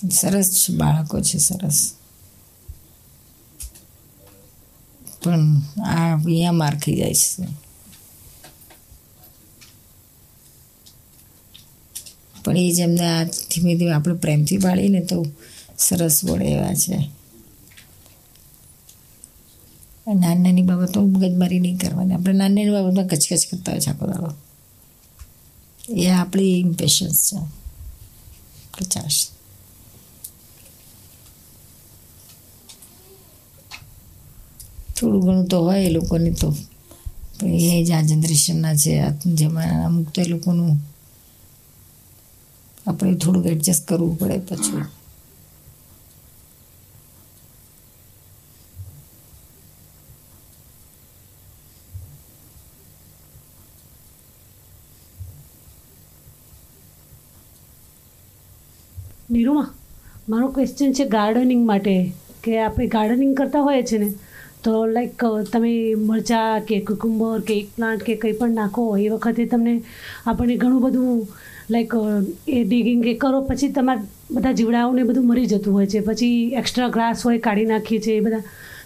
સરસ 0.10 0.66
બાળકો 0.70 1.22
છે, 1.22 1.38
સરસ. 1.38 1.94
પણ 5.24 5.62
આ 5.82 6.16
અહીંયા 6.16 6.52
માર 6.52 6.80
ખાઈ 6.80 6.96
જાય 6.96 7.14
છે. 7.14 7.73
પણ 12.54 12.58
એ 12.58 12.72
જ 12.72 12.80
એમને 12.80 13.08
આ 13.08 13.24
ધીમે 13.24 13.76
ધીમે 13.76 13.92
આપણે 13.92 14.14
પ્રેમથી 14.14 14.58
પાડીને 14.58 15.00
તો 15.00 15.26
સરસ 15.78 16.24
વળે 16.24 16.46
એવા 16.46 16.74
છે. 16.74 16.98
નાની 20.16 20.42
નાની 20.42 20.62
બાબતો 20.62 21.02
મગજમારી 21.02 21.60
નહીં 21.60 21.78
કરવાની. 21.78 22.14
આપણે 22.14 22.34
નાની 22.34 22.66
નાની 22.66 22.70
બાબતમાં 22.70 23.08
કચકચ 23.08 23.48
કરતા 23.52 23.72
હોય 23.72 23.80
છે 23.80 23.90
આખો 23.90 24.08
દાડો. 24.08 24.34
એ 25.94 26.10
આપણી 26.10 26.60
ઇમ્પેશન્સ 26.60 27.34
છે. 27.34 27.38
પચાસ. 28.80 29.30
થોડું 35.00 35.22
ઘણું 35.22 35.46
તો 35.46 35.62
હોય 35.62 35.86
એ 35.86 35.90
લોકોની 35.90 36.32
તો. 36.32 36.52
પણ 37.40 37.48
એ 37.48 37.84
જ 37.84 37.92
આ 37.92 38.02
જનરેશનના 38.02 38.76
છે. 38.76 39.00
આ 39.00 39.12
જમાના 39.26 39.86
અમુક 39.86 40.10
તો 40.10 40.22
એ 40.22 40.26
લોકોનું 40.26 40.93
આપણે 42.86 43.14
થોડુંક 43.16 43.46
એડજસ્ટ 43.46 43.88
કરવું 43.88 44.20
પડે 44.20 44.38
પછી. 44.50 44.84
નિરૂમા, 59.30 59.70
મારો 60.30 60.48
ક્વેશ્ચન 60.48 60.92
છે 60.94 61.06
ગાર્ડનિંગ 61.08 61.64
માટે, 61.66 61.96
કે 62.44 62.60
આપણે 62.60 62.88
ગાર્ડનિંગ 62.88 63.34
કરતા 63.36 63.62
હોઈએ 63.62 63.84
છીએ 63.84 64.00
ને, 64.00 64.10
તો 64.64 64.74
લાઈક 64.88 65.24
તમે 65.52 65.72
મરચાં 66.02 66.66
કે 66.68 66.78
કુકુંબર 66.82 67.42
કે 67.48 67.58
એક 67.62 67.72
પ્લાન્ટ 67.76 68.04
કે 68.04 68.16
કંઈ 68.16 68.38
પણ 68.40 68.54
નાખો 68.56 68.84
એ 68.98 69.08
વખતે 69.10 69.46
તમને 69.46 69.74
આપણને 70.26 70.56
ઘણું 70.58 70.84
બધું 70.86 71.24
લાઈક 71.70 71.94
એ 72.48 72.64
ડિગિંગ 72.64 73.08
એ 73.08 73.14
કરો, 73.14 73.42
પછી 73.42 73.68
તમારા 73.68 74.04
બધા 74.32 74.52
જીવડાઓને 74.52 75.04
બધું 75.04 75.28
મરી 75.28 75.46
જતું 75.46 75.74
હોય 75.74 75.88
છે. 75.88 76.00
પછી 76.00 76.48
એક્સ્ટ્રા 76.48 76.88
ગ્રાસ 76.88 77.26
હોય, 77.26 77.38
કાઢી 77.38 77.66
નાખીએ 77.66 78.02
છીએ 78.02 78.18
એ 78.18 78.20
બધા. 78.20 78.44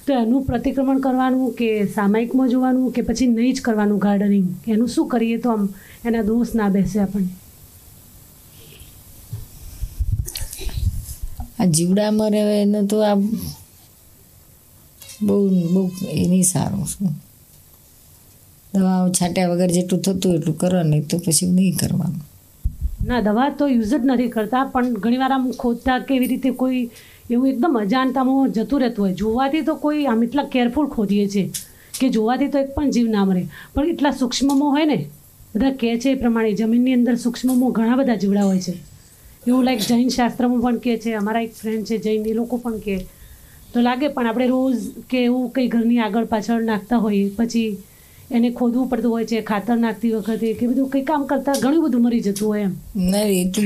તો 0.08 0.14
એનું 0.14 0.46
પ્રતિક્રમણ 0.46 1.00
કરવાનું 1.00 1.54
કે 1.54 1.86
સામાયિકમાં 1.86 2.50
જોવાનું 2.50 2.92
કે 2.92 3.02
પછી 3.02 3.28
નહીં 3.28 3.54
જ 3.54 3.62
કરવાનું 3.62 4.00
ગાર્ડનિંગ 4.00 4.48
એનું 4.68 4.88
શું 4.88 5.08
કરીએ 5.08 5.38
તો 5.38 5.50
આમ 5.50 5.70
એના 6.06 6.22
દોષ 6.22 6.54
ના 6.56 6.70
બેસે 6.70 7.00
આપણને? 7.00 7.28
આ 11.60 11.66
જીવડા 11.66 12.12
મરે 12.12 12.62
એનું 12.62 12.88
તો 12.88 13.02
આ 13.02 13.16
બહુ 15.22 15.50
બહુ 15.74 15.92
એ 16.12 16.28
નહીં 16.28 16.44
સારું 16.44 16.86
શું? 16.86 17.14
દવાઓ 18.74 19.10
છાંટ્યા 19.10 19.48
વગર 19.48 19.72
જેટલું 19.72 20.02
થતું 20.02 20.36
એટલું 20.36 20.58
કરો, 20.58 20.84
નહીં 20.84 21.08
તો 21.08 21.18
પછી 21.18 21.46
નહીં 21.46 21.78
કરવાનું. 21.78 22.27
ના, 23.08 23.22
દવા 23.22 23.50
તો 23.50 23.68
યુઝ 23.68 23.90
જ 23.90 24.00
નથી 24.06 24.28
કરતા, 24.28 24.64
પણ 24.66 24.94
ઘણીવાર 24.94 25.32
આમ 25.32 25.52
ખોદતા 25.52 26.00
કેવી 26.00 26.28
રીતે 26.28 26.50
કોઈ 26.52 26.90
એવું 27.30 27.48
એકદમ 27.50 27.78
અજાણતામાં 27.80 28.52
જતું 28.52 28.80
રહેતું 28.80 29.06
હોય. 29.06 29.14
જોવાથી 29.14 29.62
તો 29.62 29.76
કોઈ 29.76 30.06
આમ 30.06 30.24
એટલા 30.24 30.44
કેરફુલ 30.44 30.88
ખોદીએ 30.88 31.28
છીએ 31.28 31.52
કે 32.00 32.10
જોવાથી 32.10 32.48
તો 32.48 32.58
એક 32.60 32.76
પણ 32.76 32.90
જીવ 32.90 33.08
ના 33.10 33.26
મરે. 33.26 33.48
પણ 33.74 33.86
એટલા 33.86 34.12
સૂક્ષ્મમાં 34.12 34.60
હોય 34.60 34.86
ને, 34.86 35.00
બધા 35.56 35.72
કહે 35.72 36.00
છે 36.00 36.12
એ 36.12 36.16
પ્રમાણે, 36.16 36.54
જમીનની 36.54 36.94
અંદર 36.94 37.16
સૂક્ષ્મમાં 37.16 37.72
ઘણા 37.72 37.96
બધા 37.96 38.16
જીવડા 38.16 38.44
હોય 38.44 38.60
છે. 38.60 38.76
એવું 39.48 39.64
લાઈક 39.64 39.80
જૈન 39.80 40.10
શાસ્ત્રમાં 40.10 40.62
પણ 40.62 40.80
કહે 40.80 40.98
છે, 40.98 41.14
અમારા 41.14 41.42
એક 41.42 41.54
ફ્રેન્ડ 41.54 41.86
છે, 41.86 41.98
જૈન, 41.98 42.26
એ 42.26 42.34
લોકો 42.34 42.58
પણ 42.58 42.80
કહે. 42.80 43.06
તો 43.74 43.82
લાગે 43.82 44.08
પણ 44.08 44.28
આપણે 44.28 44.48
રોજ 44.48 44.76
કે 45.10 45.24
એવું 45.24 45.52
કંઈ 45.52 45.68
ઘરની 45.68 46.00
આગળ 46.00 46.26
પાછળ 46.26 46.64
નાખતા 46.64 46.98
હોઈએ, 46.98 47.30
પછી 47.30 47.78
એને 48.32 48.50
ખોદવું 48.52 48.90
પડતું 48.90 49.12
હોય 49.12 49.26
છે 49.26 49.42
ખાતર 49.42 49.76
નાખતી 49.78 50.12
વખતે 50.14 50.54
કે 50.54 50.68
બધું 50.68 50.90
કંઈ 50.90 51.04
કામ 51.04 51.22
કરતાં 51.26 51.56
ઘણું 51.62 51.84
બધું 51.86 52.02
મરી 52.02 52.22
જતું 52.22 52.48
હોય 52.48 52.64
એમ. 52.64 52.74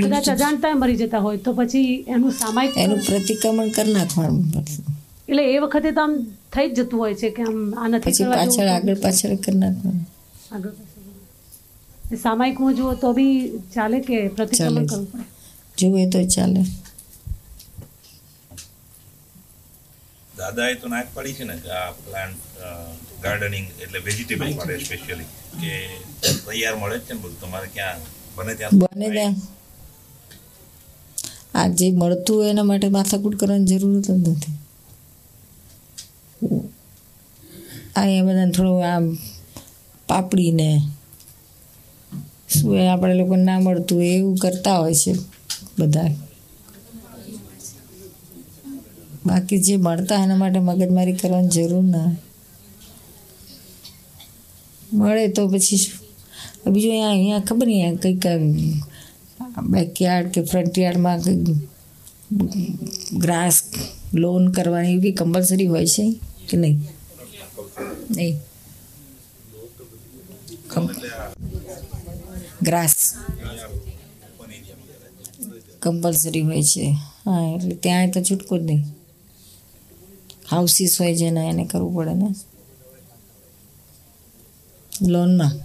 કદાચ 0.04 0.30
અજાણતા 0.30 0.76
મરી 0.76 0.96
જતા 0.96 1.20
હોય 1.20 1.38
તો 1.38 1.54
પછી 1.54 1.88
એનું 2.08 2.32
સામાયિક 2.32 2.78
એનું 2.78 3.00
પ્રતિક્રમણ 3.02 3.70
કરી 3.70 3.94
નાખવાનું 3.94 4.46
એટલે 5.28 5.44
એ 5.54 5.58
વખતે 5.60 5.92
તો 5.92 6.02
આમ 6.02 6.14
થઈ 6.54 6.68
જ 6.70 6.78
જતું 6.78 7.00
હોય 7.00 7.16
છે 7.16 7.30
કે 7.32 7.42
આમ 7.44 7.58
આ 7.78 7.88
નથી 7.88 8.26
પાછળ 8.30 8.70
આગળ 8.70 8.96
પાછળ 8.98 9.36
કરી 9.38 9.58
નાખવાનું. 9.58 10.06
આગળ 10.52 10.70
પાછળ. 10.70 12.18
સામાયિકમાં 12.18 12.74
જુઓ 12.76 12.94
તો 12.96 13.14
બી 13.14 13.36
ચાલે 13.76 14.00
કે 14.02 14.18
પ્રતિક્રમણ. 14.30 14.86
કરવું 14.86 15.06
પડે? 15.12 15.24
જોવે 15.78 16.02
તો 16.10 16.20
ચાલે. 16.28 16.62
દાદાએ 20.42 20.76
તો 20.82 20.88
નાક 20.94 21.08
પાડી 21.16 21.38
છે 21.38 21.46
ને 21.50 21.56
કે 21.64 21.70
આ 21.80 21.90
પ્લાન્ટ 22.06 22.40
ગાર્ડનિંગ 23.24 23.68
એટલે 23.84 24.00
વેજીટેબલ 24.08 24.54
માટે 24.60 24.76
સ્પેશિયલી 24.86 25.30
કે 25.62 25.72
તૈયાર 26.46 26.76
મળે 26.82 26.98
છે 27.06 27.14
ને 27.14 27.20
બધું. 27.24 27.40
તમારે 27.42 27.68
ક્યાં 27.76 28.00
બને 28.38 28.54
ત્યાં 28.60 28.80
બને 28.84 29.08
ત્યાં. 29.16 29.36
આ 31.60 31.68
જે 31.78 31.88
મળતું 32.02 32.36
હોય 32.38 32.52
એના 32.54 32.70
માટે 32.70 32.88
માથાકૂટ 32.96 33.36
કરવાની 33.40 33.70
જરૂર 33.72 34.00
જ 34.06 34.08
નથી. 34.18 34.56
આ 38.00 38.08
એ 38.16 38.22
બધાને 38.26 38.54
થોડું 38.56 38.84
આમ 38.94 39.06
પાપડીને 40.10 40.70
શું 42.54 42.72
એ 42.82 42.88
આપણે 42.92 43.14
લોકોને 43.20 43.44
ના 43.50 43.64
મળતું 43.66 43.98
હોય 44.00 44.14
એવું 44.20 44.38
કરતા 44.44 44.78
હોય 44.82 44.98
છે 45.04 45.14
બધા. 45.80 46.12
બાકી 49.26 49.60
જે 49.60 49.78
મળતા 49.78 50.24
એના 50.24 50.36
માટે 50.36 50.60
મગજમારી 50.60 51.14
કરવાની 51.14 51.48
જરૂર 51.48 51.84
ના. 51.84 52.16
મળે 54.94 55.28
તો 55.28 55.48
પછી 55.48 55.80
બીજું 56.72 56.92
અહીંયા 56.92 57.10
અહીંયા 57.10 57.40
ખબર 57.40 57.68
નહીં 57.68 57.98
કંઈક 57.98 58.26
બેકયાર્ડ 59.70 60.28
કે 60.28 60.42
ફ્રન્ટ 60.42 60.80
યાર્ડમાં 60.80 61.22
કંઈક 61.22 61.58
ગ્રાસ 63.18 63.64
લોન 64.14 64.52
કરવાની 64.52 64.94
એવી 64.94 65.12
કમ્પલસરી 65.12 65.66
હોય 65.66 65.86
છે 65.86 66.16
કે 66.50 66.58
નહીં? 66.58 66.80
નહીં. 68.12 68.38
ગ્રાસ. 72.62 72.96
કમ્પલસરી 75.80 76.42
હોય 76.42 76.64
છે. 76.64 76.86
હા, 77.26 77.56
એટલે 77.56 77.76
ત્યાં 77.76 78.12
તો 78.12 78.22
છૂટકો 78.22 78.58
જ 78.58 78.62
નહીં. 78.62 79.01
હાઉસીસ 80.52 80.94
હોય 81.00 81.16
જેના 81.16 81.44
એને 81.44 81.64
કરવું 81.66 81.96
પડે 81.96 82.14
ને? 82.14 82.30
લોનમાં 85.10 85.56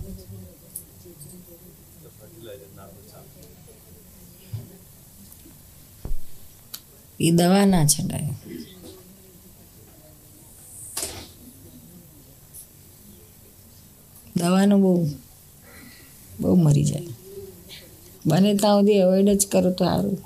એ 7.20 7.28
દવા 7.32 7.64
ના 7.64 7.86
છટાય 7.86 8.32
દવાનું 14.36 14.80
બહુ 14.82 14.92
બહુ 16.40 16.54
મરી 16.54 16.84
જાય. 16.84 17.12
બને 18.26 18.50
ત્યાં 18.54 18.78
સુધી 18.78 19.00
અવોઈડ 19.00 19.28
જ 19.40 19.46
કરો 19.46 19.70
તો 19.70 19.84
સારું. 19.84 20.18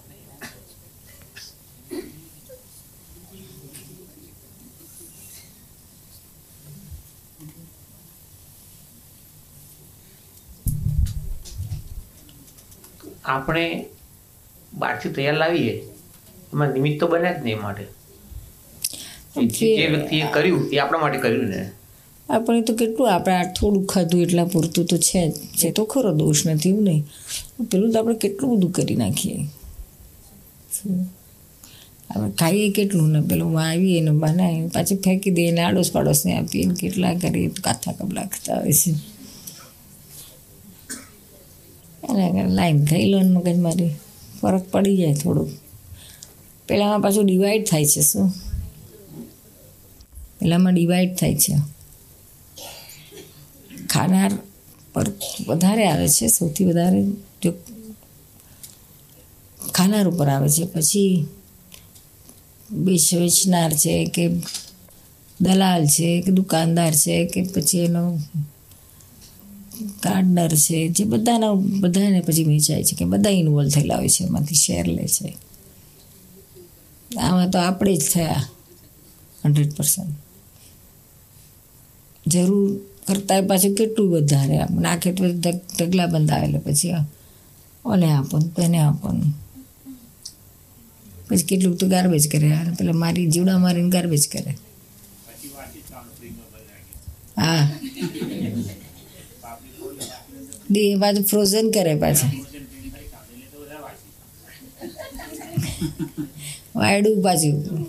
આપણે 13.25 13.87
બહારથી 14.75 15.09
તૈયાર 15.09 15.35
લાવીએ 15.35 15.83
એમાં 16.53 16.69
નિમિત્ત 16.69 17.01
તો 17.01 17.07
બને 17.07 17.35
જ 17.35 17.43
નહીં 17.43 17.57
એ 17.57 17.61
માટે. 17.61 17.87
જે 19.37 19.87
વ્યક્તિએ 19.89 20.27
કર્યું 20.33 20.69
એ 20.73 20.79
આપણા 20.79 21.01
માટે 21.01 21.19
કર્યું 21.19 21.45
ને. 21.45 21.71
આપણે 22.31 22.63
તો 22.63 22.75
કેટલું 22.75 23.15
આપણે 23.15 23.35
આ 23.35 23.53
થોડું 23.53 23.87
ખાધું 23.87 24.23
એટલા 24.23 24.45
પૂરતું 24.45 24.87
તો 24.87 24.97
છે 24.97 25.29
જ. 25.29 25.33
છે 25.33 25.71
તો 25.71 25.85
ખરો 25.85 26.15
દોષ 26.15 26.47
નથી 26.47 26.69
એવું 26.69 26.85
નહીં. 26.85 27.07
પેલું 27.71 27.93
તો 27.93 27.99
આપણે 27.99 28.15
કેટલું 28.15 28.57
બધું 28.57 28.73
કરી 28.73 28.97
નાખીએ. 28.97 29.47
આપણે 32.11 32.31
ખાઈએ 32.31 32.71
કેટલું 32.71 33.11
ને 33.11 33.21
પેલું 33.21 33.53
વાવીએ 33.53 34.01
ને 34.01 34.11
બનાવીએ 34.11 34.69
પાછી 34.69 34.97
ફેંકી 34.97 35.31
દઈએ 35.31 35.51
ને 35.51 35.61
આડોશ 35.61 35.93
પાડોશને 35.93 36.39
આપીએ 36.39 36.75
કેટલા 36.81 37.15
કરીએ 37.15 37.49
કાથા 37.49 37.93
કબલા 37.93 38.27
ખાતા 38.27 38.57
હોય 38.57 38.73
છે. 38.73 38.95
એના 42.19 42.47
લાઈન 42.47 42.85
થઈ 42.85 43.05
લો 43.05 43.21
ને 43.21 43.29
મગજ 43.29 43.57
મારી 43.57 43.95
ફરક 44.43 44.71
પડી 44.71 44.97
જાય 44.97 45.15
થોડુંક. 45.15 45.53
પહેલાંમાં 46.69 47.01
પાછું 47.01 47.27
ડિવાઈડ 47.27 47.67
થાય 47.67 47.85
છે 47.85 48.01
શું? 48.01 48.31
પહેલાંમાં 50.41 50.75
ડિવાઈડ 50.75 51.17
થાય 51.17 51.35
છે. 51.35 51.57
ખાનાર 53.87 54.31
પર 54.93 55.07
વધારે 55.49 55.89
આવે 55.89 56.09
છે, 56.09 56.27
સૌથી 56.27 56.65
વધારે 56.65 57.05
જો 57.43 57.53
ખાનાર 59.75 60.09
ઉપર 60.09 60.29
આવે 60.29 60.49
છે. 60.49 60.65
પછી 60.65 61.27
વેચ 62.73 63.15
વેચનાર 63.15 63.73
છે 63.73 64.05
કે 64.05 64.29
દલાલ 65.41 65.87
છે 65.87 66.21
કે 66.21 66.33
દુકાનદાર 66.33 66.93
છે 66.93 67.27
કે 67.27 67.43
પછી 67.43 67.79
એનો 67.79 68.19
ગાર્ડનર 69.81 70.49
છે, 70.49 70.89
જે 70.89 71.05
બધાના, 71.05 71.53
બધાને 71.53 72.21
પછી 72.21 72.45
વેચાય 72.45 72.85
છે, 72.85 72.97
કે 72.97 73.05
બધા 73.05 73.31
ઇન્વોલ્વ 73.31 73.69
થયેલા 73.69 73.97
હોય 73.97 74.09
છે, 74.09 74.25
એમાંથી 74.25 74.55
શેર 74.55 74.87
લે 74.87 75.07
છે. 75.07 75.37
આમાં 77.19 77.51
તો 77.51 77.59
આપણે 77.59 77.97
જ 77.97 78.11
થયા 78.13 78.45
હંડ્રેડ 79.45 79.75
પર્સન્ટ 79.75 80.17
જરૂર 82.27 82.81
કરતાં 83.07 83.43
પાછું 83.43 83.75
કેટલું 83.75 84.11
વધારે 84.11 84.59
આમ? 84.59 84.81
નાખે 84.81 85.13
તો 85.13 85.25
ઢગલા 85.81 86.07
બંધ 86.07 86.31
એટલે 86.31 86.59
પછી 86.59 86.93
આ 86.93 87.05
ઓને 87.85 88.13
આપો, 88.13 88.39
તેને 88.39 88.79
આપો. 88.79 89.09
પછી 91.29 91.43
કેટલું 91.43 91.77
તો 91.77 91.89
ગાર્બેજ 91.89 92.31
કરે 92.31 92.53
પેલા 92.79 92.93
મારી 92.93 93.27
જીવડા 93.27 93.59
મારીને 93.59 93.91
ગાર્બેજ 93.91 94.29
કરે. 94.29 94.57
હા. 97.39 97.71
એ 100.77 100.97
પાછું 100.97 101.25
ફ્રોઝન 101.25 101.71
કરે 101.71 101.95
પાછા. 101.95 102.33
વાયડું 106.77 107.23
પાછું. 107.23 107.87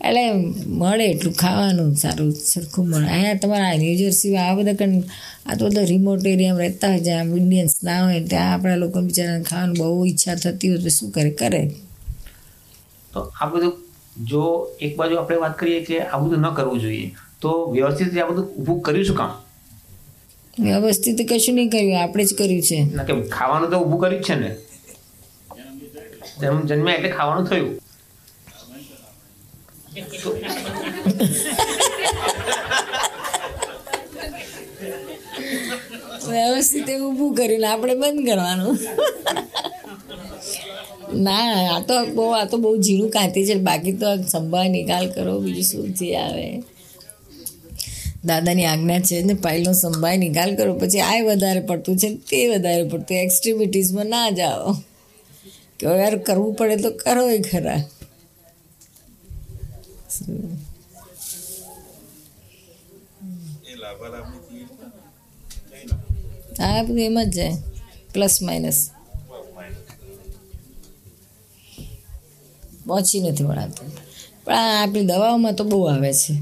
એટલે 0.00 0.32
મળે 0.66 1.04
એટલું 1.10 1.34
ખાવાનું 1.34 1.94
સારું, 1.94 2.32
સરખું 2.32 2.88
મળે. 2.88 3.08
અહીંયા 3.08 3.34
તમારા 3.34 3.74
ન્યૂજર્સીમાં 3.76 4.48
આ 4.48 4.54
બધા 4.54 4.72
કણ 4.72 5.02
આ 5.46 5.54
તો 5.54 5.68
બધા 5.68 5.80
રિમોટ 5.80 6.26
એરિયામાં 6.26 6.60
રહેતા 6.60 6.88
હોય 6.88 7.00
જ્યાં 7.00 7.26
ઇન્ડિયન્સ 7.26 7.82
ના 7.82 8.04
હોય 8.04 8.24
ત્યાં 8.24 8.52
આપણા 8.52 8.76
લોકો 8.76 9.02
બિચારાને 9.02 9.44
ખાવાનું 9.44 9.76
બહુ 9.76 10.06
ઈચ્છા 10.06 10.34
થતી 10.34 10.68
હોય 10.68 10.78
તો 10.78 10.88
શું 10.88 11.10
કરે? 11.10 11.30
કરે. 11.30 11.70
તો 13.12 13.32
આ 13.40 13.46
બધું 13.46 13.72
જો 14.26 14.68
એક 14.80 14.96
બાજુ 14.96 15.16
આપણે 15.16 15.36
વાત 15.36 15.58
કરીએ 15.58 15.84
કે 15.84 16.00
આ 16.00 16.18
બધું 16.18 16.40
ન 16.40 16.54
કરવું 16.54 16.80
જોઈએ, 16.80 17.14
તો 17.40 17.70
વ્યવસ્થિત 17.72 18.18
આ 18.18 18.26
બધું 18.26 18.44
ઊભું 18.44 18.80
કર્યું 18.80 19.04
શું 19.04 19.16
કામ? 19.16 19.32
વ્યવસ્થિત 20.64 21.20
કશું 21.30 21.54
નહીં 21.56 21.70
કર્યું 21.74 22.00
આપણે 22.02 22.24
જ 22.28 22.32
કર્યું 22.38 22.64
છે. 22.68 22.78
ના 22.96 23.06
કે 23.08 23.12
ખાવાનું 23.36 23.68
તો 23.72 23.76
ઊભું 23.82 24.00
કર્યું 24.02 24.24
છે 24.26 24.34
ને? 24.42 24.50
જેમ 26.40 26.56
જન્મ્યા 26.68 26.96
એટલે 26.98 27.10
ખાવાનું 27.18 27.46
થયું. 27.50 27.70
વ્યવસ્થિત 36.32 36.88
ઊભું 36.96 37.30
કરીને 37.38 37.66
આપણે 37.70 37.94
બંધ 38.02 38.24
કરવાનું. 38.28 38.76
ના 41.26 41.46
આ 41.74 41.80
તો 41.88 41.94
બહુ 42.16 42.24
આ 42.40 42.46
તો 42.50 42.56
બહુ 42.64 42.70
ઝીણું 42.84 43.10
કાંતી 43.16 43.46
છે 43.48 43.54
બાકી 43.68 43.96
તો 44.02 44.08
સંભાળ 44.32 44.68
નિકાલ 44.76 45.06
કરો 45.14 45.32
બીજું 45.44 45.66
શું 45.70 45.88
જે 45.98 46.08
આવે. 46.24 46.46
દાદાની 48.24 48.64
આજ્ઞા 48.64 49.00
છે 49.00 49.22
ને 49.22 49.34
પહેલો 49.34 49.72
સંભાય 49.72 50.16
નિકાલ 50.16 50.50
કરો, 50.56 50.72
પછી 50.74 51.00
આ 51.00 51.20
વધારે 51.24 51.60
પડતું 51.60 51.96
છે 51.98 52.08
તે 52.30 52.38
વધારે 52.48 52.84
પડતું, 52.88 53.16
એક્સ્ટ્રીમિટીઝમાં 53.16 54.06
ના 54.06 54.30
જાઓ. 54.30 54.72
કે 55.78 55.86
યાર 55.86 56.16
કરવું 56.18 56.54
પડે 56.54 56.76
તો 56.76 56.90
કરો 56.90 57.24
એ 57.28 57.40
ખરા. 57.42 57.80
આ 66.60 66.82
બધું 66.82 67.00
એમ 67.00 67.18
જ 67.22 67.28
જાય 67.34 67.54
પ્લસ 68.14 68.34
માઇનસ 68.42 68.78
પહોંચી 72.86 73.20
નથી 73.20 73.44
વળાતું. 73.44 73.88
પણ 74.44 74.54
આપણી 74.82 75.06
દવાઓમાં 75.06 75.54
તો 75.54 75.64
બહુ 75.64 75.78
આવે 75.84 76.12
છે, 76.12 76.34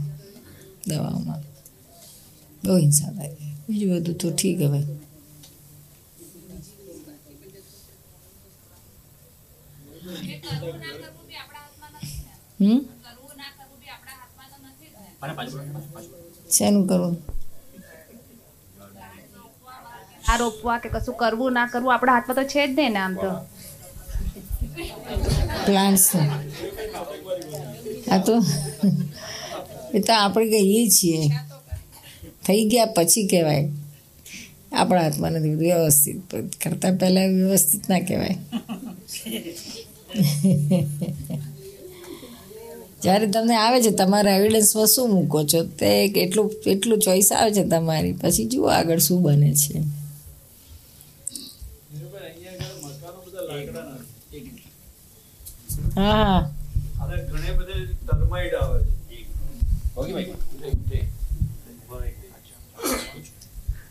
દવાઓમાં. 0.86 1.47
બહુ 2.68 2.76
હિંસા 2.78 3.12
બીજું 3.66 3.90
બધું 3.94 4.16
તો 4.20 4.28
ઠીક 4.32 4.58
હવે. 4.62 4.80
હમ? 12.60 12.78
શેનું 16.48 16.84
કરવું? 16.86 17.14
આ 20.24 20.36
રોપવા 20.38 20.78
કે 20.82 20.88
કશું 20.94 21.16
કરવું 21.20 21.52
ના 21.56 21.68
કરવું 21.72 21.92
આપણા 21.94 22.14
હાથમાં 22.16 22.38
તો 22.38 22.44
છે 22.44 22.62
જ 22.66 22.72
નહીં 22.72 22.92
ને 22.94 23.00
આમ 23.00 23.14
તો. 23.16 23.30
પ્લાન્ટ્સ 25.66 26.06
આ 28.12 28.18
તો 28.26 28.34
એ 29.96 29.98
તો 30.00 30.12
આપણે 30.14 30.46
કહીએ 30.54 30.82
છીએ. 30.96 31.22
થઈ 32.48 32.64
ગયા 32.64 32.86
પછી 32.86 33.26
કહેવાય. 33.26 33.68
આપણા 34.72 35.02
હાથમાં 35.02 35.32
નથી 35.32 35.54
વ્યવસ્થિત 35.54 36.34
કરતાં 36.64 36.96
પહેલાં 36.96 37.28
વ્યવસ્થિત 37.28 37.88
ના 37.88 38.00
કહેવાય. 38.00 38.36
જ્યારે 43.02 43.26
તમને 43.26 43.56
આવે 43.56 43.82
છે 43.82 43.90
તમારા 43.90 44.36
એવિડન્સમાં 44.36 44.86
શું 44.86 45.10
મૂકો 45.10 45.44
છો? 45.44 45.62
તે 45.64 46.04
એટલું 46.04 46.52
એટલું 46.66 46.98
ચોઈસ 46.98 47.32
આવે 47.32 47.52
છે 47.52 47.64
તમારી. 47.64 48.12
પછી 48.12 48.44
જુઓ 48.44 48.66
આગળ 48.68 48.98
શું 48.98 49.22
બને 49.22 49.54
છે. 49.54 49.78
હા 55.96 56.12
હા. 56.14 56.50
ઘણી 57.30 57.54
બધી 57.58 57.86
ટર્માઇટ 58.06 58.54
આવે 58.54 58.84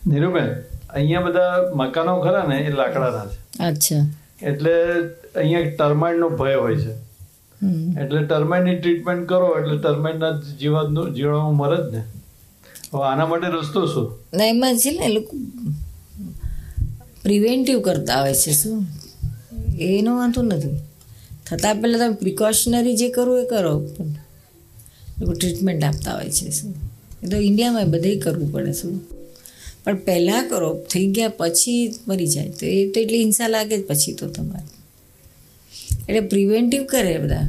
નીરુબેન 0.07 0.49
અહીંયા 0.89 1.21
બધા 1.21 1.71
મકાનો 1.75 2.21
ખરા 2.21 2.47
ને 2.47 2.57
એ 2.57 2.71
લાકડાના 2.71 3.25
છે. 3.25 3.63
અચ્છા. 3.63 4.05
એટલે 4.41 4.73
અહીંયા 5.35 5.69
ટર્માઇનનો 5.69 6.29
ભય 6.29 6.55
હોય 6.55 6.75
છે. 6.75 6.93
એટલે 8.01 8.25
ટર્માઇનની 8.25 8.75
ટ્રીટમેન્ટ 8.75 9.29
કરો 9.29 9.59
એટલે 9.59 9.77
ટર્માઇનના 9.77 10.31
જીવાતનું 10.59 11.13
જીવવાનું 11.13 11.55
મરે 11.55 11.89
જ 11.89 11.93
ને. 11.93 12.03
હવે 12.93 13.03
આના 13.03 13.25
માટે 13.25 13.47
રસ્તો 13.47 13.85
શું? 13.85 14.19
ના 14.33 14.45
એમાં 14.45 14.77
છે 14.77 14.91
ને 14.91 15.07
લોકો 15.07 15.37
પ્રિવેન્ટિવ 17.23 17.81
કરતા 17.81 18.21
હોય 18.21 18.33
છે 18.33 18.51
શું? 18.51 18.85
એનો 19.79 20.17
વાંધો 20.17 20.41
નથી. 20.41 20.79
થતાં 21.45 21.75
પહેલાં 21.81 21.99
તમે 21.99 22.15
પ્રિકોશનરી 22.15 22.97
જે 22.97 23.09
કરવું 23.09 23.39
એ 23.41 23.45
કરો 23.47 23.79
પણ 23.79 24.05
લોકો 25.19 25.33
ટ્રીટમેન્ટ 25.33 25.83
આપતા 25.83 26.11
હોય 26.11 26.29
છે 26.29 26.49
શું? 26.49 26.75
એ 27.23 27.27
તો 27.27 27.37
ઇન્ડિયામાં 27.37 27.91
બધે 27.91 28.15
કરવું 28.19 28.51
પડે 28.51 28.73
શું? 28.73 29.01
પણ 29.87 29.95
પહેલાં 29.95 30.49
કરો 30.49 30.73
થઈ 30.73 31.07
ગયા 31.07 31.27
પછી 31.27 31.95
મરી 32.07 32.27
જાય. 32.27 32.49
તો 32.49 32.65
એ 32.65 32.91
તો 32.91 32.99
એટલી 32.99 33.17
હિંસા 33.17 33.47
લાગે 33.47 33.77
જ 33.77 33.87
પછી 33.87 34.13
તો 34.13 34.27
તમારે. 34.27 34.65
એટલે 36.09 36.19
પ્રિવેન્ટિવ 36.19 36.83
કરે 36.85 37.17
બધા. 37.17 37.47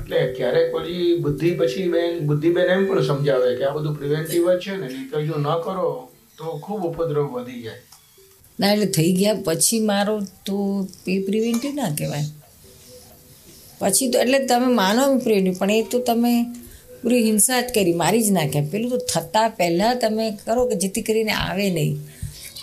એટલે 0.00 0.34
ક્યારેક 0.36 0.74
પછી 0.74 1.18
બુદ્ધિ 1.18 1.50
પછી 1.50 1.88
બેન 1.88 2.26
બુદ્ધિબેન 2.26 2.64
એમ 2.64 2.86
પણ 2.86 3.02
સમજાવે 3.02 3.56
કે 3.56 3.64
આ 3.64 3.70
બધું 3.70 3.96
પ્રિવેન્ટિવ 3.96 4.52
જ 4.52 4.58
છે 4.58 4.76
ને 4.76 4.88
તો 5.12 5.20
જો 5.20 5.34
ન 5.38 5.48
કરો 5.64 6.08
તો 6.38 6.44
ખૂબ 6.44 6.84
ઉપદ્રવ 6.84 7.26
વધી 7.32 7.62
જાય. 7.62 7.82
ના 8.60 8.72
એટલે 8.72 8.86
થઈ 8.86 9.12
ગયા 9.12 9.34
પછી 9.44 9.80
મારો 9.80 10.20
તો 10.46 10.88
એ 11.08 11.18
પ્રિવેન્ટિવ 11.18 11.74
ના 11.74 11.94
કહેવાય. 11.98 12.24
પછી 13.78 14.10
તો 14.10 14.18
એટલે 14.18 14.46
તમે 14.46 14.66
માનો 14.66 15.18
પ્રિવેન્ટિવ 15.18 15.58
પણ 15.58 15.70
એ 15.70 15.82
તો 15.82 15.98
તમે 15.98 16.61
પૂરી 17.02 17.22
હિંસા 17.24 17.60
જ 17.60 17.68
કરી, 17.74 17.94
મારી 17.94 18.22
જ 18.22 18.30
નાખ્યા. 18.30 18.70
પેલું 18.70 18.90
તો 18.90 18.98
થતાં 19.12 19.50
પહેલાં 19.50 19.98
તમે 19.98 20.30
કરો 20.44 20.62
કે 20.66 20.74
જેથી 20.74 21.02
કરીને 21.02 21.32
આવે 21.32 21.70
નહીં. 21.70 21.96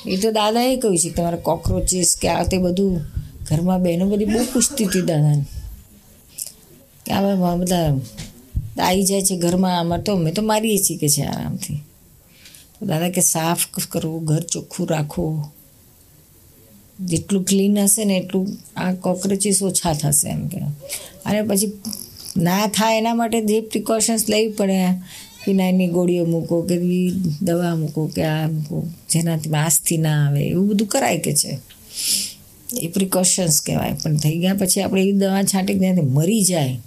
એ 0.08 0.18
તો 0.18 0.32
દાદાએ 0.32 0.76
કહ્યું 0.76 0.98
છે 0.98 1.10
તમારે 1.10 1.38
કોક્રોચીસ 1.38 2.12
કે 2.22 2.28
આ 2.28 2.44
તે 2.44 2.58
બધું 2.58 2.94
ઘરમાં 3.50 3.84
બહેનો 3.84 4.10
બધી 4.10 4.26
બહુ 4.26 4.44
પૂછતી 4.54 4.86
હતી 4.86 5.02
દાદાને. 5.02 5.46
કે 7.06 7.12
આ 7.12 7.56
બધા 7.56 7.88
આવી 8.80 9.04
જાય 9.04 9.22
છે 9.22 9.36
ઘરમાં 9.38 9.80
આમાં 9.80 10.02
તો 10.02 10.12
અમે 10.14 10.32
તો 10.32 10.42
મારીએ 10.42 10.78
છીએ 10.78 10.98
કે 10.98 11.08
છે 11.10 11.24
આરામથી. 11.24 11.80
દાદા 12.82 13.10
કે 13.10 13.22
સાફ 13.22 13.64
કરવું 13.90 14.26
ઘર 14.26 14.44
ચોખ્ખું 14.44 14.88
રાખવું 14.88 15.36
જેટલું 17.00 17.44
ક્લીન 17.44 17.80
હશે 17.80 18.06
ને 18.06 18.16
એટલું 18.18 18.46
આ 18.78 18.94
કોક્રોચીસ 18.94 19.64
ઓછા 19.64 19.94
થશે 19.94 20.30
એમ 20.30 20.48
કે 20.48 20.58
અને 21.26 21.42
પછી 21.42 21.74
ના 22.38 22.68
થાય 22.68 22.98
એના 22.98 23.14
માટે 23.14 23.42
જે 23.42 23.62
પ્રિકોશન્સ 23.62 24.30
લેવી 24.30 24.52
પડે. 24.52 24.84
ફિનાઇલની 25.46 25.88
ગોળીઓ 25.88 26.26
મૂકો, 26.26 26.62
કે 26.62 26.78
દવા 27.42 27.76
મૂકો, 27.76 28.08
કે 28.08 28.24
આ 28.24 28.48
મૂકો, 28.48 28.88
જેનાથી 29.10 29.50
માસથી 29.50 29.98
ના 29.98 30.28
આવે, 30.28 30.44
એવું 30.48 30.68
બધું 30.68 30.88
કરાય 30.88 31.18
કે 31.18 31.34
છે. 31.36 31.60
એ 32.82 32.88
પ્રિકોશન્સ 32.88 33.62
કહેવાય. 33.62 33.94
પણ 34.04 34.18
થઈ 34.18 34.38
ગયા 34.38 34.54
પછી 34.54 34.82
આપણે 34.82 35.02
એવી 35.02 35.12
દવા 35.12 35.44
છાંટી 35.44 35.80
ત્યાંથી 35.80 36.02
મરી 36.02 36.44
જાય, 36.44 36.78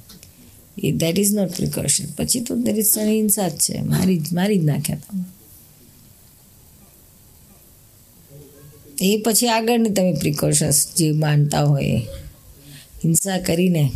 એ 0.83 0.93
દેટ 0.93 1.19
ઇઝ 1.19 1.35
નોટ 1.35 1.57
પ્રિકોશન 1.57 2.05
પછી 2.17 2.41
તો 2.41 2.57
દેર 2.57 2.77
ઇઝ 2.77 2.99
હિંસા 2.99 3.49
જ 3.49 3.53
છે. 3.53 3.81
મારી 3.81 4.19
જ 4.19 4.33
મારી 4.33 4.59
જ 4.59 4.65
નાખ્યા 4.65 4.97
તમે 4.97 5.25
એ 9.01 9.23
પછી 9.23 9.49
આગળની 9.49 9.91
તમે 9.91 10.13
પ્રિકોશન્સ 10.13 10.95
જે 10.97 11.13
માનતા 11.13 11.63
હોય, 11.63 12.03
હિંસા 13.05 13.39
કરીને 13.39 13.91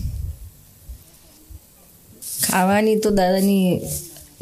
ખાવાની 2.48 2.98
તો 3.04 3.11
દાદાની 3.11 3.68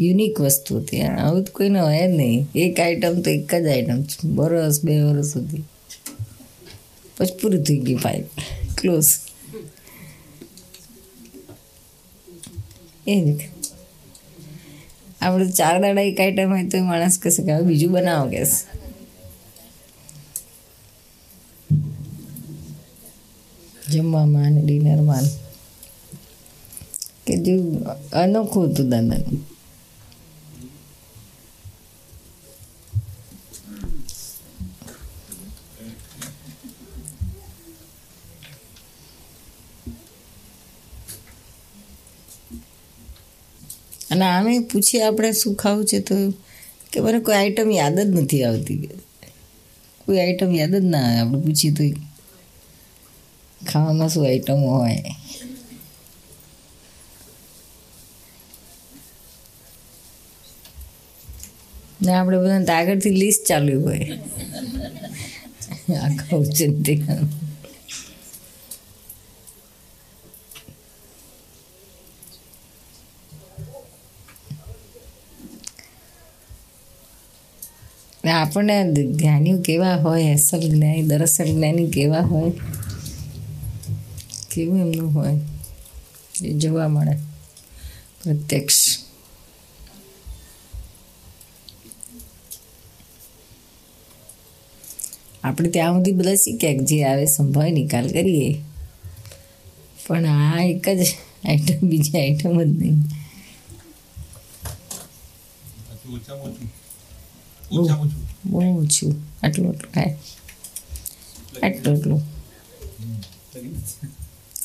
યુનિક 0.01 0.41
વસ્તુ 0.41 0.81
હતી. 0.81 1.03
આવું 1.03 1.45
તો 1.45 1.53
કોઈને 1.53 1.81
હોય 1.81 2.07
જ 2.09 2.17
નહીં. 2.21 2.41
એક 2.65 2.81
આઈટમ 2.81 3.15
તો 3.25 3.31
એક 3.31 3.55
જ 3.65 3.67
આઈટમ 3.69 4.01
વરસ 4.39 4.77
બે 4.85 4.95
વરસ 5.07 5.31
સુધી. 5.33 5.65
પછી 7.17 7.37
પૂરું 7.41 7.63
થઈ 7.67 7.81
ગયું 7.87 8.01
પાઇપ 8.03 8.27
ક્લોઝ 8.79 9.11
એ 13.07 13.17
જ 13.27 13.29
આપણે 15.21 15.47
ચાર 15.59 15.77
દાડા 15.83 16.07
એક 16.11 16.21
આઈટમ 16.21 16.55
હોય 16.55 16.67
તો 16.73 16.79
માણસ 16.89 17.19
કહેશે 17.23 17.41
કે 17.47 17.51
હવે 17.55 17.65
બીજું 17.69 17.93
બનાવો 17.95 18.27
કહેશે 18.31 18.59
જમવામાં 23.91 24.47
અને 24.47 24.61
ડિનરમાં 24.63 25.27
કે 27.37 27.53
અનોખું 28.13 28.71
હતું 28.71 28.89
દાદાનું 28.89 29.41
અને 44.11 44.25
આમે 44.25 44.59
પૂછીએ 44.59 45.03
આપણે 45.03 45.33
શું 45.33 45.55
ખાવું 45.55 45.85
છે 45.85 46.01
તો 46.01 46.15
કે 46.93 47.01
મને 47.01 47.19
કોઈ 47.21 47.35
આઈટમ 47.35 47.71
યાદ 47.71 48.01
જ 48.01 48.09
નથી 48.21 48.45
આવતી. 48.45 48.91
કોઈ 49.99 50.19
આઈટમ 50.19 50.55
યાદ 50.55 50.75
જ 50.75 50.85
ના 50.85 50.99
આવે. 50.99 51.19
આપણે 51.19 51.41
પૂછીએ 51.41 51.73
તો 51.73 51.85
ખાવામાં 53.67 54.09
શું 54.09 54.27
આઈટમો 54.27 54.79
હોય? 54.79 55.03
ને 62.05 62.13
આપણે 62.13 62.39
બધા 62.39 62.75
આગળથી 62.75 63.11
લિસ્ટ 63.11 63.47
ચાલુ 63.47 63.83
હોય. 63.83 64.19
આખા 65.95 66.37
ઉચિંતી 66.37 67.03
આપણને 78.29 78.93
જ્ઞાનીઓ 78.93 79.61
કેવા 79.61 79.95
હોય, 79.95 80.33
અસલ 80.33 80.61
જ્ઞાની 80.61 81.03
દરસલ 81.03 81.45
જ્ઞાની 81.45 81.91
કેવા 81.91 82.21
હોય? 82.21 82.53
કેવું 84.51 84.81
એમનું 84.81 85.15
હોય? 85.15 85.41
એ 86.43 86.53
જોવા 86.53 86.89
મળે. 86.89 87.17
પ્રત્યક્ષ. 88.23 89.04
આપણે 95.45 95.71
ત્યાં 95.71 95.93
સુધી 95.93 96.13
બધા 96.13 96.35
શીખ્યા 96.35 96.73
કે 96.73 96.79
જે 96.79 97.05
આવે 97.05 97.27
સંભાવે 97.27 97.71
નિકાલ 97.71 98.09
કરીએ. 98.09 98.55
પણ 100.07 100.27
આ 100.27 100.63
એક 100.63 100.89
જ 100.89 101.03
આઈટમ 101.45 101.87
બીજી 101.87 102.19
આઈટમ 102.19 102.63
જ 102.63 102.67
નહીં. 102.67 102.99
બહુ 108.45 108.61
ઓછું. 108.85 109.15
આટલું 109.43 109.69
આટલું 109.69 109.93
ખાય 109.93 110.17
આટલું 111.63 111.97
આટલું. 111.97 112.21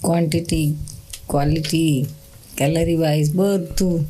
ક્વોન્ટિટી 0.02 0.76
ક્વોલિટી 1.30 2.06
કેલરી 2.58 2.96
વાઇઝ 2.96 3.34
બધું. 3.36 4.06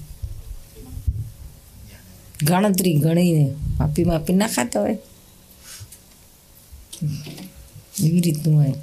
ગણતરી 2.44 2.94
ગણીને 2.94 3.46
માપી 3.80 4.04
માપી 4.04 4.34
ના 4.34 4.48
ખાતા 4.48 4.82
હોય. 4.82 4.98
એવી 7.00 8.22
રીતનું 8.22 8.56
હોય 8.56 8.76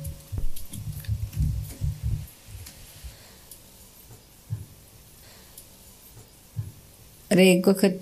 અરે 7.30 7.44
એક 7.46 7.66
વખત 7.66 7.96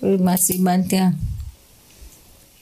કોઈ 0.00 0.18
માસી 0.18 0.58
બાન 0.58 0.82
ત્યાં 0.84 1.14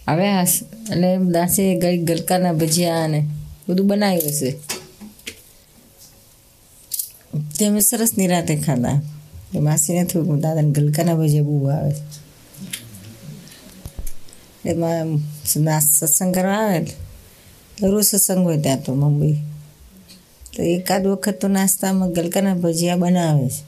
આવ્યા 0.00 0.44
હશે 0.44 0.64
એટલે 0.84 1.10
દાસે 1.30 1.62
ગઈ 1.76 1.98
ગલકાના 2.00 2.54
ભજીયા 2.54 3.04
અને 3.04 3.20
બધું 3.66 3.88
બનાવ્યું 3.88 4.30
હશે 4.30 4.50
તે 7.54 7.66
અમે 7.66 7.80
સરસ 7.80 8.12
નિરાતે 8.16 8.56
ખાધા 8.58 8.98
માસીને 9.60 10.04
થોડુંક 10.04 10.42
દાદાને 10.42 10.72
ગલકાના 10.72 11.16
ભજીયા 11.16 11.48
બહુ 11.48 11.68
આવે 11.70 11.92
એમાં 14.66 15.08
સત્સંગ 15.80 16.32
કરવા 16.34 16.60
આવે 16.66 16.80
રોજ 17.82 18.04
સત્સંગ 18.04 18.42
હોય 18.48 18.58
ત્યાં 18.60 18.82
તો 18.84 18.90
મુંબઈ 18.94 19.36
તો 20.54 20.58
એકાદ 20.74 21.04
વખત 21.06 21.36
તો 21.40 21.48
નાસ્તામાં 21.48 22.10
ગલકાના 22.12 22.56
ભજીયા 22.64 22.96
બનાવે 22.96 23.48
છે. 23.48 23.62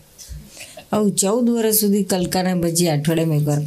આવું 0.93 1.11
ચૌદ 1.13 1.47
વર્ષ 1.51 1.81
સુધી 1.81 2.05
કલકાના 2.05 2.57
ભજીયા 2.65 2.97
અઠવાડિયામાં 2.99 3.41
એકવાર 3.41 3.63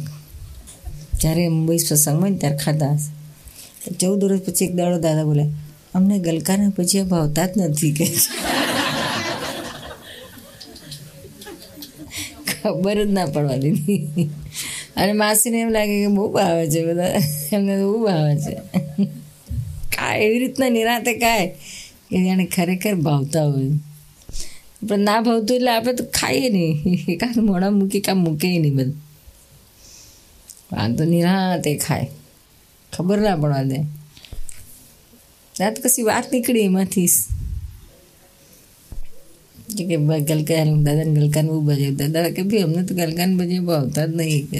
જ્યારે 1.20 1.42
મુંબઈ 1.48 1.78
સત્સંગમાં 1.78 2.30
ને 2.30 2.38
ત્યારે 2.38 2.56
ખાતા 2.56 2.92
હશે. 2.94 3.10
ચૌદ 4.00 4.20
વર્ષ 4.24 4.42
પછી 4.46 4.64
એક 4.64 4.74
દાડો 4.74 4.98
દાદા 4.98 5.24
બોલે, 5.24 5.44
અમને 5.94 6.14
ગલકાના 6.18 6.70
ભજીયા 6.78 7.10
ભાવતા 7.12 7.46
જ 7.46 7.52
નથી. 7.58 7.92
કે 7.92 8.06
ખબર 12.52 12.98
જ 13.06 13.10
ના 13.12 13.26
પડવા 13.26 13.56
દીધી. 13.56 14.30
અને 14.96 15.12
માસીને 15.12 15.60
એમ 15.60 15.68
લાગે 15.68 16.02
કે 16.02 16.06
બહુ 16.06 16.32
ભાવે 16.32 16.70
છે 16.70 16.92
બધા. 16.92 17.06
એમને 17.52 17.76
તો 17.76 17.92
બહુ 17.92 18.04
ભાવે 18.04 18.36
છે. 18.36 18.54
કાંઈ 19.96 20.20
એવી 20.20 20.38
રીતના 20.38 20.68
નિરાતે 20.68 21.14
કાંઈ 21.14 21.46
કે 22.10 22.24
જાણે 22.24 22.46
ખરેખર 22.46 22.94
ભાવતા 22.94 23.44
હોય. 23.44 23.70
પણ 24.88 24.98
ના 24.98 25.20
ભાવતું 25.20 25.56
એટલે 25.56 25.70
આપણે 25.70 25.92
તો 25.92 26.04
ખાઈએ 26.04 26.48
નહીં. 26.50 26.82
એકાદ 27.08 27.38
મોડા 27.38 27.70
મૂકી 27.70 28.00
કાં 28.00 28.16
મૂકે 28.16 28.58
નહીં 28.58 28.76
બધું. 28.76 28.94
વાંધો 30.72 31.04
નિરાતે 31.04 31.76
ખાય. 31.76 32.06
ખબર 32.96 33.20
ના 33.20 33.36
પડવા 33.36 33.62
દે. 33.62 33.76
રાત 35.60 35.82
કશી 35.82 36.02
વાત 36.02 36.32
નીકળી 36.32 36.60
એમાંથી. 36.60 37.08
કે 39.88 39.96
ભાઈ 39.96 40.20
ગલકા 40.20 40.64
દાદાને 40.64 41.20
ગલકાન 41.20 41.46
બહુ 41.46 41.60
બજાવતા 41.60 42.06
દાદા 42.06 42.30
કે 42.30 42.42
ભાઈ 42.42 42.62
અમને 42.62 42.82
તો 42.82 42.94
ગલકાન 42.94 43.36
બજે 43.36 43.58
આવતા 43.58 44.06
જ 44.06 44.14
નહીં. 44.14 44.50
કે 44.50 44.58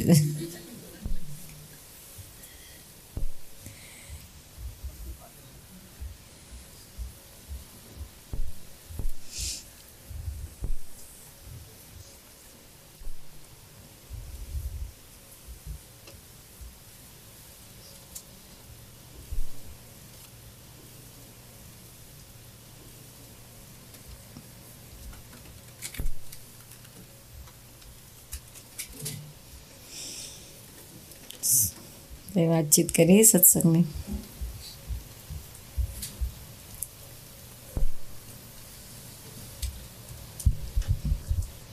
એ 32.43 32.49
વાતચીત 32.49 32.89
કરીએ 32.97 33.23
સત્સંગની. 33.23 33.85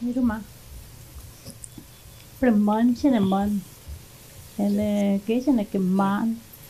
નીરુમાં 0.04 0.44
આપણે 2.34 2.52
મન 2.68 2.94
છે 2.94 3.10
ને 3.10 3.20
મન. 3.20 3.52
એને 4.60 4.90
કહે 5.28 5.36
છે 5.42 5.52
ને 5.52 5.64
કે 5.64 5.80
માન 6.00 6.28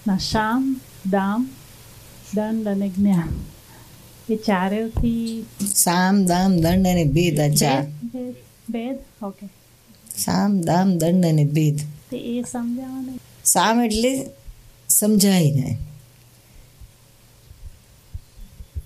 ના 0.08 0.18
શામ 0.18 0.64
દામ 1.12 1.40
દંડ 2.34 2.68
અને 2.68 2.90
જ્ઞાન. 2.90 3.30
એ 4.30 4.36
ચારેથી 4.36 5.46
સામ 5.76 6.26
દામ 6.26 6.52
દંડ 6.58 6.88
અને 6.88 7.06
ભેદ 7.16 7.40
આ 7.40 7.50
ચાર. 7.62 7.82
ભેદ 8.14 8.36
ભેદ? 8.70 8.98
ઓકે 9.24 9.46
સામ 10.18 10.62
દામ 10.62 10.98
દંડ 10.98 11.26
અને 11.26 11.46
ભેદ. 11.56 11.78
તે 12.12 12.18
એ 12.34 12.44
સમજાવવાનું. 12.52 13.18
સામ 13.50 13.76
એટલે 13.82 14.12
સમજાય 14.90 15.52
ને 15.52 15.70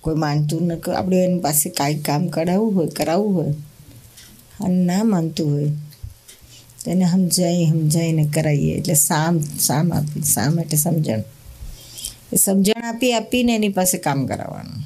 કોઈ 0.00 0.14
માનતું 0.14 0.62
ન 0.66 0.72
આપણે 0.96 1.16
એની 1.24 1.40
પાસે 1.40 1.68
કાંઈ 1.70 2.02
કામ 2.06 2.22
કરાવવું 2.28 2.74
હોય 2.74 2.88
કરાવવું 2.88 3.34
હોય, 3.34 3.52
અને 4.60 4.78
ના 4.84 5.04
માનતું 5.04 5.48
હોય, 5.52 5.70
તો 6.80 6.90
એને 6.90 7.06
સમજાઈ 7.10 7.66
સમજાવીને 7.66 8.24
કરાવીએ 8.34 8.74
એટલે 8.74 8.94
સામ 8.94 9.34
સામ 9.40 9.86
આપી, 9.92 10.22
સામ 10.22 10.60
એટલે 10.60 10.78
સમજણ. 10.78 11.22
એ 12.32 12.36
સમજણ 12.36 12.82
આપી, 12.84 13.12
આપીને 13.12 13.52
એની 13.54 13.68
પાસે 13.68 13.98
કામ 13.98 14.26
કરાવવાનું. 14.26 14.80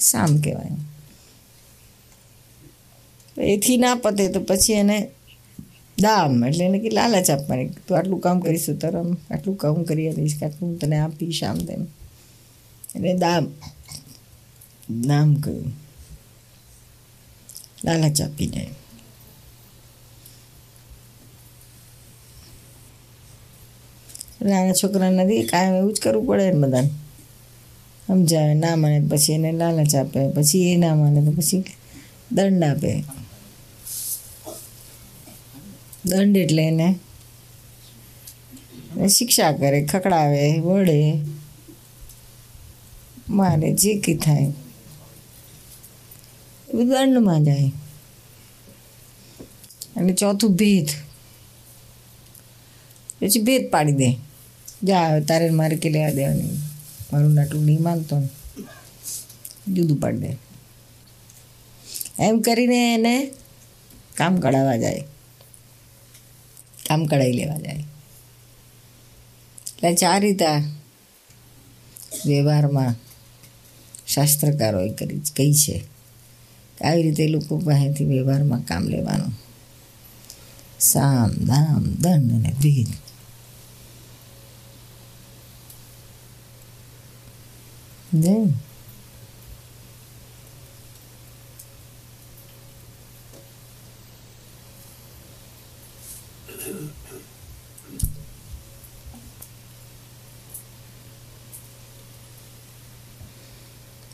સામ 0.00 0.30
કહેવાય. 0.40 0.74
એથી 3.52 3.76
ના 3.76 3.94
પતે 3.94 4.24
તો 4.28 4.40
પછી 4.40 4.72
એને 4.72 4.98
દામ 6.04 6.32
એટલે 6.48 6.64
એને 6.68 6.78
કે 6.84 6.90
લાલચ 6.98 7.28
આપવાની. 7.30 7.68
તું 7.86 7.94
આટલું 7.98 8.20
કામ 8.24 8.36
કરીશું 8.44 8.76
તારે 8.82 8.98
આમ 9.02 9.10
આટલું 9.32 9.56
કામ 9.62 9.76
કરી 9.88 10.10
દઈશ 10.18 10.36
કે 10.38 10.44
આટલું 10.46 10.70
તને 10.80 10.96
આપીશ 11.06 11.42
આમ 11.48 11.58
તેમ. 11.68 11.82
એટલે 12.94 13.12
દામ 13.24 13.44
નામ 15.08 15.28
કહ્યું 15.44 15.70
લાલચ 17.86 18.18
આપીને 18.26 18.64
નાના 24.44 24.76
છોકરા 24.80 25.10
નથી 25.10 25.48
કાયમ 25.50 25.74
એવું 25.80 25.94
જ 25.96 25.98
કરવું 26.04 26.26
પડે 26.28 26.46
ને 26.52 26.58
બધાને. 26.62 26.90
સમજાવે, 28.06 28.54
ના 28.54 28.76
માને 28.76 28.98
પછી 29.10 29.34
એને 29.38 29.50
લાલચ 29.60 29.94
આપે, 29.94 30.20
પછી 30.36 30.64
એ 30.72 30.74
ના 30.76 30.94
માને 30.94 31.20
તો 31.26 31.32
પછી 31.38 31.62
દંડ 32.36 32.64
આપે. 32.70 32.92
દંડ 36.06 36.36
એટલે 36.36 36.62
એને. 36.62 36.98
શિક્ષા 39.08 39.52
કરે, 39.52 39.84
ખકડાવે, 39.84 40.58
વળે. 40.58 41.12
મારે 43.28 43.74
જે 43.74 43.94
કંઈ 43.94 44.16
થાય. 44.16 44.52
એ 46.74 46.84
દંડમાં 46.84 47.44
જાય. 47.44 47.72
અને 49.96 50.12
ચોથું 50.12 50.54
ભેદ. 50.54 50.86
પછી 53.20 53.42
ભેદ 53.42 53.70
પાડી 53.70 53.92
દે. 53.92 54.12
જા 54.82 55.20
તારે 55.20 55.50
મારે 55.50 55.76
કે 55.76 55.90
લેવા 55.90 56.10
દેવાની. 56.10 56.50
મારું 57.12 57.34
નાટું 57.34 57.64
નહીં 57.64 57.82
માનતો 57.82 58.20
જુદું 59.68 60.00
પાડી 60.00 60.18
દે. 60.18 60.36
એમ 62.18 62.40
કરીને 62.40 62.94
એને 62.94 63.30
કામ 64.14 64.40
કઢાવવા 64.40 64.76
જાય. 64.76 65.04
કામ 66.94 67.06
કઢાવી 67.06 67.32
લેવા 67.32 67.56
જાય. 67.56 67.84
એટલે 69.76 69.94
ચાર 69.94 70.20
રીતે 70.20 70.46
આ 70.46 70.58
વ્યવહારમાં 72.26 72.94
શાસ્ત્રકારોએ 74.06 74.92
કરી 74.92 75.20
કહી 75.36 75.54
છે 75.54 75.84
આવી 76.84 77.02
રીતે 77.02 77.26
લોકો 77.26 77.58
પાસેથી 77.58 78.04
વ્યવહારમાં 78.04 78.60
કામ 78.60 78.84
લેવાનું. 78.84 79.32
સામ, 80.80 81.30
દામ, 81.44 81.82
દંડ 81.82 82.32
અને 82.32 82.54
ભેદ 82.62 82.86
સમજાયું? 88.10 88.63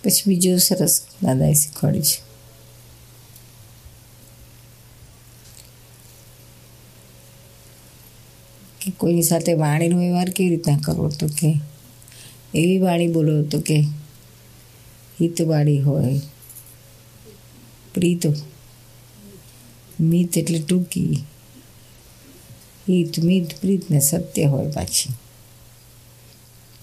પછી 0.04 0.22
બીજું 0.26 0.58
સરસ 0.58 1.00
દાદાએ 1.22 1.54
શીખવાડ્યું 1.54 2.04
છે. 2.04 2.30
કે 8.80 8.90
કોઈની 8.90 9.22
સાથે 9.22 9.52
વાણીનો 9.52 9.98
વ્યવહાર 9.98 10.30
કેવી 10.30 10.50
રીતના 10.50 10.78
કરવો 10.84 11.08
તો 11.08 11.26
કે 11.26 11.60
એવી 12.54 12.78
વાણી 12.78 13.08
બોલો 13.08 13.42
તો 13.42 13.60
કે 13.60 13.80
હિતવાળી 15.20 15.80
હોય. 15.80 16.20
પ્રીત, 17.94 18.22
મિત 20.00 20.38
એટલે 20.38 20.58
ટૂંકી. 20.58 21.24
હિત 22.88 23.18
મિત 23.18 23.60
પ્રીત 23.60 23.90
ને 23.90 24.00
સત્ય 24.00 24.46
હોય 24.46 24.70
પાછી. 24.70 25.12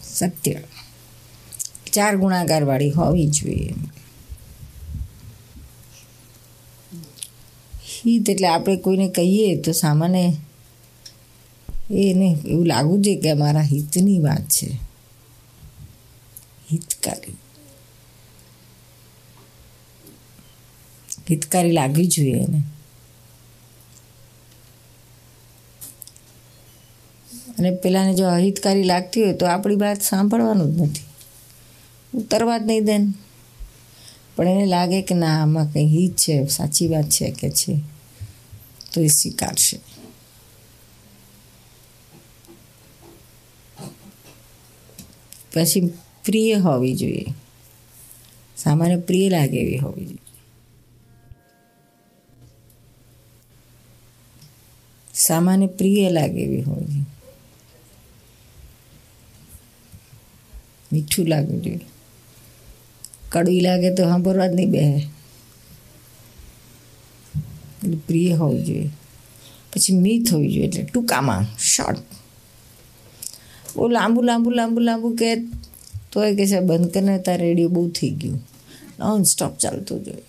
સત્ય. 0.04 0.60
ચાર 1.94 2.18
ગુણાકાર 2.18 2.64
વાળી 2.64 2.92
હોવી 2.92 3.28
જોઈએ. 3.28 3.76
હિત 7.88 8.30
એટલે 8.30 8.48
આપણે 8.48 8.76
કોઈને 8.76 9.08
કહીએ 9.10 9.56
તો 9.56 9.72
સામાન્ય 9.72 10.34
એને 11.90 12.38
એવું 12.46 12.68
લાગવું 12.68 13.02
જોઈએ 13.02 13.22
કે 13.22 13.30
અમારા 13.30 13.62
હિતની 13.62 14.20
વાત 14.20 14.50
છે. 14.50 14.68
હિતકારી. 16.72 17.36
હિતકારી 21.30 21.72
લાગવી 21.72 22.08
જોઈએ 22.08 22.38
એને. 22.44 22.62
અને 27.60 27.72
પેલાને 27.72 28.14
જો 28.14 28.28
અહિતકારી 28.28 28.84
લાગતી 28.84 29.24
હોય 29.24 29.34
તો 29.34 29.46
આપણી 29.46 29.76
વાત 29.76 30.02
સાંભળવાનું 30.02 30.76
જ 30.76 30.82
નથી. 30.82 31.02
ઉતરવા 32.14 32.58
જ 32.58 32.62
નહીં 32.66 32.86
દેન. 32.86 33.14
પણ 34.36 34.48
એને 34.48 34.66
લાગે 34.66 35.02
કે 35.02 35.16
ના, 35.16 35.42
આમાં 35.42 35.74
કંઈ 35.74 35.88
હિત 35.88 36.16
છે, 36.18 36.46
સાચી 36.48 36.88
વાત 36.88 37.10
છે 37.10 37.32
કે 37.32 37.50
છે, 37.50 37.80
તો 38.94 39.02
એ 39.02 39.08
સ્વીકારશે. 39.08 39.80
પછી 45.54 45.94
પ્રિય 46.26 46.56
હોવી 46.56 46.96
જોઈએ. 46.96 47.26
સામાન્ય 48.58 48.98
પ્રિય 48.98 49.30
લાગે 49.30 49.58
એવી 49.58 49.78
હોવી 49.78 50.06
જોઈએ. 50.06 50.20
સામાન્ય 55.14 55.68
પ્રિય 55.68 56.10
લાગે 56.10 56.42
એવી 56.42 56.62
હોવી 56.62 56.86
જોઈએ. 56.86 57.17
મીઠું 60.92 61.28
લાગવું 61.28 61.62
જોઈએ 61.62 61.88
કડવી 63.30 63.62
લાગે 63.62 63.90
તો 63.92 64.04
સાંભળવા 64.04 64.48
જ 64.48 64.56
નહીં 64.56 64.72
બે 64.72 64.82
એટલે 67.78 67.98
પ્રિય 68.08 68.36
હોવું 68.36 68.64
જોઈએ 68.66 68.90
પછી 69.72 69.96
મીત 69.96 70.32
હોવી 70.32 70.54
જોઈએ 70.54 70.68
એટલે 70.68 70.84
ટૂંકામાં 70.84 71.46
શોર્ટ 71.58 72.06
બહુ 73.76 73.88
લાંબુ 73.88 74.22
લાંબુ 74.22 74.50
લાંબુ 74.50 74.80
લાંબુ 74.80 75.10
કે 75.16 75.32
તો 76.12 76.24
એ 76.24 76.36
કે 76.36 76.46
છે 76.48 76.60
બંધ 76.62 76.92
કરીને 76.92 77.20
તાર 77.20 77.38
રેડિયો 77.40 77.70
બહુ 77.70 77.84
થઈ 77.90 78.10
ગયું 78.10 78.40
નોન 79.00 79.24
સ્ટોપ 79.24 79.54
ચાલતું 79.58 80.00
જોઈએ 80.04 80.26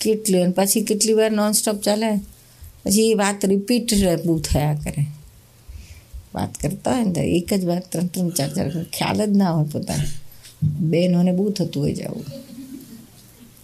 કેટલી 0.00 0.42
અને 0.42 0.52
પછી 0.52 0.82
કેટલી 0.82 1.14
વાર 1.14 1.32
નોન 1.32 1.52
સ્ટોપ 1.52 1.78
ચાલે 1.82 2.10
પછી 2.84 3.10
એ 3.12 3.14
વાત 3.14 3.44
રિપીટ 3.44 3.90
બહુ 4.24 4.38
થયા 4.40 4.74
કરે 4.74 5.02
વાત 6.34 6.52
કરતા 6.58 6.94
હોય 6.94 7.04
ને 7.04 7.12
તો 7.12 7.22
એક 7.38 7.48
જ 7.52 7.62
વાત 7.66 7.84
ત્રણ 7.90 8.08
ત્રણ 8.08 8.30
ચાર 8.30 8.50
ચાર 8.50 8.68
વખત 8.68 8.90
ખ્યાલ 8.90 9.20
જ 9.22 9.32
ના 9.36 9.52
હોય 9.52 9.68
પોતાને 9.68 10.06
બહેનોને 10.90 11.32
બહુ 11.32 11.46
થતું 11.52 11.82
હોય 11.82 11.94
જવું 11.94 12.26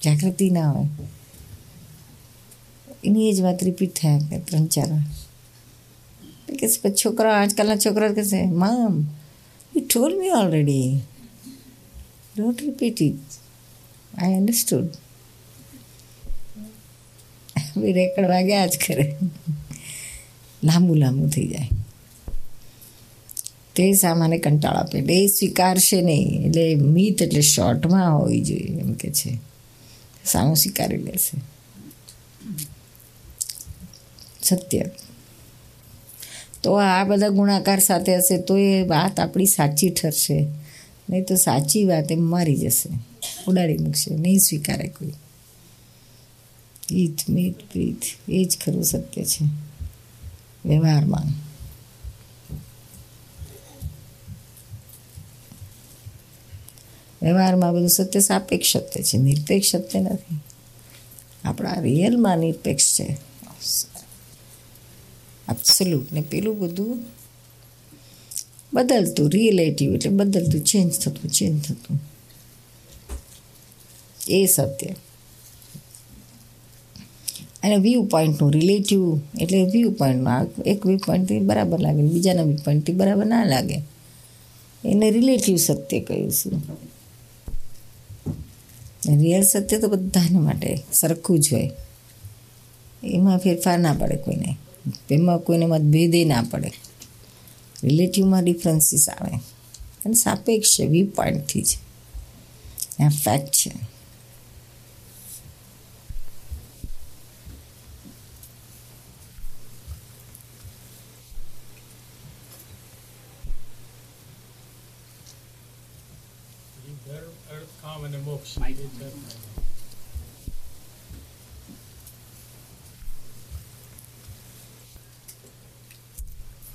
જાગૃતિ 0.02 0.48
ના 0.50 0.70
હોય 0.70 0.88
એની 3.04 3.30
જ 3.32 3.38
વાત 3.42 3.60
રિપીટ 3.62 3.94
થયા 3.94 4.20
કરે 4.22 4.38
ત્રણ 4.40 4.66
ચાર 4.68 4.88
વાર 4.90 5.04
કે 6.48 6.66
પછી 6.72 6.94
છોકરા 6.94 7.36
આજકાલના 7.36 7.78
છોકરા 7.78 8.10
કહેશે 8.10 8.40
mom 8.52 8.94
you 9.74 9.84
told 9.84 10.12
me 10.18 10.32
already 10.32 10.90
don't 12.34 12.60
repeat 12.60 13.00
it 13.00 13.40
I 14.14 14.34
understood 14.34 14.92
બી 17.76 17.92
રેકડ 17.92 18.28
વાગ્યા 18.28 18.66
જ 18.66 18.76
કરે 18.78 19.06
લાંબુ 20.62 20.94
લાંબુ 20.94 21.26
થઈ 21.28 21.48
જાય 21.48 21.85
તે 23.76 23.92
સામાન્ય 23.92 24.38
કંટાળ 24.38 24.76
આપે. 24.76 24.98
એટલે 24.98 25.14
એ 25.14 25.26
સ્વીકારશે 25.26 26.02
નહીં 26.02 26.46
એટલે 26.46 26.74
મીત 26.74 27.22
એટલે 27.22 27.40
શોર્ટમાં 27.40 28.18
હોવી 28.18 28.40
જોઈએ, 28.40 28.80
એમ 28.80 28.92
કે 28.92 29.10
છે. 29.10 29.38
સામું 30.24 30.56
સ્વીકારી 30.56 30.96
લેશે. 30.96 31.40
સત્ય. 34.42 34.80
તો 36.62 36.74
આ 36.74 37.04
બધા 37.04 37.28
ગુણાકાર 37.28 37.80
સાથે 37.80 38.16
હશે, 38.16 38.38
તો 38.38 38.56
એ 38.56 38.82
વાત 38.82 39.20
આપણી 39.20 39.46
સાચી 39.46 39.90
ઠરશે. 39.90 40.46
નહીં 41.10 41.24
તો 41.24 41.34
સાચી 41.36 41.84
વાત 41.84 42.12
એમ 42.12 42.22
મારી 42.22 42.56
જશે. 42.56 42.90
ઉડાડી 43.48 43.78
મૂકશે. 43.78 44.16
નહીં 44.16 44.38
સ્વીકારે 44.38 44.88
કોઈ. 44.88 45.12
ઈત 46.92 47.30
મીત 47.30 47.54
પ્રીત 47.72 47.96
એ 48.28 48.44
જ 48.44 48.56
ખરું 48.64 48.84
સત્ય 48.84 49.24
છે. 49.24 49.44
વ્યવહારમાં. 50.68 51.45
વ્યવહારમાં 57.22 57.74
બધું 57.74 57.88
સત્ય 57.88 58.20
સાપેક્ષ 58.20 58.72
સત્ય 58.72 59.02
છે, 59.02 59.18
નિરપેક્ષ 59.18 59.72
સત્ય 59.72 60.00
નથી. 60.00 60.38
આપણા 61.44 61.80
રિયલમાં 61.80 62.38
નિરપેક્ષ 62.38 62.98
છે. 62.98 63.16
એબ્સોલ્યુટ 65.50 66.12
ને 66.12 66.20
પેલું 66.20 66.58
બધું 66.58 67.04
બદલતું 68.74 69.30
રિલેટિવ 69.30 69.94
એટલે 69.94 70.10
બદલતું 70.10 70.60
ચેન્જ 70.60 70.98
થતું 70.98 71.30
ચેન્જ 71.30 71.64
થતું. 71.64 72.00
એ 74.28 74.46
સત્ય. 74.46 74.86
અને 77.62 77.76
વ્યૂ 77.76 78.02
પોઈન્ટનું 78.02 78.52
રિલેટિવ 78.52 79.20
એટલે 79.40 79.62
વ્યૂ 79.62 79.90
પોઈન્ટમાં 79.90 80.46
એક 80.62 80.86
વ્યૂ 80.86 80.98
પોઈન્ટથી 80.98 81.38
બરાબર 81.38 81.80
લાગે 81.80 82.02
બીજાના 82.02 82.42
વ્યૂ 82.42 82.56
પોઈન્ટથી 82.56 82.92
બરાબર 82.92 83.26
ના 83.26 83.44
લાગે. 83.44 83.76
એને 84.84 85.10
રિલેટિવ 85.10 85.56
સત્ય 85.56 86.00
કહ્યું 86.00 86.32
છું. 86.32 86.62
રિયલ 89.14 89.42
સત્ય 89.42 89.78
તો 89.78 89.88
બધાને 89.88 90.38
માટે 90.38 90.82
સરખું 90.92 91.38
જ 91.38 91.52
હોય. 91.52 91.70
એમાં 93.04 93.38
ફેરફાર 93.38 93.78
ના 93.78 93.92
પડે 93.92 94.16
કોઈને. 94.16 94.56
એમાં 95.10 95.38
કોઈને 95.38 95.66
મતભેદે 95.66 96.24
ના 96.24 96.44
પડે. 96.50 96.72
રિલેટિવમાં 97.84 98.44
ડિફરન્સીસ 98.44 99.08
આવે. 99.08 99.36
અને 100.04 100.14
સાપેક્ષ 100.14 100.78
છે 100.78 100.86
વ્યૂ 100.86 101.06
પોઈન્ટથી 101.06 101.62
જ. 101.62 101.76
આ 103.00 103.08
ફેક્ટ 103.08 103.50
છે. 103.50 103.95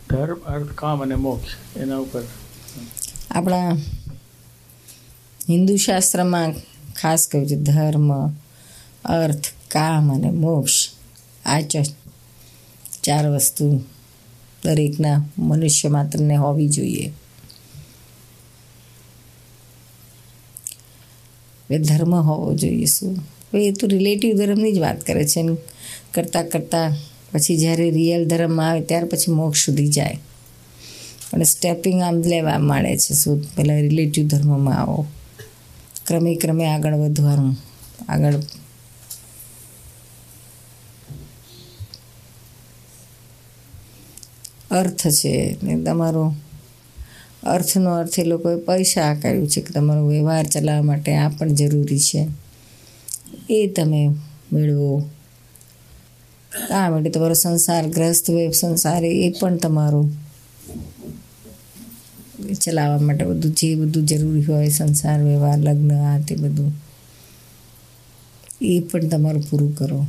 ધર્મ 0.10 0.40
અર્થ 0.46 0.72
કામ 0.76 1.02
અને 1.04 1.16
મોક્ષ 1.16 1.78
એના 1.78 1.98
ઉપર. 1.98 2.24
આપણા 3.32 3.72
હિન્દુ 5.50 5.76
શાસ્ત્રમાં 5.76 6.54
ખાસ 6.96 7.28
કહ્યું 7.28 7.48
છે 7.48 7.56
ધર્મ 7.56 8.12
અર્થ 9.06 9.48
કામ 9.72 10.14
અને 10.14 10.30
મોક્ષ 10.30 10.90
આ 11.46 11.62
ચ 11.62 11.74
ચાર 13.04 13.26
વસ્તુ 13.30 13.84
દરેકના 14.64 15.18
મનુષ્ય 15.38 15.90
માત્રને 15.90 16.36
હોવી 16.36 16.70
જોઈએ. 16.70 17.14
ધર્મ 21.78 22.16
હોવો 22.16 22.54
જોઈએ 22.54 22.86
શું? 22.86 23.16
હવે 23.16 23.66
એ 23.66 23.72
તો 23.72 23.88
રિલેટિવ 23.88 24.38
ધર્મની 24.38 24.74
જ 24.74 24.80
વાત 24.80 25.02
કરે 25.02 25.28
છે 25.28 25.42
ને 25.42 25.58
કરતાં 26.14 26.50
કરતાં. 26.50 26.92
પછી 27.32 27.58
જ્યારે 27.58 27.92
રિયલ 27.92 28.28
ધર્મમાં 28.28 28.70
આવે 28.70 28.82
ત્યાર 28.82 29.06
પછી 29.06 29.32
મોક્ષ 29.32 29.66
સુધી 29.66 29.88
જાય. 29.88 30.20
પણ 31.32 31.44
સ્ટેપિંગ 31.44 32.02
આમ 32.02 32.22
લેવા 32.22 32.60
માંડે 32.60 32.98
છે 32.98 33.14
શું? 33.14 33.44
પહેલાં 33.56 33.82
રિલેટિવ 33.82 34.28
ધર્મમાં 34.28 34.80
આવો. 34.80 35.06
ક્રમે 36.08 36.36
ક્રમે 36.36 36.66
આગળ 36.66 36.94
વધવાનું. 36.94 37.58
આગળ 38.10 38.34
અર્થ 44.72 45.08
છે 45.08 45.58
ને 45.64 45.84
તમારો. 45.84 46.34
અર્થનો 47.44 47.92
અર્થ 47.92 48.20
એ 48.20 48.24
લોકોએ 48.24 48.56
પૈસા 48.56 49.02
આકાર્યું 49.02 49.48
છે 49.48 49.62
કે 49.62 49.74
તમારો 49.74 50.08
વ્યવહાર 50.08 50.46
ચલાવવા 50.46 50.82
માટે 50.82 51.16
આ 51.16 51.30
પણ 51.30 51.54
જરૂરી 51.54 52.00
છે. 52.00 52.28
એ 53.50 53.68
તમે 53.68 54.10
મેળવો. 54.54 55.10
આ 56.72 56.90
માટે 56.90 57.10
તમારો 57.10 57.34
સંસાર 57.34 57.88
ગ્રસ્ત 57.88 58.30
વેબ 58.30 58.52
સંસાર 58.52 59.04
એ 59.06 59.34
પણ 59.40 59.58
તમારો 59.58 60.10
ચલાવવા 62.62 62.98
માટે 62.98 63.26
બધું, 63.26 63.54
જે 63.54 63.76
બધું 63.76 64.06
જરૂરી 64.06 64.44
હોય, 64.44 64.70
સંસાર, 64.70 65.24
વ્યવહાર, 65.24 65.58
લગ્ન, 65.58 65.96
આ 65.96 66.20
તે 66.20 66.36
બધું, 66.36 66.74
એ 68.62 68.80
પણ 68.80 69.08
તમારું 69.08 69.44
પૂરું 69.50 69.76
કરો. 69.76 70.06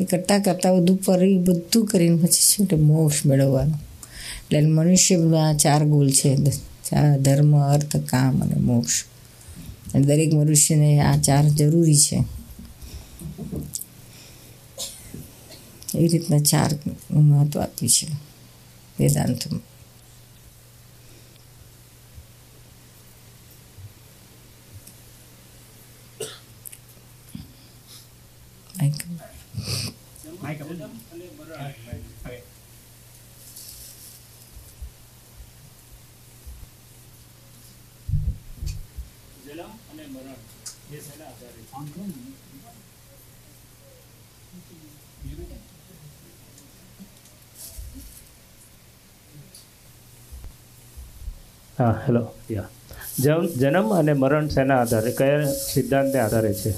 એ 0.00 0.04
કરતાં 0.04 0.42
કરતાં 0.42 0.80
બધું 0.80 0.96
પરી 0.96 1.38
બધું 1.38 1.86
કરીને 1.86 2.16
પછી 2.16 2.66
શું 2.66 2.86
મોક્ષ 2.86 3.26
મેળવવાનો. 3.26 3.85
એટલે 4.46 4.60
મનુષ્યના 4.60 5.54
ચાર 5.54 5.84
ગોલ 5.84 6.10
છે. 6.10 6.36
ધર્મ, 7.18 7.56
અર્થ, 7.56 7.96
કામ 7.96 8.44
અને 8.44 8.54
મોક્ષ. 8.54 9.04
અને 9.94 10.06
દરેક 10.06 10.34
મનુષ્યને 10.34 11.00
આ 11.00 11.20
ચાર 11.20 11.48
જરૂરી 11.48 11.96
છે. 11.96 12.24
એ 15.94 16.08
રીતના 16.08 16.38
ચાર 16.38 16.78
મહત્વ 17.10 17.60
આપ્યું 17.60 17.88
છે 17.88 18.06
વેદાંતમાં. 19.00 19.60
જન્મ 30.24 30.56
હા 51.78 51.94
હેલો 52.04 52.22
જન્મ 53.60 53.88
અને 53.96 54.12
મરણ 54.12 54.46
શેના 54.48 54.78
આધારે? 54.82 55.10
કયા 55.18 55.48
સિદ્ધાંતને 55.62 56.20
આધારે 56.20 56.52
છે? 56.60 56.72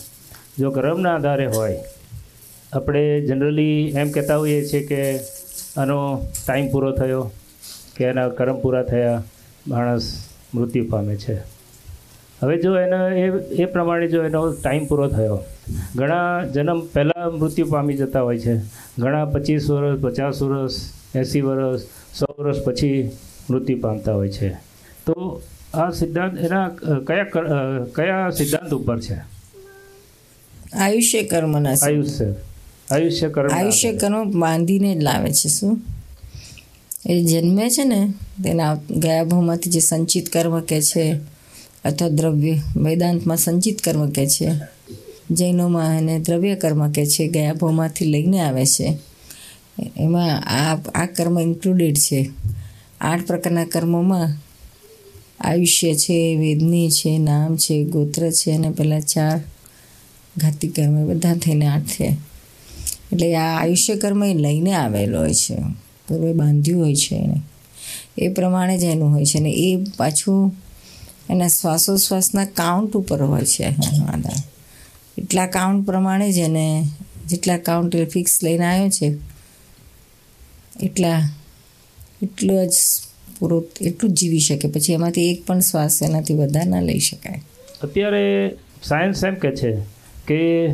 જો 0.59 0.71
કર્મના 0.71 1.15
આધારે 1.17 1.47
હોય, 1.57 1.83
આપણે 2.73 3.05
જનરલી 3.29 3.77
એમ 4.01 4.09
કહેતા 4.17 4.39
હોઈએ 4.43 4.65
છીએ 4.71 4.83
કે 4.87 5.01
આનો 5.77 5.99
ટાઈમ 6.47 6.67
પૂરો 6.73 6.91
થયો, 6.93 7.23
કે 7.97 8.03
એના 8.11 8.29
કર્મ 8.41 8.57
પૂરા 8.65 8.83
થયા, 8.91 9.23
માણસ 9.69 10.11
મૃત્યુ 10.55 10.91
પામે 10.91 11.17
છે. 11.17 11.37
હવે 12.43 12.57
જો 12.63 12.79
એનો 12.79 13.09
એ 13.09 13.27
એ 13.63 13.65
પ્રમાણે 13.65 14.09
જો 14.09 14.25
એનો 14.25 14.53
ટાઈમ 14.53 14.85
પૂરો 14.85 15.09
થયો. 15.09 15.45
ઘણા 15.95 16.45
જન્મ 16.55 16.81
પહેલાં 16.81 17.39
મૃત્યુ 17.39 17.67
પામી 17.67 17.97
જતા 17.97 18.21
હોય 18.21 18.39
છે. 18.39 18.59
ઘણા 18.99 19.25
પચીસ 19.25 19.71
વર્ષ 19.71 20.01
પચાસ 20.03 20.43
વર્ષ 20.43 20.73
એંસી 21.15 21.41
વર્ષ 21.41 21.81
સો 22.19 22.27
વર્ષ 22.39 22.65
પછી 22.65 23.11
મૃત્યુ 23.51 23.79
પામતા 23.81 24.15
હોય 24.15 24.29
છે. 24.29 24.49
તો 25.07 25.43
આ 25.75 25.91
સિદ્ધાંત 25.91 26.39
એના 26.39 26.69
કયા 27.07 27.27
કયા 27.95 28.31
સિદ્ધાંત 28.31 28.75
ઉપર 28.75 29.01
છે? 29.01 29.17
આયુષ્ય 30.73 31.23
કર્મના. 31.23 31.75
આયુષ્ય. 31.83 32.35
આયુષ્ય 32.91 33.29
કર્મ 33.29 33.49
આયુષ્ય 33.55 33.93
કર્મ 33.93 34.41
બાંધીને 34.41 34.95
જ 34.95 34.99
લાવે 34.99 35.33
છે 35.33 35.49
શું? 35.49 35.81
એ 37.07 37.25
જન્મે 37.25 37.71
છે 37.71 37.85
ને 37.85 38.15
તેના 38.45 38.75
ગયા 38.75 39.25
ભાવમાંથી 39.25 39.71
જે 39.71 39.81
સંચિત 39.81 40.33
કર્મ 40.33 40.61
કે 40.61 40.81
છે 40.83 41.21
અથવા 41.85 42.09
દ્રવ્ય 42.09 42.55
વેદાંતમાં 42.77 43.37
સંચિત 43.37 43.81
કર્મ 43.81 44.11
કે 44.11 44.27
છે. 44.27 44.51
જૈનોમાં 45.31 45.99
એને 45.99 46.19
દ્રવ્ય 46.19 46.55
કર્મ 46.55 46.93
કે 46.93 47.07
છે 47.07 47.29
ગયા 47.29 47.53
ભાવમાંથી 47.53 48.05
લઈને 48.05 48.41
આવે 48.41 48.67
છે. 48.67 48.99
એમાં 49.97 50.45
આ 50.45 50.77
આ 50.95 51.07
કર્મ 51.07 51.41
ઇન્ક્લુડેડ 51.41 51.97
છે. 51.97 52.31
આઠ 53.01 53.27
પ્રકારના 53.27 53.65
કર્મોમાં 53.65 54.37
આયુષ્ય 55.41 55.95
છે, 55.95 56.37
વેદની 56.37 56.91
છે, 56.91 57.19
નામ 57.19 57.57
છે, 57.57 57.85
ગોત્ર 57.85 58.31
છે 58.31 58.53
અને 58.53 58.71
પહેલાં 58.71 59.01
ચાર 59.01 59.41
ઘાતી 60.37 60.69
કર્મ 60.69 61.09
બધા 61.09 61.35
થઈને 61.35 61.67
આઠ 61.67 61.83
છે. 61.83 62.17
એટલે 63.13 63.37
આ 63.37 63.63
આયુષ્ય 63.63 63.95
કર્મ 63.95 64.25
એ 64.25 64.35
લઈને 64.35 64.73
આવેલો 64.73 65.19
હોય 65.19 65.35
છે. 65.35 65.55
પૂર્વે 66.09 66.33
બાંધ્યું 66.33 66.83
હોય 66.83 66.95
છે 66.95 67.17
એને. 67.17 67.41
એ 68.19 68.29
પ્રમાણે 68.29 68.79
જ 68.79 68.85
એનું 68.85 69.11
હોય 69.11 69.25
છે 69.25 69.41
ને 69.41 69.51
એ 69.51 69.77
પાછું 69.77 70.55
એના 71.31 71.49
શ્વાસોશ્વાસના 71.49 72.45
કાઉન્ટ 72.45 72.97
ઉપર 72.97 73.23
હોય 73.23 73.45
છે 73.45 73.65
આધાર. 73.65 74.33
એટલા 75.19 75.47
કાઉન્ટ 75.47 75.87
પ્રમાણે 75.87 76.33
જ 76.33 76.39
એને 76.39 76.85
જેટલા 77.27 77.59
કાઉન્ટ 77.59 77.97
એ 77.97 78.05
ફિક્સ 78.05 78.43
લઈને 78.43 78.65
આવ્યો 78.65 78.89
છે, 78.89 79.15
એટલા, 80.81 81.31
એટલો 82.23 82.67
જ 82.67 82.75
પૂરો, 83.39 83.65
એટલું 83.81 84.13
જ 84.13 84.15
જીવી 84.15 84.39
શકે. 84.39 84.69
પછી 84.69 84.93
એમાંથી 84.93 85.31
એક 85.31 85.47
પણ 85.47 85.61
શ્વાસ 85.61 86.03
એનાથી 86.03 86.35
વધારે 86.35 86.71
ના 86.71 86.81
લઈ 86.81 86.99
શકાય. 86.99 87.43
અત્યારે 87.83 88.55
સાયન્સ 88.83 89.25
એમ 89.25 89.35
કે 89.35 89.57
છે 89.57 89.77
કે 90.27 90.73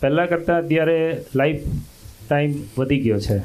પહેલાં 0.00 0.28
કરતાં 0.28 0.58
અત્યારે 0.58 1.24
લાઈફ 1.34 1.60
ટાઈમ 2.28 2.54
વધી 2.78 3.00
ગયો 3.00 3.20
છે. 3.20 3.38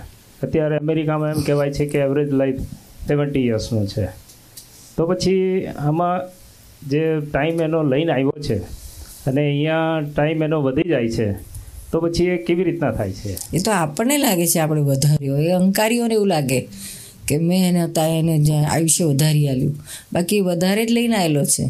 અત્યારે 0.44 0.78
અમેરિકામાં 0.78 1.30
એમ 1.30 1.42
કહેવાય 1.42 1.72
છે 1.72 1.86
કે 1.86 1.98
એવરેજ 1.98 2.30
લાઈફ 2.30 2.62
સેવન્ટી 3.08 3.48
યર્સનો 3.48 3.86
છે. 3.86 4.31
તો 4.98 5.08
પછી 5.08 5.66
આમાં 5.66 6.22
જે 6.90 7.02
ટાઈમ 7.32 7.62
એનો 7.62 7.84
લઈને 7.84 8.12
આવ્યો 8.12 8.38
છે 8.40 8.58
અને 9.28 9.42
અહીંયા 9.42 10.02
ટાઈમ 10.02 10.44
એનો 10.44 10.62
વધી 10.62 10.90
જાય 10.90 11.10
છે, 11.10 11.28
તો 11.92 12.02
પછી 12.02 12.26
એ 12.26 12.38
કેવી 12.38 12.64
રીતના 12.64 12.92
થાય 12.92 13.12
છે? 13.12 13.38
એ 13.54 13.60
તો 13.60 13.72
આપણને 13.72 14.18
લાગે 14.18 14.48
છે 14.48 14.60
આપણે 14.60 14.82
વધાર્યો. 14.82 15.38
એ 15.38 15.52
અહંકારીઓને 15.52 16.14
એવું 16.14 16.28
લાગે 16.28 16.60
કે 17.28 17.38
મેં 17.38 17.62
એને 17.70 17.82
હતા 17.84 18.08
એને 18.08 18.36
જ્યાં 18.40 18.72
આયુષ્ય 18.74 19.06
વધારી 19.06 19.48
આલ્યું 19.50 19.76
બાકી 20.14 20.42
વધારે 20.42 20.86
જ 20.86 20.92
લઈને 20.92 21.16
આવેલો 21.16 21.46
છે. 21.46 21.66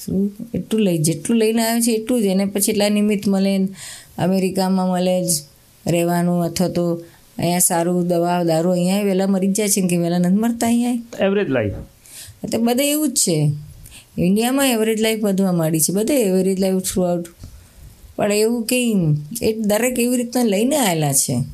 શું? 0.00 0.32
એટલું 0.54 0.80
લઈ, 0.80 0.98
જેટલું 0.98 1.38
લઈને 1.38 1.62
આવ્યો 1.62 1.80
છે 1.80 1.92
એટલું 1.92 2.22
જ. 2.22 2.26
એને 2.26 2.44
પછી 2.46 2.72
એટલા 2.72 2.88
નિમિત્ત 2.88 3.28
મળે, 3.28 3.54
અમેરિકામાં 4.18 4.88
મળે 4.88 5.16
જ 5.24 5.30
રહેવાનું 5.86 6.44
અથવા 6.44 6.68
તો 6.68 6.84
અહીંયા 7.40 7.58
સારું 7.58 8.08
દવા 8.08 8.44
દારૂ 8.44 8.70
અહીંયા 8.70 9.02
વહેલા 9.02 9.26
મરી 9.26 9.52
જાય 9.52 9.68
છે 9.68 9.80
કે 9.86 9.96
વહેલા 9.96 10.18
નથી 10.18 10.36
મરતા 10.36 10.66
અહીંયા 10.66 11.24
એવરેજ 11.24 11.48
લાઈફ 11.48 11.72
એટલે 12.44 12.58
બધે 12.58 12.90
એવું 12.90 13.12
જ 13.12 13.16
છે. 13.16 13.52
ઇન્ડિયામાં 14.18 14.70
એવરેજ 14.70 15.00
લાઈફ 15.00 15.20
વધવા 15.20 15.52
માંડી 15.52 15.80
છે 15.80 15.92
બધે 15.92 16.22
એવરેજ 16.22 16.60
લાઈફ 16.60 16.82
થ્રુ 16.82 17.02
આઉટ 17.02 17.26
પણ 18.16 18.32
એવું 18.32 18.66
કંઈ 18.66 18.94
એ 19.42 19.52
દરેક 19.52 19.98
એવી 19.98 20.16
રીતના 20.16 20.44
લઈને 20.44 20.76
આવેલા 20.76 21.12
છે. 21.12 21.44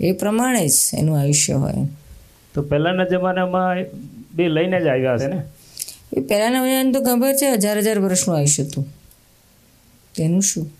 એ 0.00 0.12
પ્રમાણે 0.12 0.68
જ 0.68 0.72
એનું 0.94 1.20
આયુષ્ય 1.20 1.52
હોય. 1.52 1.74
તો 2.54 2.62
પહેલાંના 2.62 3.04
જમાનામાં 3.04 3.84
બે 4.34 4.48
લઈને 4.48 4.80
જ 4.80 4.86
આવ્યા 4.86 5.18
છે 5.18 5.26
ને? 5.26 5.42
એ 6.16 6.20
પહેલાંના 6.20 6.62
વયને 6.62 6.92
તો 6.92 7.00
ખબર 7.00 7.32
છે 7.32 7.52
હજાર 7.52 7.78
હજાર 7.78 7.98
વર્ષનું 7.98 8.36
આયુષ્ય 8.36 8.62
હતું. 8.62 8.86
તેનું 10.14 10.42
શું? 10.42 10.70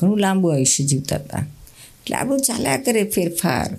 ઘણું 0.00 0.18
લાંબુ 0.18 0.48
આયુષ્ય 0.48 0.84
જીવતા 0.84 1.16
હતા. 1.16 1.46
એટલે 2.06 2.16
આ 2.16 2.24
બધું 2.24 2.40
ચાલ્યા 2.40 2.76
કરે 2.76 3.04
ફેરફાર. 3.04 3.78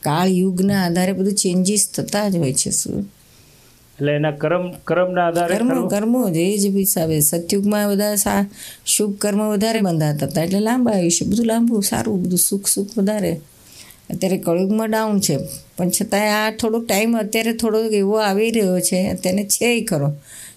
કાળ 0.00 0.28
યુગના 0.28 0.86
આધારે 0.86 1.12
બધું 1.12 1.32
ચેન્જીસ 1.32 1.90
થતા 1.94 2.28
જ 2.28 2.36
હોય 2.36 2.52
છે 2.52 2.70
શું? 2.70 3.00
એટલે 3.00 4.12
એના 4.12 4.30
કર્મ 4.30 4.72
કર્મના 4.72 5.26
આધારે 5.26 5.54
કર્મો 5.54 5.88
કર્મો 5.88 6.30
જ 6.30 6.36
એ 6.36 6.58
જ 6.58 6.66
હિસાબે 6.66 7.20
સતયુગમાં 7.20 7.90
બધા 7.90 8.14
સા 8.14 8.46
શુભ 8.86 9.18
કર્મ 9.18 9.48
વધારે 9.48 9.80
બંધાતા 9.80 10.26
હતા. 10.26 10.42
એટલે 10.42 10.60
લાંબા 10.60 10.92
આયુષ્ય 10.92 11.24
બધું 11.24 11.46
લાંબુ 11.46 11.80
સારું 11.80 12.22
બધું 12.22 12.38
સુખ 12.38 12.66
સુખ 12.66 12.98
વધારે. 12.98 13.40
અત્યારે 14.10 14.38
કળયુગમાં 14.38 14.90
ડાઉન 14.90 15.20
છે. 15.20 15.38
પણ 15.76 15.90
છતાંય 15.90 16.28
આ 16.28 16.50
થોડોક 16.50 16.86
ટાઈમ 16.86 17.16
અત્યારે 17.16 17.52
થોડોક 17.52 17.92
એવો 17.92 18.16
આવી 18.16 18.50
રહ્યો 18.50 18.80
છે. 18.80 19.08
અત્યારે 19.08 19.44
છે 19.44 19.80
ખરો. 19.80 20.08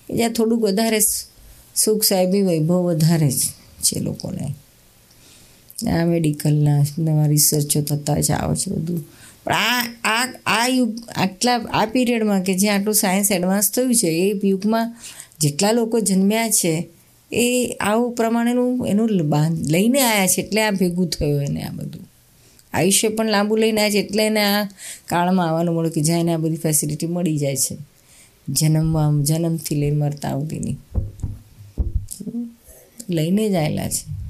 કે 0.07 0.15
જ્યાં 0.15 0.31
થોડુંક 0.31 0.61
વધારે 0.61 0.99
સુખ 1.75 2.03
સાહેબી 2.03 2.41
વૈભવ 2.41 2.83
વધારે 2.83 3.31
છે 3.81 3.99
લોકોને. 3.99 4.55
આ 5.84 6.05
મેડિકલના 6.05 6.84
નવા 6.99 7.26
રિસર્ચો 7.26 7.82
થતા 7.82 8.19
જ 8.19 8.32
આવે 8.32 8.55
છે 8.55 8.71
બધું. 8.71 9.03
પણ 9.43 9.53
આ 9.53 9.88
આ 10.03 10.34
આ 10.45 10.67
યુગ, 10.67 10.99
આટલા, 11.15 11.55
આ 11.55 11.86
પીરિયડમાં 11.86 12.43
કે 12.43 12.57
જ્યાં 12.57 12.80
આટલું 12.80 12.95
સાયન્સ 12.95 13.32
એડવાન્સ 13.32 13.71
થયું 13.71 13.95
છે, 13.95 14.07
એ 14.07 14.47
યુગમાં 14.47 14.97
જેટલા 15.39 15.71
લોકો 15.71 15.99
જન્મ્યા 15.99 16.49
છે, 16.49 16.88
એ 17.34 17.78
આવું 17.80 18.11
પ્રમાણેનું 18.11 18.88
એનું 18.88 19.09
લઈને 19.69 20.01
આવ્યા 20.01 20.28
છે 20.28 20.41
એટલે 20.41 20.61
આ 20.61 20.71
ભેગું 20.71 21.07
થયું 21.07 21.41
એને 21.41 21.61
આ 21.61 21.71
બધું. 21.71 22.07
આયુષ્ય 22.73 23.07
પણ 23.07 23.30
લાંબુ 23.30 23.55
લઈને 23.55 23.82
આવ્યા 23.82 23.91
છે 23.91 24.05
એટલે 24.05 24.26
એને 24.26 24.43
આ 24.43 24.67
કાળમાં 25.05 25.49
આવવાનું 25.49 25.76
મળ્યું 25.76 25.93
કે 25.93 26.01
જ્યાં 26.01 26.19
એને 26.19 26.34
આ 26.34 26.38
બધી 26.38 26.55
ફેસિલિટી 26.55 27.07
મળી 27.07 27.38
જાય 27.38 27.55
છે. 27.55 27.78
જન્મવા, 28.49 29.23
જન્મથી 29.23 29.76
લઈને 29.76 29.97
મરતા 29.97 30.32
સુધીની. 30.32 30.78
લઈને 33.09 33.49
જ 33.49 33.53
આવેલા 33.55 33.89
છે. 33.89 34.24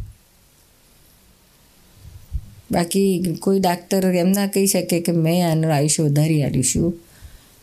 બાકી 2.72 3.24
કોઈ 3.40 3.60
ડાક્ટર 3.60 4.06
એમ 4.06 4.30
ના 4.30 4.48
કહી 4.48 4.68
શકે 4.68 5.00
કે 5.00 5.12
મેં 5.12 5.52
આનું 5.52 5.74
આયુષ્ય 5.74 6.04
વધારી 6.04 6.44
આપ્યું 6.44 7.00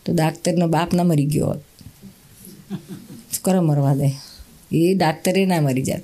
તો 0.05 0.13
ડાક્ટરનો 0.13 0.67
બાપ 0.67 0.93
ના 0.93 1.03
મરી 1.03 1.25
ગયો 1.25 1.47
હોત. 1.47 1.61
કરો 3.41 3.61
મરવા 3.61 3.95
દે? 3.95 4.11
એ 4.71 4.93
ડાક્ટરે 4.93 5.45
ના 5.45 5.61
મરી 5.61 5.81
જાય 5.81 6.01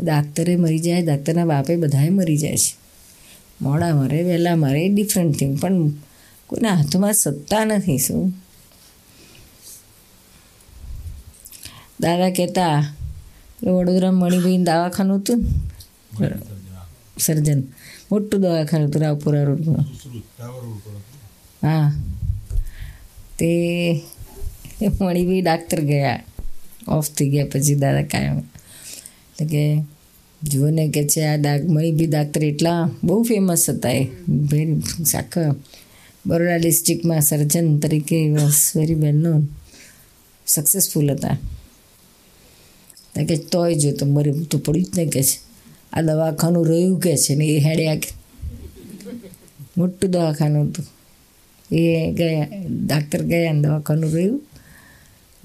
ડાક્ટરે 0.00 0.56
મરી 0.56 0.78
જાય 0.78 1.02
ડાક્ટરના 1.02 1.44
બાપે 1.44 1.76
બધાએ 1.76 2.08
મરી 2.08 2.36
જાય 2.36 2.56
છે. 2.56 2.76
મોડા 3.62 3.94
મરે, 3.94 4.22
વહેલા 4.22 4.56
મરે 4.56 4.88
ડિફરન્ટ 4.88 5.36
થિંગ 5.36 5.58
પણ 5.58 5.88
કોઈના 6.46 6.74
હાથમાં 6.74 7.12
સત્તા 7.12 7.64
નથી, 7.64 7.98
શું? 7.98 8.32
દાદા 12.00 12.30
કહેતા 12.30 12.94
વડોદરા 13.62 14.12
મણિભાઈ 14.12 14.56
દવાખાનું 14.56 15.18
હતું 15.18 15.36
ને? 15.38 16.51
સર્જન 17.24 17.60
મોટું 18.10 18.42
દવાખાનું 18.42 18.88
હતું 18.88 19.02
રાવપુરા 19.02 19.44
રોડમાં 19.44 19.86
હા 21.62 21.86
તે 23.38 23.50
મણિભાઈ 24.80 25.42
ડાક્ટર 25.42 25.80
ગયા 25.84 26.18
ઓફ 26.88 27.08
થઈ 27.10 27.28
ગયા 27.28 27.50
પછી 27.50 27.76
દાદા 27.76 28.06
કાયમ 28.06 28.38
એટલે 28.40 29.44
કે 29.46 29.64
જુઓ 30.42 30.68
કે 30.88 31.02
છે 31.04 31.20
આ 31.22 31.36
ડાક 31.36 31.62
બી 31.96 32.06
ડાક્ટર 32.06 32.42
એટલા 32.44 32.80
બહુ 33.02 33.22
ફેમસ 33.24 33.64
હતા 33.68 33.94
એ 33.94 34.02
વેરી 34.50 34.78
આખા 35.14 35.50
બરોડા 36.24 36.58
ડિસ્ટ્રિક્ટમાં 36.58 37.22
સર્જન 37.22 37.68
તરીકે 37.80 38.18
was 38.34 38.60
very 38.74 38.94
well 38.94 39.18
known 39.18 39.42
successful 40.46 41.08
હતા 41.10 41.36
કે 43.20 43.36
તોય 43.44 43.74
જો 43.74 43.90
તો 43.92 44.04
મરી 44.06 44.46
તો 44.46 44.56
પડ્યું 44.58 44.86
જ 44.86 44.96
નહીં 44.96 45.10
કે 45.10 45.22
છે 45.22 45.36
આ 45.92 46.00
દવાખાનું 46.00 46.66
રહ્યું 46.66 47.00
કે 47.00 47.16
છે 47.16 47.34
ને 47.34 47.46
એ 47.46 47.58
હેડ્યા 47.58 47.94
કે. 47.94 48.08
મોટું 49.78 50.10
દવાખાનું 50.10 50.68
હતું. 50.68 50.86
એ 51.76 52.12
ગયા, 52.12 52.48
ડાક્ટર 52.86 53.22
ગયા 53.22 53.52
ને 53.52 53.60
દવાખાનું 53.60 54.12
રહ્યું. 54.12 54.42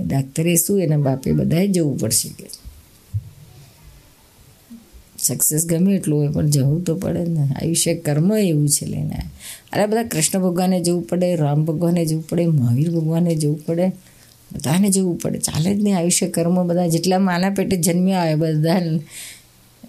ડાક્ટરે 0.07 0.55
શું 0.55 0.81
એના 0.81 0.97
બાપે 0.97 1.31
બધાએ 1.31 1.67
જવું 1.67 1.99
પડશે 1.99 2.29
કે. 2.29 2.45
સક્સેસ 5.19 5.65
ગમે 5.65 5.95
એટલું 5.95 6.19
હોય, 6.19 6.27
પણ 6.33 6.47
જવું 6.47 6.83
તો 6.83 6.95
પડે 6.95 7.25
ને. 7.25 7.39
આયુષ્ય 7.39 7.95
કર્મ 7.95 8.37
એવું 8.37 8.69
છે 8.69 8.85
લઈને 8.85 9.15
અરે 9.73 9.85
બધા 9.85 10.03
કૃષ્ણ 10.03 10.39
ભગવાને 10.39 10.83
જવું 10.83 11.03
પડે, 11.03 11.35
રામ 11.35 11.65
ભગવાને 11.65 12.05
જવું 12.05 12.27
પડે, 12.29 12.45
મહાવીર 12.45 12.91
ભગવાને 12.91 13.35
જવું 13.35 13.65
પડે. 13.65 13.87
બધાને 14.51 14.89
જવું 14.89 15.17
પડે. 15.17 15.39
ચાલે 15.39 15.75
જ 15.75 15.83
નહીં 15.83 15.97
આયુષ્ય 15.97 16.27
કર્મ 16.27 16.67
બધા. 16.67 16.87
જેટલા 16.87 17.19
માના 17.19 17.49
પેટે 17.49 17.77
જન્મ્યા 17.77 18.23
હોય 18.23 18.35
બધા 18.35 18.81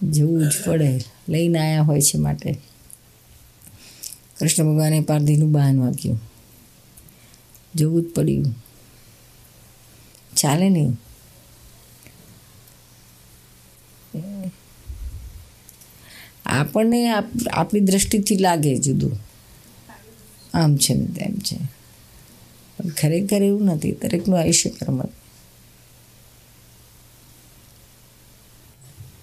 જવું 0.02 0.48
જ 0.48 0.64
પડે. 0.64 1.00
લઈને 1.28 1.58
આવ્યા 1.58 1.82
હોય 1.82 2.00
છે 2.00 2.18
માટે. 2.18 2.58
કૃષ્ણ 4.40 4.64
ભગવાને 4.64 5.00
પારધીનું 5.00 5.52
બહાન 5.52 5.80
વાગ્યું. 5.80 6.20
જવું 7.74 8.02
જ 8.02 8.04
પડ્યું. 8.14 8.44
ચાલે 10.36 10.68
નહીં. 10.68 10.96
આપણને 16.46 17.08
આપણી 17.52 17.80
દ્રષ્ટિથી 17.80 18.36
લાગે 18.36 18.78
જુદું. 18.78 19.18
આમ 20.54 20.76
છે 20.76 20.94
ને 20.94 21.06
તેમ 21.06 21.34
છે. 21.34 21.56
ખરેખર 22.90 23.42
એવું 23.42 23.64
નથી. 23.64 23.92
દરેકનું 23.92 24.40
આયુષ્ય 24.40 24.70
કર્મ 24.70 25.02